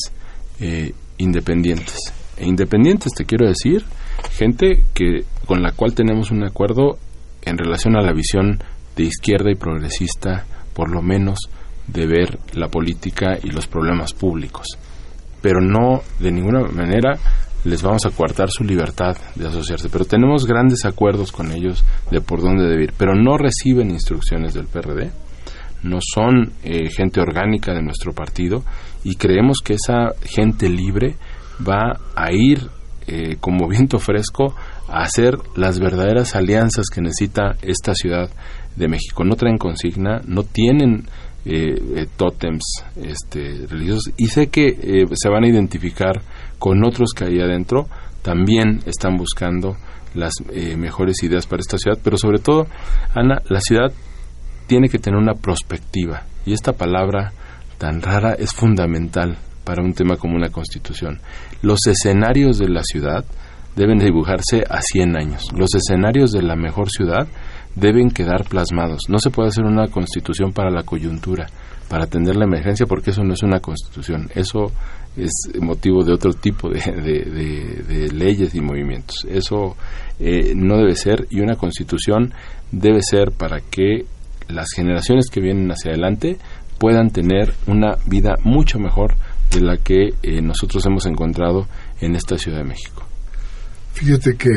eh, 0.60 0.94
independientes. 1.18 1.98
E 2.38 2.48
independientes, 2.48 3.12
te 3.14 3.26
quiero 3.26 3.48
decir, 3.48 3.84
gente 4.32 4.84
que 4.94 5.26
con 5.46 5.62
la 5.62 5.72
cual 5.72 5.94
tenemos 5.94 6.32
un 6.32 6.44
acuerdo 6.44 6.98
en 7.44 7.58
relación 7.58 7.96
a 7.96 8.02
la 8.02 8.14
visión 8.14 8.60
de 8.96 9.04
izquierda 9.04 9.52
y 9.52 9.56
progresista, 9.56 10.46
por 10.74 10.90
lo 10.92 11.02
menos 11.02 11.40
de 11.88 12.08
ver 12.08 12.40
la 12.54 12.68
política 12.68 13.38
y 13.42 13.50
los 13.50 13.68
problemas 13.68 14.14
públicos, 14.14 14.68
pero 15.42 15.60
no 15.62 16.02
de 16.20 16.32
ninguna 16.32 16.62
manera 16.62 17.18
les 17.64 17.82
vamos 17.82 18.06
a 18.06 18.10
coartar 18.12 18.50
su 18.50 18.64
libertad 18.64 19.16
de 19.36 19.48
asociarse. 19.48 19.90
Pero 19.90 20.06
tenemos 20.06 20.46
grandes 20.46 20.86
acuerdos 20.86 21.32
con 21.32 21.52
ellos 21.52 21.84
de 22.10 22.22
por 22.22 22.42
dónde 22.42 22.68
debe 22.68 22.86
ir. 22.86 22.94
Pero 22.98 23.16
no 23.16 23.38
reciben 23.38 23.92
instrucciones 23.92 24.54
del 24.54 24.68
PRD, 24.68 25.12
no 25.84 26.00
son 26.02 26.54
eh, 26.64 26.90
gente 26.90 27.22
orgánica 27.22 27.74
de 27.74 27.82
nuestro 27.82 28.14
partido 28.14 28.64
y 29.04 29.16
creemos 29.16 29.60
que 29.64 29.74
esa 29.74 30.10
gente 30.24 30.70
libre 30.70 31.16
va 31.68 32.00
a 32.16 32.32
ir 32.32 32.70
eh, 33.08 33.38
como 33.40 33.68
viento 33.70 34.00
fresco 34.00 34.56
a 34.88 35.04
hacer 35.04 35.38
las 35.56 35.80
verdaderas 35.80 36.36
alianzas 36.36 36.88
que 36.94 37.02
necesita 37.02 37.56
esta 37.62 37.94
ciudad 37.94 38.30
de 38.76 38.88
México. 38.88 39.24
No 39.24 39.36
traen 39.36 39.58
consigna, 39.58 40.22
no 40.26 40.44
tienen 40.44 41.06
eh, 41.44 41.74
eh, 41.96 42.08
tótems 42.18 42.62
este, 42.96 43.66
religiosos 43.68 44.14
y 44.16 44.28
sé 44.28 44.50
que 44.50 44.68
eh, 44.68 45.06
se 45.16 45.28
van 45.28 45.44
a 45.44 45.48
identificar 45.48 46.22
con 46.62 46.86
otros 46.86 47.10
que 47.16 47.26
hay 47.26 47.42
adentro, 47.42 47.88
también 48.22 48.82
están 48.86 49.18
buscando 49.18 49.78
las 50.14 50.32
eh, 50.54 50.78
mejores 50.78 51.24
ideas 51.24 51.48
para 51.48 51.62
esta 51.62 51.80
ciudad, 51.80 51.98
pero 52.04 52.18
sobre 52.18 52.38
todo, 52.38 52.68
Ana, 53.16 53.42
la 53.50 53.60
ciudad 53.62 53.92
tiene 54.68 54.88
que 54.88 55.00
tener 55.00 55.20
una 55.20 55.34
perspectiva 55.34 56.22
y 56.46 56.54
esta 56.54 56.74
palabra 56.74 57.34
tan 57.80 58.00
rara 58.00 58.36
es 58.38 58.54
fundamental 58.54 59.40
para 59.64 59.82
un 59.82 59.94
tema 59.94 60.18
como 60.18 60.36
una 60.36 60.50
constitución. 60.50 61.20
Los 61.64 61.80
escenarios 61.88 62.60
de 62.60 62.70
la 62.70 62.84
ciudad 62.84 63.26
deben 63.76 63.98
dibujarse 63.98 64.64
a 64.70 64.82
100 64.84 65.18
años. 65.18 65.48
Los 65.56 65.74
escenarios 65.74 66.32
de 66.32 66.44
la 66.44 66.56
mejor 66.56 66.92
ciudad 66.92 67.28
deben 67.76 68.12
quedar 68.12 68.44
plasmados. 68.44 69.02
No 69.10 69.18
se 69.18 69.32
puede 69.32 69.50
hacer 69.50 69.66
una 69.66 69.88
constitución 69.88 70.54
para 70.54 70.70
la 70.70 70.84
coyuntura, 70.84 71.48
para 71.92 72.06
atender 72.06 72.38
la 72.38 72.46
emergencia, 72.46 72.86
porque 72.86 73.10
eso 73.10 73.22
no 73.22 73.34
es 73.34 73.44
una 73.44 73.60
constitución. 73.60 74.30
Eso 74.34 74.72
es 75.18 75.30
motivo 75.60 76.06
de 76.06 76.14
otro 76.14 76.32
tipo 76.32 76.70
de, 76.70 78.10
leyes 78.14 78.56
y 78.56 78.62
movimientos. 78.62 79.28
Eso 79.30 79.76
eh, 80.18 80.54
no 80.56 80.78
debe 80.78 80.96
ser 80.96 81.28
y 81.30 81.42
una 81.42 81.58
constitución 81.58 82.34
debe 82.72 83.02
ser 83.02 83.34
para 83.34 83.60
que 83.60 84.06
las 84.48 84.68
generaciones 84.74 85.26
que 85.30 85.42
vienen 85.42 85.70
hacia 85.70 85.92
adelante 85.92 86.38
puedan 86.80 87.10
tener 87.10 87.54
una 87.68 87.98
vida 88.06 88.36
mucho 88.46 88.80
mejor 88.80 89.18
de 89.52 89.60
la 89.60 89.76
que 89.76 90.14
eh, 90.24 90.42
nosotros 90.42 90.86
hemos 90.86 91.06
encontrado 91.06 91.68
en 92.00 92.16
esta 92.16 92.38
Ciudad 92.38 92.60
de 92.60 92.70
México. 92.70 93.06
Fíjate 93.92 94.38
que 94.38 94.50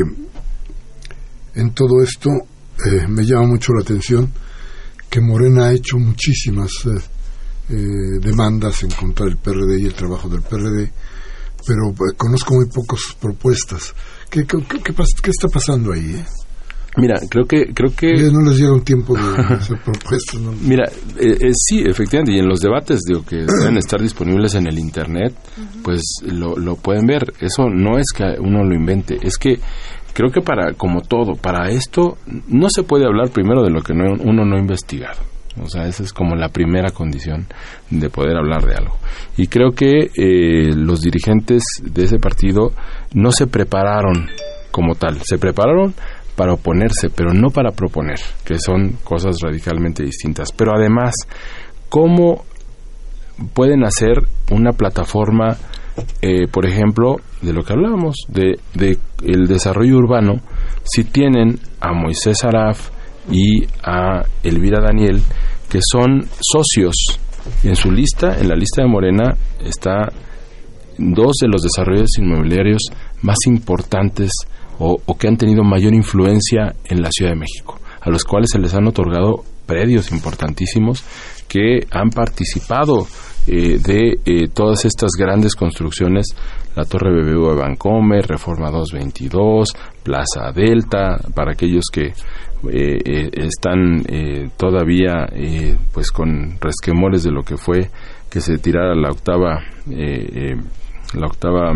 en 1.56 1.70
todo 1.72 2.00
esto 2.00 2.30
eh, 2.30 3.08
me 3.08 3.24
llama 3.24 3.48
mucho 3.48 3.72
la 3.72 3.82
atención 3.82 4.32
que 5.10 5.20
Morena 5.20 5.66
ha 5.66 5.72
hecho 5.72 5.98
muchísimas 5.98 6.70
eh, 7.70 8.18
demandas 8.20 8.82
en 8.82 8.90
contra 8.90 9.26
del 9.26 9.36
PRD 9.36 9.80
y 9.80 9.86
el 9.86 9.94
trabajo 9.94 10.28
del 10.28 10.42
PRD, 10.42 10.90
pero 11.66 11.90
eh, 11.90 12.14
conozco 12.16 12.54
muy 12.54 12.66
pocas 12.66 13.00
propuestas. 13.20 13.94
¿Qué, 14.30 14.44
qué, 14.46 14.58
qué, 14.68 14.80
qué 14.80 14.92
pas- 14.94 15.20
qué 15.22 15.30
está 15.30 15.48
pasando 15.48 15.92
ahí? 15.92 16.14
eh? 16.16 16.24
Mira, 16.96 17.16
creo 17.28 17.44
que 17.44 17.74
creo 17.74 17.90
que 17.96 18.16
Ya 18.16 18.30
no 18.30 18.40
les 18.48 18.56
llega 18.56 18.72
un 18.72 18.84
tiempo 18.84 19.16
de 19.16 19.22
hacer 19.54 19.76
propuestas. 19.84 20.40
¿no? 20.40 20.52
Mira, 20.52 20.84
eh, 21.18 21.36
eh, 21.40 21.50
sí, 21.52 21.82
efectivamente, 21.84 22.32
y 22.32 22.38
en 22.38 22.46
los 22.48 22.60
debates 22.60 23.00
digo 23.08 23.24
que 23.24 23.36
deben 23.60 23.78
estar 23.78 24.00
disponibles 24.00 24.54
en 24.54 24.68
el 24.68 24.78
internet, 24.78 25.34
pues 25.82 26.00
lo, 26.24 26.54
lo 26.56 26.76
pueden 26.76 27.06
ver. 27.06 27.32
Eso 27.40 27.68
no 27.68 27.98
es 27.98 28.06
que 28.14 28.24
uno 28.38 28.62
lo 28.62 28.74
invente, 28.76 29.16
es 29.22 29.36
que 29.38 29.58
creo 30.12 30.30
que 30.30 30.40
para 30.40 30.72
como 30.74 31.00
todo, 31.02 31.32
para 31.34 31.68
esto 31.70 32.16
no 32.46 32.68
se 32.70 32.84
puede 32.84 33.06
hablar 33.06 33.30
primero 33.30 33.64
de 33.64 33.70
lo 33.70 33.82
que 33.82 33.92
no- 33.94 34.14
uno 34.22 34.44
no 34.44 34.54
ha 34.56 34.60
investigado. 34.60 35.18
O 35.62 35.68
sea, 35.68 35.86
esa 35.86 36.02
es 36.02 36.12
como 36.12 36.34
la 36.34 36.48
primera 36.48 36.90
condición 36.90 37.46
de 37.90 38.10
poder 38.10 38.36
hablar 38.36 38.64
de 38.64 38.74
algo. 38.74 38.96
Y 39.36 39.46
creo 39.46 39.70
que 39.70 40.10
eh, 40.16 40.74
los 40.74 41.00
dirigentes 41.00 41.62
de 41.82 42.04
ese 42.04 42.18
partido 42.18 42.72
no 43.14 43.30
se 43.30 43.46
prepararon 43.46 44.28
como 44.70 44.94
tal, 44.96 45.20
se 45.22 45.38
prepararon 45.38 45.94
para 46.36 46.54
oponerse, 46.54 47.10
pero 47.10 47.32
no 47.32 47.50
para 47.50 47.70
proponer, 47.70 48.18
que 48.44 48.58
son 48.58 48.98
cosas 49.04 49.36
radicalmente 49.40 50.02
distintas. 50.02 50.50
Pero 50.50 50.72
además, 50.74 51.14
¿cómo 51.88 52.44
pueden 53.52 53.84
hacer 53.84 54.18
una 54.50 54.72
plataforma, 54.72 55.56
eh, 56.22 56.46
por 56.50 56.66
ejemplo, 56.66 57.16
de 57.42 57.52
lo 57.52 57.62
que 57.62 57.72
hablábamos, 57.72 58.16
de, 58.28 58.58
el 59.22 59.46
desarrollo 59.46 59.96
urbano, 59.96 60.34
si 60.84 61.04
tienen 61.04 61.58
a 61.80 61.92
Moisés 61.92 62.44
Araf 62.44 62.90
y 63.30 63.64
a 63.82 64.22
Elvira 64.42 64.80
Daniel, 64.80 65.22
que 65.68 65.80
son 65.80 66.26
socios. 66.40 67.20
En 67.62 67.76
su 67.76 67.90
lista, 67.90 68.38
en 68.38 68.48
la 68.48 68.54
lista 68.54 68.82
de 68.82 68.88
Morena, 68.88 69.36
está 69.60 70.10
dos 70.96 71.32
de 71.40 71.48
los 71.48 71.62
desarrollos 71.62 72.16
inmobiliarios 72.18 72.82
más 73.22 73.36
importantes 73.46 74.30
o, 74.78 74.96
o 75.04 75.18
que 75.18 75.28
han 75.28 75.36
tenido 75.36 75.62
mayor 75.62 75.94
influencia 75.94 76.74
en 76.84 77.02
la 77.02 77.10
Ciudad 77.10 77.32
de 77.32 77.40
México, 77.40 77.78
a 78.00 78.10
los 78.10 78.24
cuales 78.24 78.50
se 78.50 78.58
les 78.58 78.74
han 78.74 78.86
otorgado 78.86 79.44
predios 79.66 80.10
importantísimos 80.10 81.04
que 81.48 81.86
han 81.90 82.10
participado 82.10 83.06
eh, 83.46 83.78
de 83.78 84.18
eh, 84.24 84.48
todas 84.52 84.84
estas 84.84 85.10
grandes 85.18 85.54
construcciones, 85.54 86.26
la 86.74 86.84
Torre 86.84 87.10
BBVA 87.10 87.54
de 87.54 87.60
Vancomer, 87.60 88.26
Reforma 88.26 88.70
222, 88.70 89.68
Plaza 90.02 90.52
Delta, 90.54 91.20
para 91.34 91.52
aquellos 91.52 91.84
que 91.92 92.12
eh, 92.70 92.98
eh, 93.04 93.30
están 93.34 94.02
eh, 94.08 94.48
todavía 94.56 95.26
eh, 95.32 95.76
pues 95.92 96.10
con 96.10 96.56
resquemores 96.60 97.22
de 97.22 97.30
lo 97.30 97.42
que 97.42 97.56
fue 97.56 97.90
que 98.30 98.40
se 98.40 98.56
tirara 98.58 98.94
la 98.94 99.10
octava 99.10 99.60
la 99.86 101.26
octava 101.26 101.72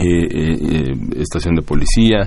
eh, 0.00 0.26
eh, 0.30 0.94
estación 1.16 1.54
de 1.54 1.62
policía 1.62 2.26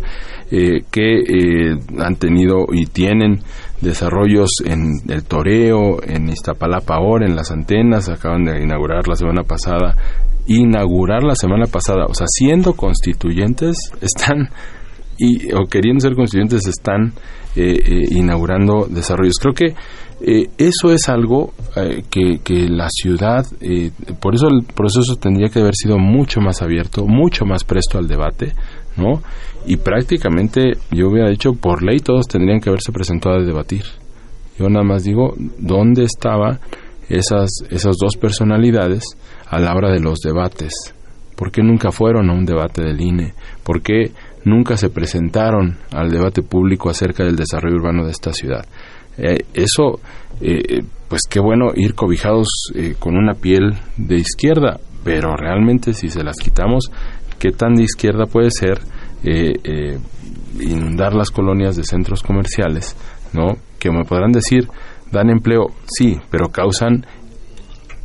que 0.92 1.76
han 1.98 2.16
tenido 2.18 2.66
y 2.72 2.86
tienen 2.86 3.40
desarrollos 3.82 4.50
en 4.66 4.94
el 5.10 5.24
toreo 5.24 6.02
en 6.04 6.30
Iztapalapa 6.30 6.96
ahora 6.96 7.26
en 7.26 7.36
las 7.36 7.52
antenas 7.52 8.10
acaban 8.10 8.46
de 8.46 8.64
inaugurar 8.64 9.08
la 9.08 9.16
semana 9.16 9.44
pasada 9.44 9.96
inaugurar 10.48 11.24
la 11.24 11.36
semana 11.36 11.66
pasada 11.66 12.06
o 12.08 12.14
sea 12.14 12.28
siendo 12.28 12.74
constituyentes 12.74 13.78
están 14.02 14.50
y 15.18 15.54
o 15.54 15.66
queriendo 15.66 16.02
ser 16.02 16.16
constituyentes 16.16 16.68
están 16.68 17.14
eh, 17.56 17.80
eh, 17.86 18.02
inaugurando 18.12 18.86
desarrollos. 18.90 19.36
Creo 19.40 19.54
que 19.54 19.76
eh, 20.22 20.50
eso 20.58 20.92
es 20.92 21.08
algo 21.08 21.54
eh, 21.78 22.04
que, 22.10 22.40
que 22.44 22.68
la 22.68 22.90
ciudad, 22.90 23.46
por 24.20 24.36
eso 24.36 24.48
el 24.48 24.64
proceso 24.64 25.16
tendría 25.16 25.50
que 25.50 25.60
haber 25.60 25.76
sido 25.76 25.98
mucho 25.98 26.42
más 26.42 26.62
abierto, 26.62 27.06
mucho 27.06 27.46
más 27.46 27.64
presto 27.64 27.98
al 27.98 28.08
debate, 28.08 28.54
¿no? 28.98 29.22
Y 29.66 29.78
prácticamente 29.78 30.74
yo 30.92 31.10
hubiera 31.10 31.30
dicho, 31.30 31.54
por 31.54 31.84
ley 31.84 32.00
todos 32.00 32.28
tendrían 32.28 32.60
que 32.60 32.70
haberse 32.70 32.92
presentado 32.92 33.36
a 33.36 33.44
debatir. 33.44 33.84
Yo 34.58 34.70
nada 34.70 34.86
más 34.86 35.04
digo, 35.04 35.34
¿dónde 35.58 36.04
estaban 36.04 36.60
esas, 37.10 37.50
esas 37.70 37.96
dos 37.98 38.16
personalidades 38.16 39.04
a 39.48 39.60
la 39.60 39.74
hora 39.74 39.92
de 39.92 40.00
los 40.00 40.20
debates? 40.20 40.74
¿Por 41.36 41.52
qué 41.52 41.62
nunca 41.62 41.92
fueron 41.92 42.30
a 42.30 42.34
un 42.34 42.46
debate 42.46 42.82
del 42.82 43.02
INE? 43.02 43.34
¿Por 43.64 43.82
qué 43.82 44.12
nunca 44.46 44.78
se 44.78 44.90
presentaron 44.90 45.78
al 45.92 46.10
debate 46.10 46.42
público 46.42 46.90
acerca 46.90 47.26
del 47.26 47.36
desarrollo 47.36 47.76
urbano 47.76 48.06
de 48.06 48.12
esta 48.12 48.32
ciudad? 48.32 48.66
Eh, 49.18 49.40
eso, 49.54 50.00
eh, 50.42 50.84
pues 51.10 51.22
qué 51.30 51.40
bueno 51.40 51.72
ir 51.76 51.94
cobijados 51.96 52.48
eh, 52.74 52.96
con 52.98 53.16
una 53.18 53.34
piel 53.34 53.74
de 53.98 54.16
izquierda, 54.16 54.80
pero 55.04 55.36
realmente 55.36 55.94
si 55.94 56.10
se 56.10 56.24
las 56.24 56.38
quitamos, 56.38 56.90
¿qué 57.40 57.52
tan 57.52 57.76
de 57.76 57.84
izquierda 57.84 58.26
puede 58.26 58.50
ser 58.52 58.80
eh, 59.24 59.54
eh, 59.64 60.00
inundar 60.60 61.14
las 61.14 61.32
colonias 61.32 61.76
de 61.76 61.84
centros 61.84 62.22
comerciales? 62.22 62.96
¿No? 63.34 63.58
Que 63.80 63.92
me 63.92 64.04
podrán 64.04 64.32
decir, 64.32 64.68
dan 65.12 65.30
empleo, 65.30 65.68
sí, 65.86 66.18
pero 66.30 66.50
causan 66.50 67.06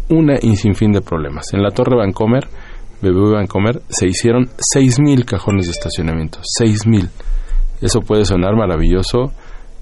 una 0.08 0.34
y 0.40 0.56
sinfín 0.56 0.92
de 0.92 1.00
problemas. 1.00 1.52
En 1.52 1.62
la 1.62 1.70
Torre 1.70 1.96
Vancomer, 1.96 2.48
BBV 3.00 3.32
Vancomer, 3.34 3.82
se 3.88 4.06
hicieron 4.06 4.48
6.000 4.76 5.24
cajones 5.24 5.66
de 5.66 5.72
estacionamiento. 5.72 6.40
6.000. 6.60 7.08
Eso 7.80 8.00
puede 8.00 8.24
sonar 8.24 8.56
maravilloso 8.56 9.32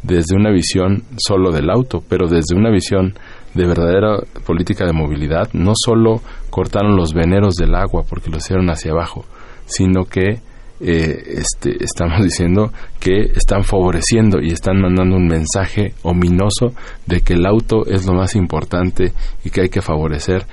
desde 0.02 0.36
una 0.36 0.52
visión 0.52 1.02
solo 1.16 1.50
del 1.50 1.70
auto, 1.70 2.02
pero 2.08 2.28
desde 2.28 2.54
una 2.54 2.70
visión 2.70 3.14
de 3.54 3.66
verdadera 3.66 4.18
política 4.46 4.86
de 4.86 4.92
movilidad, 4.92 5.48
no 5.52 5.72
solo 5.74 6.20
cortaron 6.50 6.96
los 6.96 7.12
veneros 7.12 7.54
del 7.54 7.74
agua 7.74 8.04
porque 8.08 8.30
lo 8.30 8.36
hicieron 8.36 8.70
hacia 8.70 8.92
abajo, 8.92 9.24
sino 9.68 10.04
que 10.04 10.40
eh, 10.80 11.40
este, 11.40 11.82
estamos 11.82 12.20
diciendo 12.22 12.72
que 13.00 13.32
están 13.34 13.64
favoreciendo 13.64 14.40
y 14.40 14.52
están 14.52 14.80
mandando 14.80 15.16
un 15.16 15.26
mensaje 15.26 15.94
ominoso 16.02 16.72
de 17.06 17.20
que 17.20 17.34
el 17.34 17.46
auto 17.46 17.84
es 17.86 18.06
lo 18.06 18.14
más 18.14 18.34
importante 18.34 19.12
y 19.44 19.50
que 19.50 19.62
hay 19.62 19.68
que 19.68 19.82
favorecer 19.82 20.46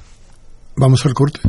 Vamos 0.78 1.06
al 1.06 1.14
corte. 1.14 1.40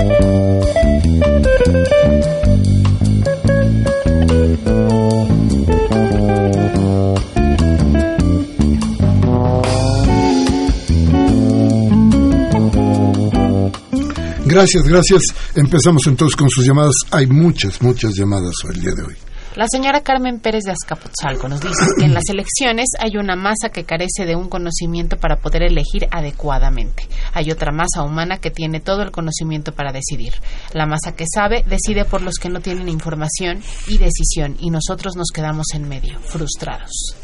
Gracias, 14.55 14.85
gracias. 14.85 15.23
Empezamos 15.57 16.07
entonces 16.07 16.37
con 16.37 16.49
sus 16.49 16.65
llamadas. 16.65 16.95
Hay 17.11 17.27
muchas, 17.27 17.83
muchas 17.83 18.15
llamadas 18.15 18.55
el 18.73 18.81
día 18.81 18.93
de 18.95 19.03
hoy. 19.03 19.15
La 19.57 19.67
señora 19.69 20.03
Carmen 20.03 20.39
Pérez 20.39 20.63
de 20.63 20.71
Azcapotzalco 20.71 21.49
nos 21.49 21.61
dice 21.61 21.87
que 21.99 22.05
en 22.05 22.15
las 22.15 22.23
elecciones 22.29 22.87
hay 23.01 23.17
una 23.17 23.35
masa 23.35 23.71
que 23.73 23.83
carece 23.83 24.27
de 24.27 24.37
un 24.37 24.49
conocimiento 24.49 25.17
para 25.17 25.39
poder 25.39 25.65
elegir 25.65 26.07
adecuadamente. 26.13 27.09
Hay 27.33 27.51
otra 27.51 27.73
masa 27.73 28.03
humana 28.03 28.39
que 28.39 28.53
tiene 28.53 28.79
todo 28.79 29.03
el 29.03 29.11
conocimiento 29.11 29.73
para 29.73 29.91
decidir. 29.91 30.35
La 30.73 30.87
masa 30.87 31.17
que 31.17 31.25
sabe 31.27 31.65
decide 31.69 32.05
por 32.05 32.23
los 32.23 32.35
que 32.35 32.49
no 32.49 32.61
tienen 32.61 32.89
información 32.89 33.61
y 33.89 33.99
decisión 33.99 34.57
y 34.61 34.71
nosotros 34.71 35.17
nos 35.17 35.31
quedamos 35.35 35.67
en 35.75 35.89
medio, 35.89 36.21
frustrados. 36.21 37.17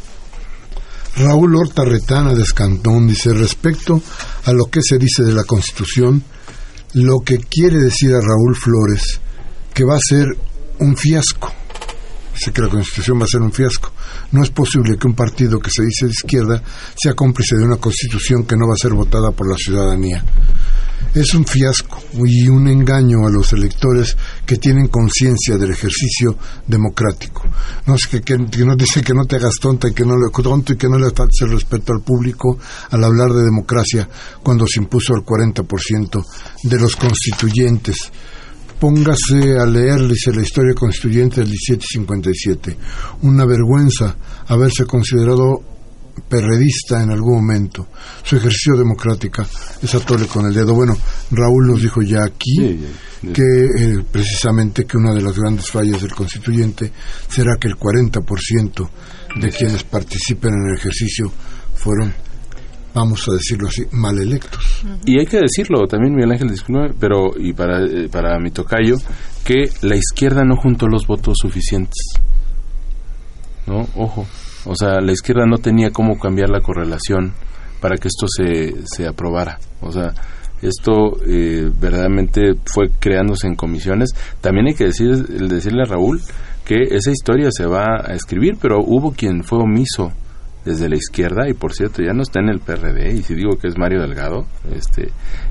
Raúl 1.16 1.54
Horta 1.54 1.84
Retana 1.84 2.34
de 2.34 2.42
Escantón 2.42 3.06
dice 3.06 3.32
respecto 3.34 4.02
a 4.44 4.52
lo 4.52 4.66
que 4.66 4.80
se 4.82 4.98
dice 4.98 5.22
de 5.22 5.32
la 5.32 5.44
Constitución, 5.44 6.24
lo 6.94 7.20
que 7.20 7.38
quiere 7.38 7.78
decir 7.78 8.10
a 8.14 8.20
Raúl 8.20 8.56
Flores 8.56 9.20
que 9.72 9.84
va 9.84 9.94
a 9.94 10.00
ser 10.00 10.26
un 10.78 10.96
fiasco. 10.96 11.52
Dice 12.34 12.52
que 12.52 12.62
la 12.62 12.68
Constitución 12.68 13.20
va 13.20 13.24
a 13.24 13.28
ser 13.28 13.42
un 13.42 13.52
fiasco. 13.52 13.92
No 14.32 14.42
es 14.42 14.50
posible 14.50 14.96
que 14.96 15.06
un 15.06 15.14
partido 15.14 15.58
que 15.58 15.70
se 15.70 15.84
dice 15.84 16.06
de 16.06 16.12
izquierda 16.12 16.62
sea 16.96 17.14
cómplice 17.14 17.56
de 17.56 17.64
una 17.64 17.76
Constitución 17.76 18.44
que 18.44 18.56
no 18.56 18.66
va 18.66 18.74
a 18.74 18.82
ser 18.82 18.92
votada 18.92 19.30
por 19.30 19.48
la 19.48 19.56
ciudadanía. 19.56 20.24
Es 21.14 21.34
un 21.34 21.44
fiasco 21.44 21.98
y 22.24 22.48
un 22.48 22.68
engaño 22.68 23.26
a 23.26 23.30
los 23.30 23.52
electores 23.52 24.16
que 24.46 24.56
tienen 24.56 24.88
conciencia 24.88 25.56
del 25.56 25.72
ejercicio 25.72 26.36
democrático. 26.66 27.42
No 27.86 27.96
sé 27.98 28.08
que, 28.08 28.20
que, 28.20 28.46
que, 28.46 28.64
no 28.64 28.76
dice 28.76 29.02
que 29.02 29.14
no 29.14 29.24
te 29.24 29.36
hagas 29.36 29.56
tonta 29.60 29.88
y 29.88 29.92
que 29.92 30.04
no 30.04 30.16
le 30.16 30.30
tonto 30.30 30.72
y 30.72 30.76
que 30.76 30.88
no 30.88 30.98
le 30.98 31.10
faltes 31.10 31.42
el 31.42 31.50
respeto 31.50 31.92
al 31.92 32.02
público 32.02 32.58
al 32.90 33.04
hablar 33.04 33.32
de 33.32 33.44
democracia 33.44 34.08
cuando 34.42 34.66
se 34.66 34.80
impuso 34.80 35.14
el 35.14 35.22
40% 35.22 36.24
de 36.64 36.78
los 36.78 36.96
constituyentes. 36.96 37.96
Póngase 38.78 39.58
a 39.58 39.66
leer, 39.66 40.08
dice 40.08 40.32
la 40.32 40.42
historia 40.42 40.74
constituyente 40.74 41.40
del 41.40 41.50
1757. 41.50 42.78
Una 43.22 43.44
vergüenza 43.44 44.16
haberse 44.46 44.86
considerado 44.86 45.62
perredista 46.30 47.02
en 47.02 47.10
algún 47.10 47.44
momento. 47.44 47.88
Su 48.22 48.36
ejercicio 48.36 48.76
democrática 48.76 49.46
es 49.82 49.94
atole 49.94 50.26
con 50.26 50.46
el 50.46 50.54
dedo. 50.54 50.74
Bueno, 50.74 50.96
Raúl 51.32 51.66
nos 51.66 51.82
dijo 51.82 52.00
ya 52.00 52.24
aquí 52.24 52.54
sí, 52.56 52.86
sí. 53.20 53.28
que 53.28 53.42
eh, 53.42 54.04
precisamente 54.10 54.86
que 54.86 54.96
una 54.96 55.12
de 55.12 55.22
las 55.22 55.36
grandes 55.36 55.68
fallas 55.70 56.00
del 56.00 56.14
constituyente 56.14 56.92
será 57.28 57.56
que 57.60 57.68
el 57.68 57.74
40% 57.74 58.90
de 59.40 59.50
quienes 59.50 59.82
participen 59.82 60.54
en 60.54 60.70
el 60.70 60.78
ejercicio 60.78 61.30
fueron 61.74 62.14
vamos 62.92 63.28
a 63.28 63.32
decirlo 63.32 63.68
así, 63.68 63.82
mal 63.92 64.18
electos. 64.18 64.84
Y 65.04 65.18
hay 65.18 65.26
que 65.26 65.38
decirlo 65.38 65.86
también, 65.86 66.14
Miguel 66.14 66.32
Ángel, 66.32 66.50
pero 66.98 67.30
y 67.38 67.52
para, 67.52 67.84
eh, 67.84 68.08
para 68.10 68.38
mi 68.40 68.50
tocayo, 68.50 68.96
que 69.44 69.70
la 69.82 69.94
izquierda 69.94 70.42
no 70.44 70.56
juntó 70.56 70.86
los 70.88 71.06
votos 71.06 71.38
suficientes. 71.40 72.00
¿No? 73.68 73.86
Ojo. 73.94 74.26
O 74.66 74.74
sea, 74.74 75.00
la 75.00 75.12
izquierda 75.12 75.46
no 75.46 75.58
tenía 75.58 75.90
cómo 75.90 76.18
cambiar 76.18 76.50
la 76.50 76.60
correlación 76.60 77.32
para 77.80 77.96
que 77.96 78.08
esto 78.08 78.26
se, 78.28 78.74
se 78.84 79.06
aprobara. 79.06 79.58
O 79.80 79.90
sea, 79.90 80.12
esto 80.62 81.16
eh, 81.26 81.70
verdaderamente 81.80 82.54
fue 82.66 82.90
creándose 82.98 83.46
en 83.46 83.56
comisiones. 83.56 84.10
También 84.40 84.66
hay 84.68 84.74
que 84.74 84.84
decir, 84.84 85.26
decirle 85.26 85.82
a 85.82 85.90
Raúl 85.90 86.20
que 86.64 86.82
esa 86.90 87.10
historia 87.10 87.48
se 87.50 87.66
va 87.66 88.02
a 88.04 88.14
escribir, 88.14 88.56
pero 88.60 88.78
hubo 88.84 89.12
quien 89.12 89.42
fue 89.42 89.58
omiso 89.58 90.12
desde 90.64 90.90
la 90.90 90.96
izquierda 90.96 91.48
y 91.48 91.54
por 91.54 91.72
cierto 91.72 92.02
ya 92.02 92.12
no 92.12 92.20
está 92.20 92.40
en 92.40 92.50
el 92.50 92.60
PRD 92.60 93.14
y 93.14 93.22
si 93.22 93.34
digo 93.34 93.56
que 93.58 93.68
es 93.68 93.78
Mario 93.78 94.02
Delgado 94.02 94.44
este 94.70 95.04
eh, 95.04 95.08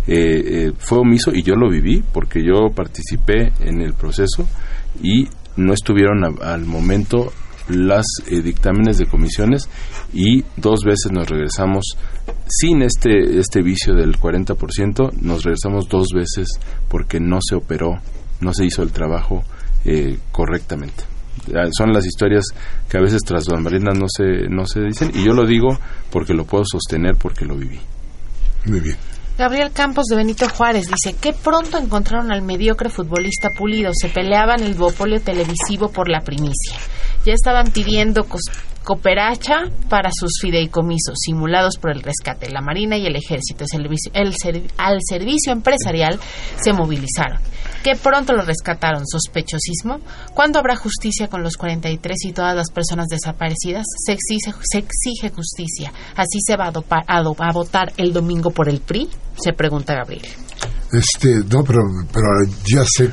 eh, 0.07 0.71
fue 0.77 0.99
omiso 0.99 1.31
y 1.33 1.41
yo 1.41 1.55
lo 1.55 1.67
viví 1.67 2.03
porque 2.13 2.43
yo 2.43 2.69
participé 2.75 3.51
en 3.59 3.81
el 3.81 3.95
proceso 3.95 4.47
y 5.01 5.27
no 5.55 5.73
estuvieron 5.73 6.23
a, 6.23 6.53
al 6.53 6.65
momento 6.65 7.33
las 7.69 8.05
eh, 8.27 8.41
dictámenes 8.41 8.97
de 8.97 9.05
comisiones 9.05 9.69
y 10.13 10.43
dos 10.57 10.81
veces 10.83 11.11
nos 11.11 11.29
regresamos 11.29 11.85
sin 12.47 12.81
este 12.81 13.39
este 13.39 13.61
vicio 13.61 13.93
del 13.93 14.17
40% 14.17 15.13
nos 15.21 15.43
regresamos 15.43 15.87
dos 15.87 16.07
veces 16.13 16.47
porque 16.89 17.19
no 17.19 17.39
se 17.41 17.55
operó 17.55 17.99
no 18.41 18.53
se 18.53 18.65
hizo 18.65 18.81
el 18.83 18.91
trabajo 18.91 19.43
eh, 19.85 20.17
correctamente. 20.31 21.03
Son 21.71 21.93
las 21.93 22.05
historias 22.05 22.43
que 22.89 22.97
a 22.97 23.01
veces 23.01 23.21
tras 23.25 23.45
bambalinas 23.45 23.97
no 23.97 24.07
se 24.09 24.49
no 24.49 24.65
se 24.65 24.81
dicen 24.81 25.11
y 25.13 25.25
yo 25.25 25.33
lo 25.33 25.45
digo 25.45 25.79
porque 26.11 26.33
lo 26.33 26.45
puedo 26.45 26.63
sostener 26.65 27.15
porque 27.15 27.45
lo 27.45 27.55
viví. 27.55 27.79
Muy 28.65 28.81
bien 28.81 28.97
Gabriel 29.39 29.71
Campos 29.71 30.07
de 30.07 30.17
Benito 30.17 30.49
Juárez 30.49 30.87
dice 30.87 31.17
que 31.17 31.31
pronto 31.31 31.77
encontraron 31.77 32.29
al 32.29 32.41
mediocre 32.41 32.89
futbolista 32.89 33.47
Pulido. 33.57 33.91
Se 33.93 34.09
peleaban 34.09 34.61
el 34.61 34.75
duopolio 34.75 35.21
televisivo 35.21 35.89
por 35.93 36.09
la 36.09 36.19
primicia. 36.19 36.75
Ya 37.25 37.31
estaban 37.31 37.71
pidiendo 37.71 38.27
cooperacha 38.83 39.69
para 39.87 40.09
sus 40.11 40.33
fideicomisos 40.41 41.19
simulados 41.25 41.77
por 41.77 41.91
el 41.91 42.03
rescate. 42.03 42.49
La 42.49 42.59
Marina 42.59 42.97
y 42.97 43.05
el 43.05 43.15
Ejército 43.15 43.63
el 44.13 44.35
al 44.77 44.99
servicio 45.01 45.53
empresarial 45.53 46.19
se 46.57 46.73
movilizaron. 46.73 47.39
Que 47.83 47.95
pronto 47.95 48.33
lo 48.33 48.43
rescataron. 48.43 49.07
Sospechosismo. 49.07 49.99
¿Cuándo 50.33 50.59
habrá 50.59 50.75
justicia 50.75 51.27
con 51.27 51.43
los 51.43 51.55
43 51.57 52.17
y 52.25 52.33
todas 52.33 52.55
las 52.55 52.71
personas 52.71 53.07
desaparecidas? 53.07 53.85
Se 54.05 54.13
exige, 54.13 54.53
se 54.61 54.79
exige 54.79 55.29
justicia. 55.33 55.93
¿Así 56.15 56.39
se 56.45 56.55
va 56.57 56.67
a, 56.67 56.71
dopar, 56.71 57.03
a, 57.07 57.21
do, 57.21 57.35
a 57.39 57.51
votar 57.51 57.93
el 57.97 58.13
domingo 58.13 58.51
por 58.51 58.69
el 58.69 58.81
PRI? 58.81 59.09
Se 59.37 59.53
pregunta 59.53 59.93
Gabriel. 59.93 60.27
Este, 60.91 61.35
no, 61.49 61.63
pero, 61.63 61.81
pero 62.11 62.27
ya 62.65 62.83
sé 62.85 63.11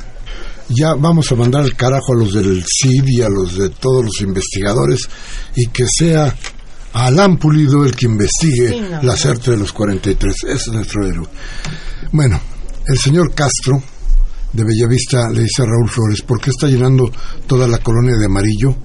ya 0.68 0.94
vamos 0.94 1.30
a 1.30 1.36
mandar 1.36 1.62
al 1.62 1.76
carajo 1.76 2.12
a 2.12 2.16
los 2.16 2.34
del 2.34 2.64
CID 2.64 3.04
y 3.06 3.22
a 3.22 3.28
los 3.28 3.56
de 3.56 3.68
todos 3.70 4.04
los 4.04 4.20
investigadores 4.20 5.08
y 5.54 5.68
que 5.68 5.84
sea 5.86 6.34
Alan 6.92 7.36
Pulido 7.36 7.84
el 7.84 7.94
que 7.94 8.06
investigue 8.06 8.68
sí, 8.70 8.80
no, 8.80 9.02
la 9.02 9.16
suerte 9.16 9.50
de 9.50 9.58
los 9.58 9.72
43. 9.72 10.34
Ese 10.44 10.54
es 10.54 10.68
nuestro 10.68 11.06
héroe. 11.06 11.28
Bueno, 12.10 12.40
el 12.86 12.98
señor 12.98 13.34
Castro 13.34 13.82
de 14.56 14.64
Bellavista 14.64 15.30
le 15.30 15.42
dice 15.42 15.62
a 15.62 15.66
Raúl 15.66 15.88
Flores, 15.88 16.22
¿por 16.22 16.40
qué 16.40 16.50
está 16.50 16.66
llenando 16.66 17.10
toda 17.46 17.68
la 17.68 17.78
colonia 17.78 18.16
de 18.16 18.26
amarillo? 18.26 18.76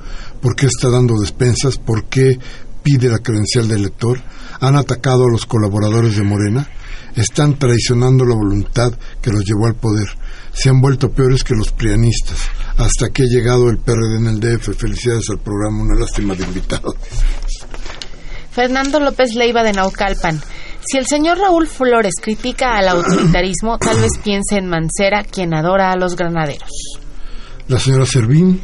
¿Por 0.41 0.55
qué 0.55 0.67
está 0.67 0.89
dando 0.89 1.19
despensas? 1.19 1.78
¿Por 1.78 2.05
qué 2.05 2.38
pide 2.84 3.09
la 3.09 3.19
credencial 3.19 3.67
del 3.67 3.80
elector? 3.80 4.22
¿Han 4.59 4.76
atacado 4.76 5.26
a 5.26 5.32
los 5.32 5.45
colaboradores 5.45 6.15
de 6.15 6.24
Morena? 6.24 6.67
Están 7.15 7.57
traicionando 7.57 8.26
la 8.26 8.36
voluntad 8.36 8.93
que 9.22 9.32
los 9.32 9.43
llevó 9.43 9.67
al 9.67 9.76
poder 9.76 10.07
se 10.53 10.69
han 10.69 10.82
vuelto 10.82 11.11
peores 11.11 11.43
que 11.43 11.55
los 11.55 11.72
prianistas. 11.72 12.38
Hasta 12.78 13.09
que 13.09 13.24
ha 13.24 13.26
llegado 13.26 13.69
el 13.69 13.78
PRD 13.78 14.17
en 14.17 14.28
el 14.28 14.39
DF. 14.39 14.76
Felicidades 14.78 15.30
al 15.30 15.39
programa, 15.39 15.84
una 15.84 15.99
lástima 15.99 16.36
de 16.36 16.43
invitados. 16.43 16.95
Fernando 18.51 18.99
López 18.99 19.34
Leiva 19.36 19.63
de 19.63 19.74
Naucalpan. 19.74 20.41
Si 20.86 20.98
el 20.98 21.06
señor 21.06 21.38
Raúl 21.38 21.68
Flores 21.68 22.16
critica 22.22 22.78
al 22.78 22.90
autoritarismo, 22.90 23.78
tal 23.78 24.00
vez 24.00 24.12
piense 24.24 24.58
en 24.58 24.68
Mancera, 24.68 25.24
quien 25.24 25.54
adora 25.54 25.92
a 25.92 25.96
los 25.96 26.16
granaderos. 26.16 26.70
La 27.68 27.80
señora 27.80 28.06
Servín, 28.06 28.60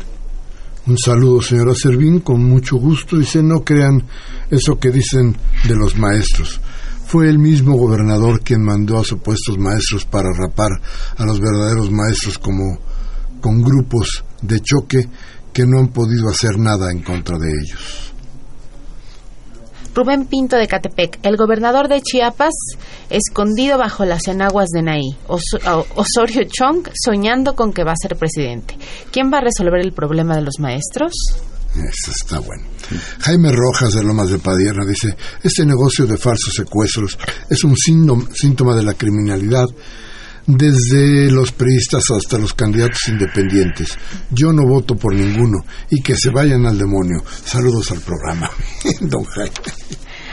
un 0.88 0.98
saludo 0.98 1.42
señora 1.42 1.74
Servín, 1.76 2.22
con 2.22 2.44
mucho 2.44 2.78
gusto, 2.78 3.18
dice, 3.18 3.44
no 3.44 3.64
crean 3.64 4.04
eso 4.50 4.80
que 4.80 4.90
dicen 4.90 5.38
de 5.68 5.76
los 5.76 5.96
maestros. 5.96 6.60
Fue 7.06 7.30
el 7.30 7.40
mismo 7.40 7.78
gobernador 7.78 8.42
quien 8.42 8.64
mandó 8.64 9.00
a 9.00 9.04
supuestos 9.04 9.58
maestros 9.58 10.06
para 10.06 10.30
rapar 10.34 10.72
a 11.18 11.26
los 11.26 11.40
verdaderos 11.40 11.92
maestros 11.92 12.38
como 12.38 12.80
con 13.40 13.62
grupos 13.62 14.26
de 14.42 14.60
choque 14.60 15.08
que 15.54 15.66
no 15.66 15.80
han 15.80 15.88
podido 15.90 16.30
hacer 16.30 16.58
nada 16.58 16.92
en 16.92 17.02
contra 17.04 17.38
de 17.38 17.48
ellos. 17.48 18.14
Rubén 19.98 20.28
Pinto 20.28 20.58
de 20.58 20.68
Catepec, 20.68 21.18
el 21.24 21.38
gobernador 21.38 21.88
de 21.88 22.04
Chiapas, 22.04 22.54
escondido 23.10 23.80
bajo 23.80 24.06
las 24.06 24.28
enaguas 24.28 24.68
de 24.70 24.84
Naí. 24.84 25.18
Osorio 25.28 26.44
Chong, 26.44 26.88
soñando 26.94 27.56
con 27.56 27.74
que 27.74 27.84
va 27.84 27.94
a 27.94 27.96
ser 28.00 28.16
presidente. 28.16 28.78
¿Quién 29.12 29.34
va 29.34 29.40
a 29.40 29.42
resolver 29.42 29.82
el 29.82 29.94
problema 29.94 30.36
de 30.36 30.44
los 30.44 30.60
maestros? 30.60 31.14
Eso 31.74 32.12
está 32.12 32.38
bueno. 32.38 32.64
Jaime 33.22 33.52
Rojas 33.52 33.94
de 33.94 34.04
Lomas 34.04 34.30
de 34.30 34.38
Padierna 34.38 34.86
dice, 34.86 35.18
este 35.42 35.66
negocio 35.66 36.06
de 36.06 36.18
falsos 36.18 36.54
secuestros 36.54 37.18
es 37.50 37.64
un 37.64 37.76
síntoma 37.76 38.76
de 38.76 38.84
la 38.84 38.94
criminalidad 38.94 39.66
desde 40.48 41.30
los 41.30 41.52
priistas 41.52 42.04
hasta 42.10 42.38
los 42.38 42.54
candidatos 42.54 43.10
independientes. 43.10 43.98
Yo 44.32 44.54
no 44.54 44.64
voto 44.66 44.96
por 44.96 45.14
ninguno 45.14 45.60
y 45.92 46.02
que 46.02 46.16
se 46.16 46.30
vayan 46.30 46.66
al 46.66 46.78
demonio. 46.78 47.22
Saludos 47.46 47.92
al 47.92 48.00
programa. 48.00 48.50
Don 49.02 49.24
Jaime. 49.26 49.52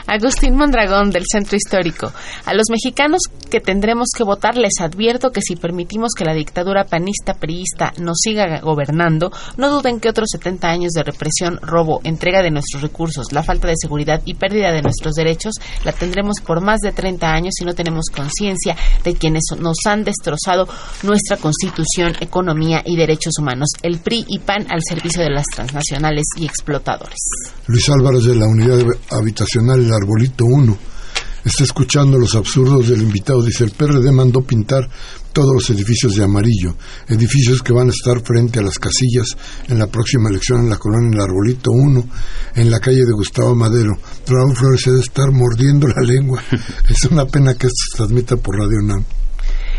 Agustín 0.07 0.55
Mondragón, 0.57 1.11
del 1.11 1.25
Centro 1.31 1.57
Histórico. 1.57 2.13
A 2.45 2.55
los 2.55 2.67
mexicanos 2.71 3.23
que 3.51 3.61
tendremos 3.61 4.09
que 4.17 4.25
votar 4.25 4.57
les 4.57 4.81
advierto 4.81 5.31
que 5.31 5.41
si 5.41 5.57
permitimos 5.57 6.13
que 6.17 6.25
la 6.25 6.35
dictadura 6.35 6.85
panista-priista 6.85 7.93
nos 7.99 8.19
siga 8.21 8.61
gobernando, 8.61 9.33
no 9.57 9.71
duden 9.71 10.01
que 10.01 10.09
otros 10.09 10.29
70 10.33 10.69
años 10.69 10.93
de 10.93 11.03
represión, 11.03 11.59
robo, 11.63 12.01
entrega 12.05 12.43
de 12.43 12.51
nuestros 12.51 12.83
recursos, 12.83 13.33
la 13.33 13.43
falta 13.43 13.69
de 13.69 13.75
seguridad 13.81 14.21
y 14.25 14.35
pérdida 14.35 14.73
de 14.73 14.83
nuestros 14.83 15.15
derechos 15.15 15.55
la 15.85 15.93
tendremos 15.93 16.41
por 16.45 16.63
más 16.63 16.81
de 16.81 16.93
30 16.93 17.27
años 17.27 17.55
si 17.57 17.65
no 17.65 17.75
tenemos 17.75 18.07
conciencia 18.15 18.77
de 19.03 19.15
quienes 19.15 19.43
nos 19.59 19.77
han 19.87 20.05
destrozado 20.05 20.69
nuestra 21.03 21.37
constitución, 21.37 22.13
economía 22.21 22.83
y 22.85 22.97
derechos 22.97 23.35
humanos. 23.39 23.69
El 23.83 23.99
PRI 23.99 24.25
y 24.29 24.39
PAN 24.39 24.67
al 24.71 24.81
servicio 24.87 25.23
de 25.23 25.31
las 25.31 25.47
transnacionales 25.47 26.25
y 26.37 26.45
explotadores. 26.45 27.19
Luis 27.67 27.89
Álvarez 27.89 28.25
de 28.25 28.37
la 28.37 28.47
Unidad 28.47 28.83
Habitacional 29.11 29.94
Arbolito 29.95 30.45
1. 30.45 30.79
Está 31.45 31.65
escuchando 31.65 32.19
los 32.19 32.35
absurdos 32.35 32.89
del 32.89 33.03
invitado. 33.03 33.43
Dice, 33.43 33.65
el 33.65 33.73
PRD 33.73 34.11
mandó 34.13 34.41
pintar 34.41 34.89
todos 35.33 35.53
los 35.53 35.69
edificios 35.71 36.15
de 36.15 36.25
amarillo, 36.25 36.77
edificios 37.09 37.63
que 37.63 37.73
van 37.73 37.89
a 37.89 37.91
estar 37.91 38.23
frente 38.23 38.61
a 38.61 38.63
las 38.63 38.79
casillas 38.79 39.37
en 39.69 39.79
la 39.79 39.89
próxima 39.89 40.31
elección 40.31 40.61
en 40.61 40.71
la 40.71 40.79
colonia 40.79 41.11
El 41.13 41.21
Arbolito 41.21 41.71
1, 41.71 42.09
en 42.55 42.71
la 42.71 42.81
calle 42.81 43.05
de 43.05 43.13
Gustavo 43.13 43.55
Madero. 43.55 43.93
Raúl 44.27 44.57
Flores 44.57 44.83
debe 44.87 45.01
estar 45.01 45.31
mordiendo 45.33 45.87
la 45.89 46.03
lengua. 46.03 46.43
es 46.89 47.05
una 47.11 47.27
pena 47.27 47.55
que 47.55 47.67
esto 47.67 47.83
se 47.91 47.97
transmita 47.99 48.37
por 48.37 48.57
Radio 48.57 48.81
NAM. 48.83 49.05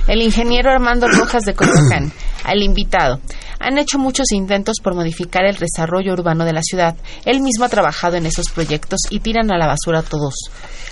El 0.08 0.22
ingeniero 0.22 0.70
Armando 0.70 1.08
Rojas 1.08 1.44
de 1.44 1.56
Coyoacán, 1.56 2.12
al 2.44 2.62
invitado. 2.62 3.20
Han 3.60 3.78
hecho 3.80 3.98
muchos 3.98 4.32
intentos 4.32 4.78
por 4.84 4.94
modificar 4.94 5.46
el 5.46 5.56
desarrollo 5.56 6.14
urbano 6.14 6.46
de 6.46 6.54
la 6.54 6.62
ciudad. 6.62 6.96
Él 7.26 7.42
mismo 7.42 7.66
ha 7.66 7.70
trabajado 7.70 8.16
en 8.16 8.26
esos 8.26 8.50
proyectos 8.50 9.00
y 9.10 9.20
tiran 9.20 9.52
a 9.52 9.58
la 9.58 9.68
basura 9.68 10.04
todos. 10.04 10.36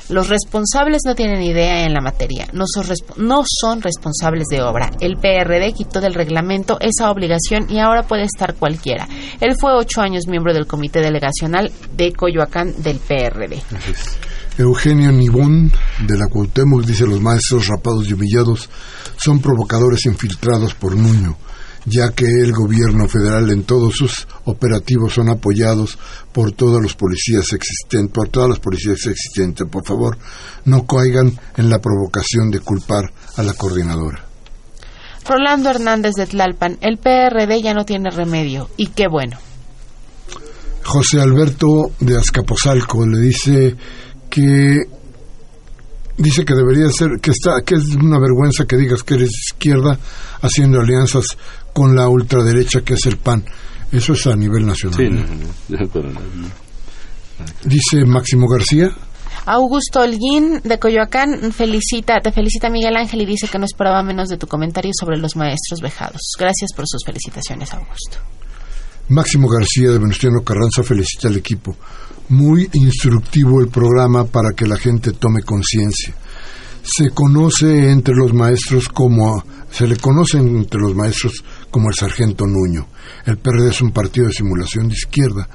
Los 0.09 0.29
responsables 0.29 1.03
no 1.05 1.15
tienen 1.15 1.41
idea 1.41 1.85
en 1.85 1.93
la 1.93 2.01
materia, 2.01 2.47
no 2.51 2.65
son, 2.67 2.85
no 3.17 3.43
son 3.45 3.81
responsables 3.81 4.47
de 4.49 4.61
obra. 4.61 4.91
El 4.99 5.17
PRD 5.17 5.73
quitó 5.73 6.01
del 6.01 6.13
reglamento 6.13 6.77
esa 6.81 7.09
obligación 7.09 7.69
y 7.69 7.79
ahora 7.79 8.03
puede 8.03 8.23
estar 8.23 8.55
cualquiera. 8.55 9.07
Él 9.39 9.55
fue 9.59 9.73
ocho 9.73 10.01
años 10.01 10.27
miembro 10.27 10.53
del 10.53 10.67
comité 10.67 10.99
delegacional 10.99 11.71
de 11.95 12.11
Coyoacán 12.11 12.73
del 12.83 12.97
PRD. 12.99 13.61
Eugenio 14.57 15.11
Nibón 15.11 15.71
de 16.05 16.17
la 16.17 16.27
Cuauhtémoc 16.27 16.85
dice 16.85 17.07
los 17.07 17.21
maestros 17.21 17.67
rapados 17.67 18.07
y 18.07 18.13
humillados 18.13 18.69
son 19.17 19.39
provocadores 19.39 20.05
infiltrados 20.05 20.75
por 20.75 20.95
Nuño, 20.95 21.37
ya 21.85 22.09
que 22.11 22.25
el 22.25 22.51
gobierno 22.51 23.07
federal 23.07 23.49
en 23.49 23.63
todos 23.63 23.95
sus 23.95 24.27
operativos 24.45 25.13
son 25.13 25.29
apoyados 25.29 25.97
por 26.31 26.51
todos 26.51 26.81
los 26.81 26.93
policías 26.93 27.51
existentes, 27.51 28.13
por 28.13 28.29
todas 28.29 28.49
las 28.49 28.59
policías 28.59 29.05
existentes. 29.07 29.67
Por 29.67 29.85
favor, 29.85 30.17
no 30.65 30.85
caigan 30.85 31.31
en 31.57 31.69
la 31.69 31.79
provocación 31.79 32.51
de 32.51 32.59
culpar 32.59 33.11
a 33.35 33.43
la 33.43 33.53
coordinadora. 33.53 34.25
Rolando 35.27 35.69
Hernández 35.69 36.13
de 36.15 36.27
Tlalpan, 36.27 36.77
el 36.81 36.97
PRD 36.97 37.61
ya 37.61 37.73
no 37.73 37.85
tiene 37.85 38.11
remedio, 38.11 38.69
y 38.77 38.87
qué 38.87 39.07
bueno. 39.07 39.37
José 40.83 41.21
Alberto 41.21 41.91
de 41.99 42.17
Azcapotzalco 42.17 43.07
le 43.07 43.19
dice 43.19 43.75
que 44.33 44.81
dice 46.17 46.43
que 46.43 46.55
debería 46.55 46.89
ser 46.89 47.19
que 47.21 47.29
está 47.29 47.61
que 47.63 47.75
es 47.75 47.93
una 47.93 48.19
vergüenza 48.19 48.65
que 48.65 48.77
digas 48.77 49.03
que 49.03 49.13
eres 49.13 49.29
izquierda 49.29 49.99
haciendo 50.41 50.79
alianzas 50.79 51.37
con 51.71 51.95
la 51.95 52.09
ultraderecha 52.09 52.81
que 52.81 52.95
es 52.95 53.05
el 53.05 53.17
PAN. 53.17 53.45
Eso 53.91 54.13
es 54.13 54.25
a 54.25 54.35
nivel 54.35 54.65
nacional. 54.65 55.23
Dice 57.63 58.05
Máximo 58.07 58.47
García. 58.47 58.89
Augusto 59.45 59.99
Holguín 59.99 60.61
de 60.63 60.79
Coyoacán 60.79 61.51
felicita, 61.51 62.19
te 62.19 62.31
felicita 62.31 62.69
Miguel 62.69 62.95
Ángel 62.95 63.21
y 63.21 63.25
dice 63.25 63.47
que 63.47 63.59
no 63.59 63.65
esperaba 63.65 64.01
menos 64.01 64.29
de 64.29 64.37
tu 64.37 64.47
comentario 64.47 64.91
sobre 64.99 65.17
los 65.17 65.35
maestros 65.35 65.79
vejados. 65.79 66.21
Gracias 66.39 66.71
por 66.75 66.87
sus 66.87 67.03
felicitaciones, 67.05 67.71
Augusto. 67.71 68.17
Máximo 69.09 69.47
García 69.47 69.91
de 69.91 69.99
Venustiano 69.99 70.41
Carranza 70.43 70.81
felicita 70.81 71.27
al 71.27 71.37
equipo 71.37 71.75
muy 72.29 72.69
instructivo 72.73 73.61
el 73.61 73.67
programa 73.67 74.25
para 74.25 74.53
que 74.53 74.67
la 74.67 74.77
gente 74.77 75.11
tome 75.11 75.43
conciencia. 75.43 76.13
Se 76.83 77.11
conoce 77.11 77.91
entre 77.91 78.15
los 78.15 78.33
maestros 78.33 78.89
como 78.89 79.43
se 79.71 79.87
le 79.87 79.97
conoce 79.97 80.37
entre 80.37 80.79
los 80.79 80.95
maestros 80.95 81.43
como 81.71 81.89
el 81.89 81.95
sargento 81.95 82.45
Nuño. 82.45 82.87
El 83.25 83.37
PRD 83.37 83.69
es 83.69 83.81
un 83.81 83.91
partido 83.91 84.27
de 84.27 84.33
simulación 84.33 84.87
de 84.87 84.93
izquierda. 84.93 85.49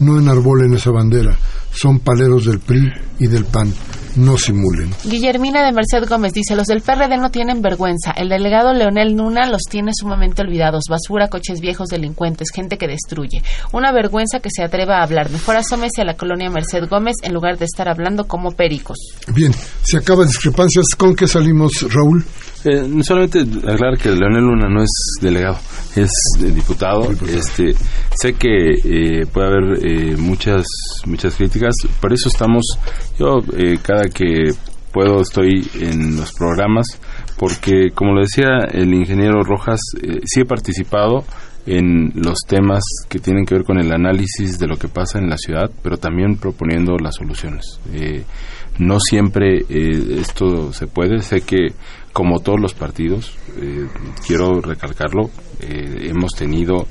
No 0.00 0.18
enarbolen 0.18 0.74
esa 0.74 0.90
bandera. 0.90 1.36
Son 1.72 2.00
paleros 2.00 2.44
del 2.44 2.58
PRI 2.58 2.92
y 3.20 3.28
del 3.28 3.46
PAN 3.46 3.72
no 4.16 4.36
simulen. 4.36 4.90
Guillermina 5.04 5.64
de 5.64 5.72
Merced 5.72 6.08
Gómez 6.08 6.32
dice, 6.32 6.56
los 6.56 6.66
del 6.66 6.82
PRD 6.82 7.16
no 7.16 7.30
tienen 7.30 7.62
vergüenza. 7.62 8.12
El 8.12 8.28
delegado 8.28 8.72
Leonel 8.72 9.16
Nuna 9.16 9.48
los 9.48 9.62
tiene 9.68 9.92
sumamente 9.94 10.42
olvidados. 10.42 10.84
Basura, 10.88 11.28
coches 11.28 11.60
viejos, 11.60 11.88
delincuentes, 11.88 12.48
gente 12.54 12.78
que 12.78 12.86
destruye. 12.86 13.42
Una 13.72 13.92
vergüenza 13.92 14.40
que 14.40 14.50
se 14.50 14.62
atreva 14.62 14.98
a 14.98 15.04
hablar. 15.04 15.30
Mejor 15.30 15.56
asómese 15.56 16.02
a 16.02 16.04
la 16.04 16.14
colonia 16.14 16.50
Merced 16.50 16.88
Gómez 16.88 17.16
en 17.22 17.32
lugar 17.32 17.58
de 17.58 17.64
estar 17.64 17.88
hablando 17.88 18.26
como 18.26 18.52
pericos. 18.52 18.98
Bien, 19.34 19.52
se 19.82 19.98
acaban 19.98 20.26
discrepancias. 20.26 20.86
¿Con 20.96 21.14
qué 21.14 21.26
salimos, 21.26 21.72
Raúl? 21.92 22.24
Eh, 22.64 23.02
solamente 23.02 23.40
aclarar 23.40 23.98
que 23.98 24.10
Leonel 24.10 24.44
Luna 24.44 24.68
no 24.68 24.84
es 24.84 24.90
delegado, 25.20 25.58
es 25.96 26.10
diputado. 26.38 27.10
Este, 27.28 27.74
sé 28.14 28.34
que 28.34 28.74
eh, 28.84 29.26
puede 29.32 29.46
haber 29.48 29.84
eh, 29.84 30.16
muchas 30.16 30.64
muchas 31.06 31.34
críticas, 31.34 31.74
por 32.00 32.12
eso 32.12 32.28
estamos, 32.28 32.64
yo 33.18 33.38
eh, 33.56 33.78
que 34.04 34.52
puedo 34.92 35.20
estoy 35.22 35.66
en 35.80 36.16
los 36.16 36.32
programas, 36.32 36.86
porque 37.38 37.90
como 37.94 38.12
lo 38.12 38.20
decía 38.20 38.68
el 38.70 38.92
ingeniero 38.92 39.42
Rojas, 39.42 39.80
sí 40.24 40.40
he 40.40 40.44
participado 40.44 41.24
en 41.64 42.12
los 42.14 42.40
temas 42.46 42.82
que 43.08 43.20
tienen 43.20 43.46
que 43.46 43.54
ver 43.54 43.64
con 43.64 43.78
el 43.78 43.92
análisis 43.92 44.58
de 44.58 44.66
lo 44.66 44.76
que 44.76 44.88
pasa 44.88 45.18
en 45.18 45.28
la 45.28 45.36
ciudad, 45.38 45.70
pero 45.82 45.96
también 45.96 46.36
proponiendo 46.36 46.96
las 46.98 47.14
soluciones. 47.14 47.80
no 48.78 48.98
siempre 49.00 49.64
esto 49.68 50.72
se 50.72 50.86
puede, 50.86 51.20
sé 51.20 51.42
que 51.42 51.68
como 52.12 52.40
todos 52.40 52.60
los 52.60 52.74
partidos, 52.74 53.34
eh, 53.58 53.88
quiero 54.26 54.60
recalcarlo, 54.60 55.30
eh, 55.60 56.08
hemos 56.10 56.32
tenido 56.32 56.86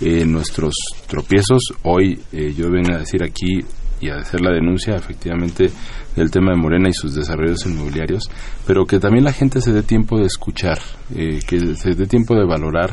eh, 0.00 0.24
nuestros 0.24 0.74
tropiezos. 1.06 1.62
Hoy 1.84 2.20
yo 2.32 2.70
vengo 2.70 2.94
a 2.94 2.98
decir 2.98 3.22
aquí 3.22 3.60
y 4.00 4.10
a 4.10 4.16
hacer 4.16 4.40
la 4.40 4.52
denuncia 4.52 4.96
efectivamente 4.96 5.70
del 6.16 6.30
tema 6.30 6.52
de 6.52 6.58
Morena 6.58 6.88
y 6.88 6.92
sus 6.92 7.14
desarrollos 7.14 7.66
inmobiliarios, 7.66 8.30
pero 8.66 8.84
que 8.84 9.00
también 9.00 9.24
la 9.24 9.32
gente 9.32 9.60
se 9.60 9.72
dé 9.72 9.82
tiempo 9.82 10.18
de 10.18 10.26
escuchar, 10.26 10.78
que 11.12 11.74
se 11.76 11.94
dé 11.94 12.06
tiempo 12.06 12.34
de 12.34 12.44
valorar 12.44 12.90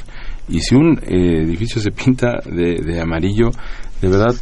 y 0.51 0.59
si 0.59 0.75
un 0.75 0.99
edificio 1.07 1.81
se 1.81 1.91
pinta 1.91 2.39
de, 2.45 2.99
amarillo, 2.99 3.51
de 4.01 4.09
verdad, 4.09 4.35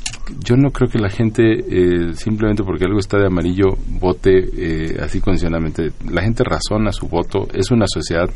yo 0.44 0.56
no 0.56 0.72
creo 0.72 0.90
que 0.90 0.98
la 0.98 1.10
gente, 1.10 1.44
eh, 1.44 2.14
simplemente 2.14 2.64
porque 2.64 2.86
algo 2.86 3.00
está 3.00 3.18
de 3.18 3.28
amarillo, 3.28 3.68
vote 4.00 4.32
eh, 4.32 4.98
así 5.02 5.20
condicionalmente. 5.20 5.90
La 6.10 6.22
gente 6.24 6.44
razona 6.44 6.92
su 6.92 7.08
voto. 7.08 7.48
Es 7.54 7.70
una 7.70 7.86
sociedad 7.88 8.30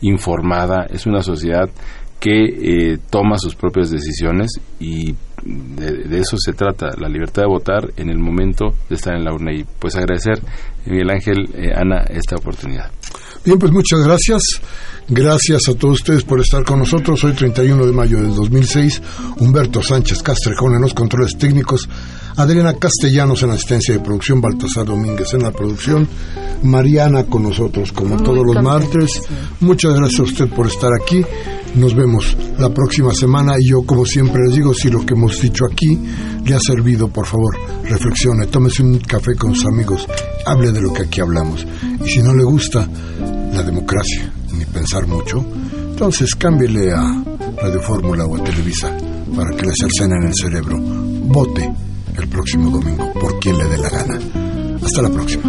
informada, 0.00 0.86
es 0.90 1.06
una 1.06 1.22
sociedad 1.22 1.68
que 2.18 2.44
eh, 2.44 2.98
toma 3.10 3.38
sus 3.38 3.54
propias 3.54 3.90
decisiones 3.90 4.50
y 4.80 5.14
de, 5.44 6.18
eso 6.18 6.36
se 6.38 6.52
trata, 6.52 6.90
la 6.98 7.08
libertad 7.08 7.42
de 7.42 7.48
votar 7.48 7.90
en 7.96 8.10
el 8.10 8.18
momento 8.18 8.74
de 8.88 8.96
estar 8.96 9.14
en 9.14 9.24
la 9.24 9.32
urna. 9.32 9.52
Y 9.52 9.64
pues 9.78 9.96
agradecer, 9.96 10.40
Miguel 10.86 11.10
Ángel, 11.10 11.72
Ana, 11.74 12.04
esta 12.08 12.36
oportunidad. 12.36 12.90
Bien, 13.44 13.58
pues 13.58 13.72
muchas 13.72 14.00
gracias. 14.04 14.42
Gracias 15.08 15.68
a 15.68 15.74
todos 15.74 15.94
ustedes 15.94 16.22
por 16.22 16.40
estar 16.40 16.62
con 16.62 16.78
nosotros. 16.78 17.24
Hoy 17.24 17.32
31 17.32 17.84
de 17.84 17.92
mayo 17.92 18.18
del 18.18 18.34
2006, 18.34 19.02
Humberto 19.38 19.82
Sánchez 19.82 20.22
Castrejón 20.22 20.76
en 20.76 20.82
los 20.82 20.94
controles 20.94 21.36
técnicos, 21.36 21.88
Adriana 22.36 22.74
Castellanos 22.74 23.42
en 23.42 23.48
la 23.48 23.54
asistencia 23.54 23.94
de 23.94 24.00
producción, 24.00 24.40
Baltasar 24.40 24.84
Domínguez 24.84 25.34
en 25.34 25.42
la 25.42 25.50
producción, 25.50 26.08
Mariana 26.62 27.24
con 27.24 27.42
nosotros 27.42 27.90
como 27.92 28.22
todos 28.22 28.46
los 28.46 28.62
martes. 28.62 29.22
Muchas 29.60 29.94
gracias 29.94 30.20
a 30.20 30.24
usted 30.24 30.48
por 30.48 30.66
estar 30.66 30.90
aquí. 30.94 31.24
Nos 31.74 31.94
vemos 31.94 32.36
la 32.58 32.68
próxima 32.70 33.14
semana 33.14 33.54
y 33.58 33.70
yo, 33.70 33.82
como 33.82 34.04
siempre 34.04 34.42
les 34.46 34.56
digo, 34.56 34.74
si 34.74 34.90
lo 34.90 35.06
que 35.06 35.14
hemos 35.14 35.40
dicho 35.40 35.64
aquí 35.70 35.98
le 36.44 36.54
ha 36.54 36.60
servido, 36.60 37.08
por 37.08 37.26
favor, 37.26 37.56
reflexione, 37.84 38.46
tómese 38.46 38.82
un 38.82 38.98
café 38.98 39.34
con 39.36 39.54
sus 39.54 39.66
amigos, 39.66 40.06
hable 40.46 40.72
de 40.72 40.80
lo 40.80 40.92
que 40.92 41.02
aquí 41.02 41.20
hablamos. 41.20 41.66
Y 42.04 42.10
si 42.10 42.22
no 42.22 42.34
le 42.34 42.44
gusta 42.44 42.88
la 43.52 43.62
democracia, 43.62 44.32
ni 44.52 44.64
pensar 44.64 45.06
mucho, 45.06 45.44
entonces 45.90 46.34
cámbiele 46.34 46.92
a 46.92 47.24
Radio 47.62 47.80
Fórmula 47.82 48.24
o 48.24 48.36
a 48.36 48.44
Televisa 48.44 48.96
para 49.36 49.56
que 49.56 49.66
le 49.66 49.72
cercenen 49.74 50.24
el 50.24 50.34
cerebro. 50.34 50.76
Vote 50.80 51.72
el 52.16 52.28
próximo 52.28 52.70
domingo 52.70 53.12
por 53.14 53.38
quien 53.38 53.56
le 53.58 53.64
dé 53.64 53.78
la 53.78 53.90
gana. 53.90 54.18
Hasta 54.82 55.02
la 55.02 55.10
próxima. 55.10 55.42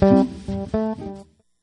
Mm-hmm. 0.00 0.37